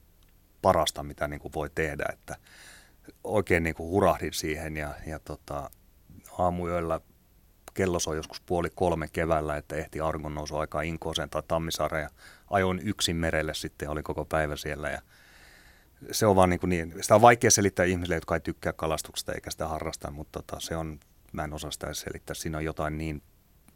parasta, 0.62 1.04
mitä 1.04 1.28
niin 1.28 1.40
kuin 1.40 1.54
voi 1.56 1.70
tehdä. 1.76 2.06
Että 2.14 2.36
oikein 3.24 3.64
niin 3.64 3.76
kuin 3.76 3.90
hurahdin 3.90 4.34
siihen 4.34 4.78
ja, 4.78 4.94
ja 5.08 5.20
tota, 5.20 5.70
aamuyöllä 6.38 7.02
kello 7.74 8.00
soi 8.00 8.16
joskus 8.16 8.42
puoli 8.42 8.70
kolme 8.76 9.08
keväällä, 9.14 9.58
että 9.58 9.76
ehti 9.76 10.00
auringon 10.00 10.36
nousu 10.36 10.58
aikaa 10.58 10.82
Inkooseen 10.82 11.30
tai 11.30 11.44
Tammisaareen 11.48 12.04
ja 12.04 12.10
ajoin 12.50 12.80
yksin 12.84 13.16
merelle 13.16 13.54
sitten 13.54 13.86
ja 13.86 13.92
olin 13.92 14.04
koko 14.04 14.26
päivä 14.26 14.56
siellä 14.56 14.90
ja 14.90 15.02
se 16.12 16.26
on 16.26 16.36
vaan 16.36 16.50
niin, 16.50 16.60
kuin 16.60 16.70
niin, 16.70 16.94
sitä 17.02 17.16
on 17.16 17.22
vaikea 17.22 17.52
selittää 17.52 17.86
ihmisille, 17.86 18.16
jotka 18.16 18.36
ei 18.36 18.40
tykkää 18.40 18.74
kalastuksesta 18.74 19.34
eikä 19.34 19.52
sitä 19.52 19.68
harrasta, 19.68 20.12
mutta 20.12 20.40
tota, 20.42 20.60
se 20.60 20.76
on, 20.76 21.00
mä 21.32 21.44
en 21.44 21.54
osaa 21.54 21.72
sitä 21.72 21.94
selittää, 21.94 22.34
siinä 22.34 22.58
on 22.58 22.66
jotain 22.66 22.98
niin 22.98 23.22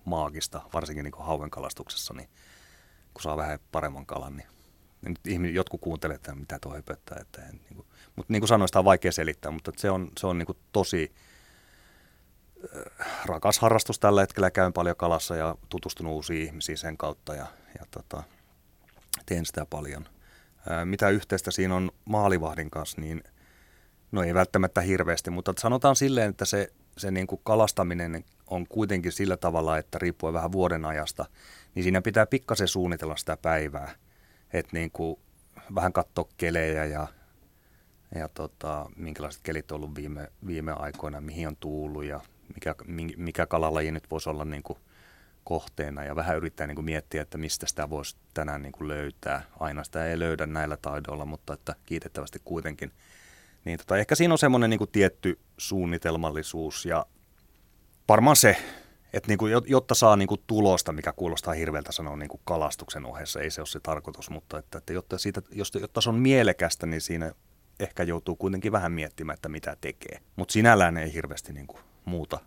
maagista, 0.05 0.61
varsinkin 0.73 1.03
niin 1.03 1.13
hauen 1.19 1.49
kalastuksessa, 1.49 2.13
niin 2.13 2.29
kun 3.13 3.21
saa 3.21 3.37
vähän 3.37 3.59
paremman 3.71 4.05
kalan, 4.05 4.37
niin 4.37 4.47
nyt 5.01 5.27
ihmiset, 5.27 5.55
jotkut 5.55 5.81
kuuntelee, 5.81 6.15
että 6.15 6.35
mitä 6.35 6.59
tuo 6.61 6.73
höpöttää. 6.73 7.17
Että 7.21 7.41
en, 7.41 7.51
niin 7.51 7.75
kuin, 7.75 7.87
mutta 8.15 8.33
niin 8.33 8.41
kuin 8.41 8.47
sanoin, 8.47 8.69
sitä 8.69 8.79
on 8.79 8.85
vaikea 8.85 9.11
selittää, 9.11 9.51
mutta 9.51 9.71
se 9.77 9.89
on, 9.89 10.11
se 10.17 10.27
on 10.27 10.37
niin 10.37 10.45
kuin 10.45 10.57
tosi 10.71 11.11
äh, 12.75 13.25
rakas 13.25 13.59
harrastus 13.59 13.99
tällä 13.99 14.21
hetkellä. 14.21 14.51
Käyn 14.51 14.73
paljon 14.73 14.95
kalassa 14.95 15.35
ja 15.35 15.55
tutustunut 15.69 16.13
uusiin 16.13 16.45
ihmisiin 16.45 16.77
sen 16.77 16.97
kautta 16.97 17.35
ja, 17.35 17.45
ja 17.79 17.85
tota, 17.91 18.23
teen 19.25 19.45
sitä 19.45 19.65
paljon– 19.65 20.09
mitä 20.85 21.09
yhteistä 21.09 21.51
siinä 21.51 21.75
on 21.75 21.91
maalivahdin 22.05 22.69
kanssa, 22.69 23.01
niin 23.01 23.23
no 24.11 24.23
ei 24.23 24.33
välttämättä 24.33 24.81
hirveästi, 24.81 25.29
mutta 25.29 25.53
sanotaan 25.57 25.95
silleen, 25.95 26.29
että 26.29 26.45
se, 26.45 26.73
se 26.97 27.11
niin 27.11 27.27
kuin 27.27 27.41
kalastaminen 27.43 28.23
on 28.47 28.67
kuitenkin 28.67 29.11
sillä 29.11 29.37
tavalla, 29.37 29.77
että 29.77 29.99
riippuen 29.99 30.33
vähän 30.33 30.51
vuoden 30.51 30.85
ajasta, 30.85 31.25
niin 31.75 31.83
siinä 31.83 32.01
pitää 32.01 32.25
pikkasen 32.25 32.67
suunnitella 32.67 33.15
sitä 33.15 33.37
päivää, 33.37 33.95
että 34.53 34.69
niin 34.73 34.91
kuin 34.91 35.19
vähän 35.75 35.93
katsoa 35.93 36.29
kelejä 36.37 36.85
ja, 36.85 37.07
ja 38.15 38.29
tota, 38.29 38.89
minkälaiset 38.95 39.41
kelit 39.43 39.71
on 39.71 39.75
ollut 39.75 39.95
viime, 39.95 40.27
viime 40.47 40.71
aikoina, 40.71 41.21
mihin 41.21 41.47
on 41.47 41.57
tullut 41.59 42.03
ja 42.03 42.21
mikä, 42.55 42.75
mikä 43.17 43.45
kalalaji 43.45 43.91
nyt 43.91 44.11
voisi 44.11 44.29
olla 44.29 44.45
niin 44.45 44.63
kuin 44.63 44.79
kohteena 45.49 46.03
ja 46.03 46.15
vähän 46.15 46.37
yrittää 46.37 46.67
niin 46.67 46.75
kuin 46.75 46.85
miettiä, 46.85 47.21
että 47.21 47.37
mistä 47.37 47.67
sitä 47.67 47.89
voisi 47.89 48.15
tänään 48.33 48.61
niin 48.61 48.71
kuin 48.71 48.87
löytää. 48.87 49.41
Aina 49.59 49.83
sitä 49.83 50.05
ei 50.05 50.19
löydä 50.19 50.45
näillä 50.45 50.77
taidoilla, 50.77 51.25
mutta 51.25 51.53
että 51.53 51.75
kiitettävästi 51.85 52.39
kuitenkin. 52.45 52.91
Niin 53.65 53.77
tota, 53.77 53.97
ehkä 53.97 54.15
siinä 54.15 54.33
on 54.33 54.37
semmoinen 54.37 54.69
niin 54.69 54.89
tietty 54.91 55.39
suunnitelmallisuus 55.57 56.85
ja 56.85 57.05
varmaan 58.07 58.35
se, 58.35 58.57
että 59.13 59.27
niin 59.27 59.37
kuin, 59.37 59.53
jotta 59.65 59.95
saa 59.95 60.15
niin 60.15 60.27
kuin 60.27 60.41
tulosta, 60.47 60.91
mikä 60.91 61.13
kuulostaa 61.13 61.53
hirveältä 61.53 61.91
sanoa 61.91 62.17
niin 62.17 62.29
kuin 62.29 62.41
kalastuksen 62.43 63.05
ohessa, 63.05 63.39
ei 63.39 63.49
se 63.49 63.61
ole 63.61 63.67
se 63.67 63.79
tarkoitus, 63.79 64.29
mutta 64.29 64.57
että, 64.57 64.77
että 64.77 64.93
jotta, 64.93 65.17
siitä, 65.17 65.41
jotta 65.81 66.01
se 66.01 66.09
on 66.09 66.15
mielekästä, 66.15 66.85
niin 66.85 67.01
siinä 67.01 67.31
ehkä 67.79 68.03
joutuu 68.03 68.35
kuitenkin 68.35 68.71
vähän 68.71 68.91
miettimään, 68.91 69.33
että 69.33 69.49
mitä 69.49 69.77
tekee. 69.81 70.19
Mutta 70.35 70.51
sinällään 70.51 70.97
ei 70.97 71.13
hirveästi 71.13 71.53
niin 71.53 71.67
kuin 71.67 71.79
muuta 72.05 72.39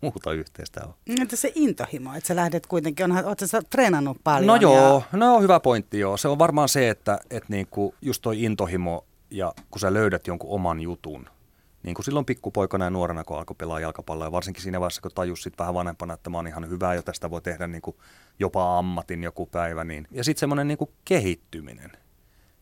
muuta 0.00 0.32
yhteistä 0.32 0.80
on. 0.84 0.94
Entä 1.20 1.36
se 1.36 1.52
intohimo, 1.54 2.14
että 2.14 2.28
sä 2.28 2.36
lähdet 2.36 2.66
kuitenkin, 2.66 3.04
onhan, 3.04 3.24
ootko 3.24 3.46
sä 3.46 3.62
treenannut 3.70 4.16
paljon? 4.24 4.46
No 4.46 4.56
joo, 4.56 5.04
ja... 5.12 5.18
no 5.18 5.40
hyvä 5.40 5.60
pointti 5.60 5.98
joo. 5.98 6.16
Se 6.16 6.28
on 6.28 6.38
varmaan 6.38 6.68
se, 6.68 6.90
että, 6.90 7.18
että 7.30 7.46
niinku 7.48 7.94
just 8.02 8.22
toi 8.22 8.42
intohimo 8.42 9.04
ja 9.30 9.52
kun 9.70 9.80
sä 9.80 9.92
löydät 9.92 10.26
jonkun 10.26 10.50
oman 10.50 10.80
jutun, 10.80 11.26
niin 11.82 11.94
kuin 11.94 12.04
silloin 12.04 12.26
pikkupoikana 12.26 12.84
ja 12.84 12.90
nuorena, 12.90 13.24
kun 13.24 13.38
alkoi 13.38 13.56
pelaa 13.58 13.80
jalkapalloa, 13.80 14.26
ja 14.26 14.32
varsinkin 14.32 14.62
siinä 14.62 14.80
vaiheessa, 14.80 15.00
kun 15.00 15.10
tajus 15.14 15.42
sit 15.42 15.58
vähän 15.58 15.74
vanhempana, 15.74 16.14
että 16.14 16.30
mä 16.30 16.38
oon 16.38 16.46
ihan 16.46 16.68
hyvä 16.68 16.94
jo 16.94 17.02
tästä 17.02 17.30
voi 17.30 17.42
tehdä 17.42 17.66
niin 17.66 17.82
kuin 17.82 17.96
jopa 18.38 18.78
ammatin 18.78 19.22
joku 19.22 19.46
päivä. 19.46 19.84
Niin. 19.84 20.08
Ja 20.10 20.24
sitten 20.24 20.40
semmoinen 20.40 20.68
niin 20.68 20.78
kehittyminen. 21.04 21.92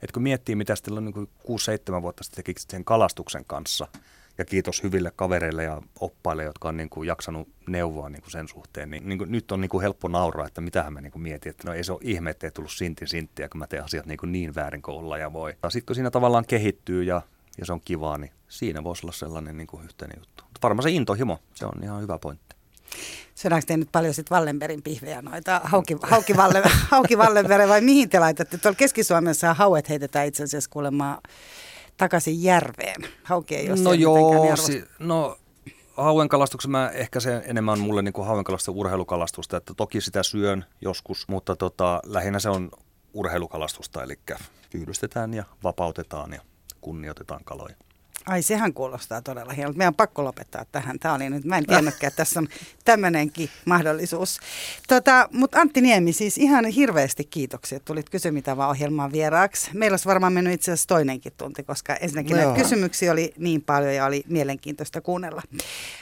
Että 0.03 0.13
kun 0.15 0.23
miettii, 0.23 0.55
mitä 0.55 0.77
sitten 0.77 1.05
niin 1.05 1.29
6-7 1.99 2.03
vuotta 2.03 2.25
sitten 2.25 2.45
teki 2.45 2.61
sen 2.71 2.85
kalastuksen 2.85 3.45
kanssa, 3.45 3.89
ja 4.39 4.45
kiitos 4.45 4.83
hyville 4.83 5.13
kavereille 5.17 5.65
ja 5.65 5.83
oppaille, 6.01 6.45
jotka 6.45 6.69
on 6.69 6.77
niin 6.77 6.91
kuin 6.91 7.07
jaksanut 7.07 7.49
neuvoa 7.69 8.09
niin 8.09 8.23
kuin 8.23 8.33
sen 8.33 8.49
suhteen. 8.49 8.91
Niin, 8.91 9.09
niin 9.09 9.19
kuin, 9.19 9.33
nyt 9.33 9.53
on 9.53 9.61
niin 9.61 9.69
kuin 9.69 9.83
helppo 9.83 10.09
nauraa, 10.09 10.47
että 10.47 10.61
mitähän 10.61 10.93
mä 10.93 11.01
niin 11.01 11.13
kuin 11.13 11.23
mietin, 11.23 11.51
että 11.51 11.69
no 11.69 11.75
ei 11.75 11.85
se 11.85 11.93
ole 11.93 12.01
ihme, 12.03 12.31
että 12.31 12.47
ei 12.47 12.51
tullut 12.51 12.73
sintin 12.73 13.09
sinttiä, 13.09 13.49
kun 13.49 13.59
mä 13.59 13.67
teen 13.67 13.85
asiat 13.85 14.07
niin, 14.07 14.19
kuin 14.19 14.33
niin 14.33 14.55
väärin 14.55 14.83
kuin 14.83 14.97
olla 14.97 15.19
ja 15.19 15.33
voi. 15.33 15.55
Sitten 15.69 15.87
kun 15.87 15.95
siinä 15.95 16.11
tavallaan 16.11 16.45
kehittyy 16.47 17.03
ja, 17.03 17.23
ja 17.59 17.67
se 17.67 17.73
on 17.73 17.81
kivaa, 17.81 18.19
niin 18.19 18.33
siinä 18.49 18.85
voisi 18.85 19.07
olla 19.07 19.13
sellainen 19.13 19.57
niin 19.57 19.67
kuin 19.67 19.85
yhteinen 19.85 20.17
juttu. 20.21 20.45
Mutta 20.45 20.61
varmaan 20.63 20.83
se 20.83 20.91
intohimo, 20.91 21.39
se 21.55 21.67
on 21.67 21.83
ihan 21.83 22.03
hyvä 22.03 22.19
pointti. 22.19 22.57
Syödäänkö 23.35 23.67
te 23.67 23.77
nyt 23.77 23.89
paljon 23.93 24.15
sitten 24.15 24.35
Wallenbergin 24.35 24.83
pihvejä 24.83 25.23
noita 25.23 25.61
hauki, 25.65 25.97
hauki, 26.03 26.37
Valle, 26.37 26.63
hauki 26.91 27.19
vai 27.19 27.81
mihin 27.81 28.09
te 28.09 28.19
laitatte? 28.19 28.59
Tuolla 28.59 28.77
Keski-Suomessa 28.77 29.55
hauet 29.55 29.89
heitetään 29.89 30.27
itse 30.27 30.43
asiassa 30.43 30.71
kuulemma 30.71 31.21
takaisin 31.97 32.43
järveen? 32.43 33.03
Hauki 33.23 33.57
ei 33.57 33.71
ole 33.71 33.81
No 33.81 33.93
joo, 33.93 34.57
si- 34.57 34.85
no 34.99 35.39
hauen 35.97 36.29
kalastuksen 36.29 36.71
mä 36.71 36.91
ehkä 36.91 37.21
se 37.21 37.43
enemmän 37.47 37.79
mulle 37.79 38.03
niin 38.03 38.13
kuin 38.13 38.27
hauen 38.27 38.45
urheilukalastusta, 38.71 39.57
että 39.57 39.75
toki 39.75 40.01
sitä 40.01 40.23
syön 40.23 40.65
joskus, 40.81 41.29
mutta 41.29 41.57
tota, 41.57 42.01
lähinnä 42.07 42.39
se 42.39 42.49
on 42.49 42.71
urheilukalastusta, 43.15 44.03
eli 44.03 44.19
pyydystetään 44.71 45.35
ja 45.35 45.45
vapautetaan 45.63 46.33
ja 46.33 46.41
kunnioitetaan 46.81 47.45
kaloja. 47.45 47.77
Ai 48.27 48.43
sehän 48.43 48.75
kuulostaa 48.75 49.23
todella 49.23 49.53
hienolta. 49.53 49.79
Meidän 49.79 49.91
on 49.91 49.95
pakko 49.95 50.25
lopettaa 50.25 50.65
tähän. 50.73 50.99
Tämä 50.99 51.15
oli 51.15 51.31
nyt, 51.31 51.45
mä 51.45 51.59
en 51.59 51.67
tiennytkään, 51.67 52.09
että 52.09 52.17
tässä 52.17 52.41
on 52.41 52.49
tämmöinenkin 52.85 53.51
mahdollisuus. 53.65 54.39
Tota, 54.89 55.29
Mutta 55.33 55.61
Antti 55.61 55.81
Niemi, 55.81 56.13
siis 56.13 56.39
ihan 56.39 56.65
hirveästi 56.65 57.25
kiitoksia, 57.25 57.77
että 57.77 57.87
tulit 57.87 58.11
Kysymitä 58.11 58.57
ohjelmaan 58.69 59.13
vieraaksi. 59.13 59.71
Meillä 59.75 59.93
olisi 59.93 60.09
varmaan 60.09 60.33
mennyt 60.33 60.53
itse 60.55 60.73
asiassa 60.73 60.89
toinenkin 60.89 61.33
tunti, 61.37 61.63
koska 61.63 61.97
ensinnäkin 61.97 62.37
no 62.37 62.43
näitä 62.43 62.63
kysymyksiä 62.63 63.13
oli 63.13 63.33
niin 63.39 63.63
paljon 63.63 63.95
ja 63.95 64.07
oli 64.07 64.25
mielenkiintoista 64.29 65.01
kuunnella. 65.01 65.43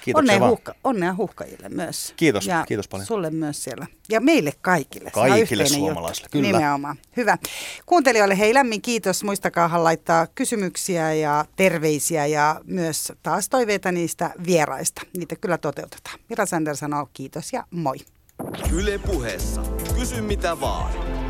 Kiitoksia 0.05 0.35
onnea, 0.35 0.49
huhka, 0.49 0.75
onnea 0.85 1.14
huhkajille 1.14 1.68
myös. 1.68 2.14
Kiitos, 2.16 2.47
ja 2.47 2.64
kiitos 2.68 2.89
paljon. 2.89 3.07
sulle 3.07 3.31
myös 3.31 3.64
siellä. 3.64 3.87
Ja 4.09 4.20
meille 4.20 4.53
kaikille. 4.61 5.11
Kaikille 5.11 5.66
suomalaisille, 5.66 6.27
juttu. 6.27 6.39
kyllä. 6.39 6.59
Nimenomaan. 6.59 6.97
Hyvä. 7.16 7.39
Kuuntelijoille 7.87 8.39
hei 8.39 8.55
lämmin 8.55 8.83
kiitos. 8.83 9.25
Muistakaa 9.25 9.85
laittaa 9.85 10.27
kysymyksiä 10.27 11.14
ja 11.14 11.45
terveisiä 11.57 12.14
terveisiä 12.15 12.27
ja 12.27 12.61
myös 12.65 13.12
taas 13.23 13.49
toiveita 13.49 13.93
niistä 13.93 14.31
vieraista. 14.47 15.03
Niitä 15.17 15.37
kyllä 15.37 15.59
toteutetaan. 15.59 16.19
Mira 16.29 16.47
Sander 16.47 16.77
sanoo 16.77 17.09
kiitos 17.12 17.53
ja 17.53 17.65
moi. 17.71 17.97
Yle 18.73 18.99
puheessa. 18.99 19.62
Kysy 19.99 20.21
mitä 20.21 20.61
vaan. 20.61 21.24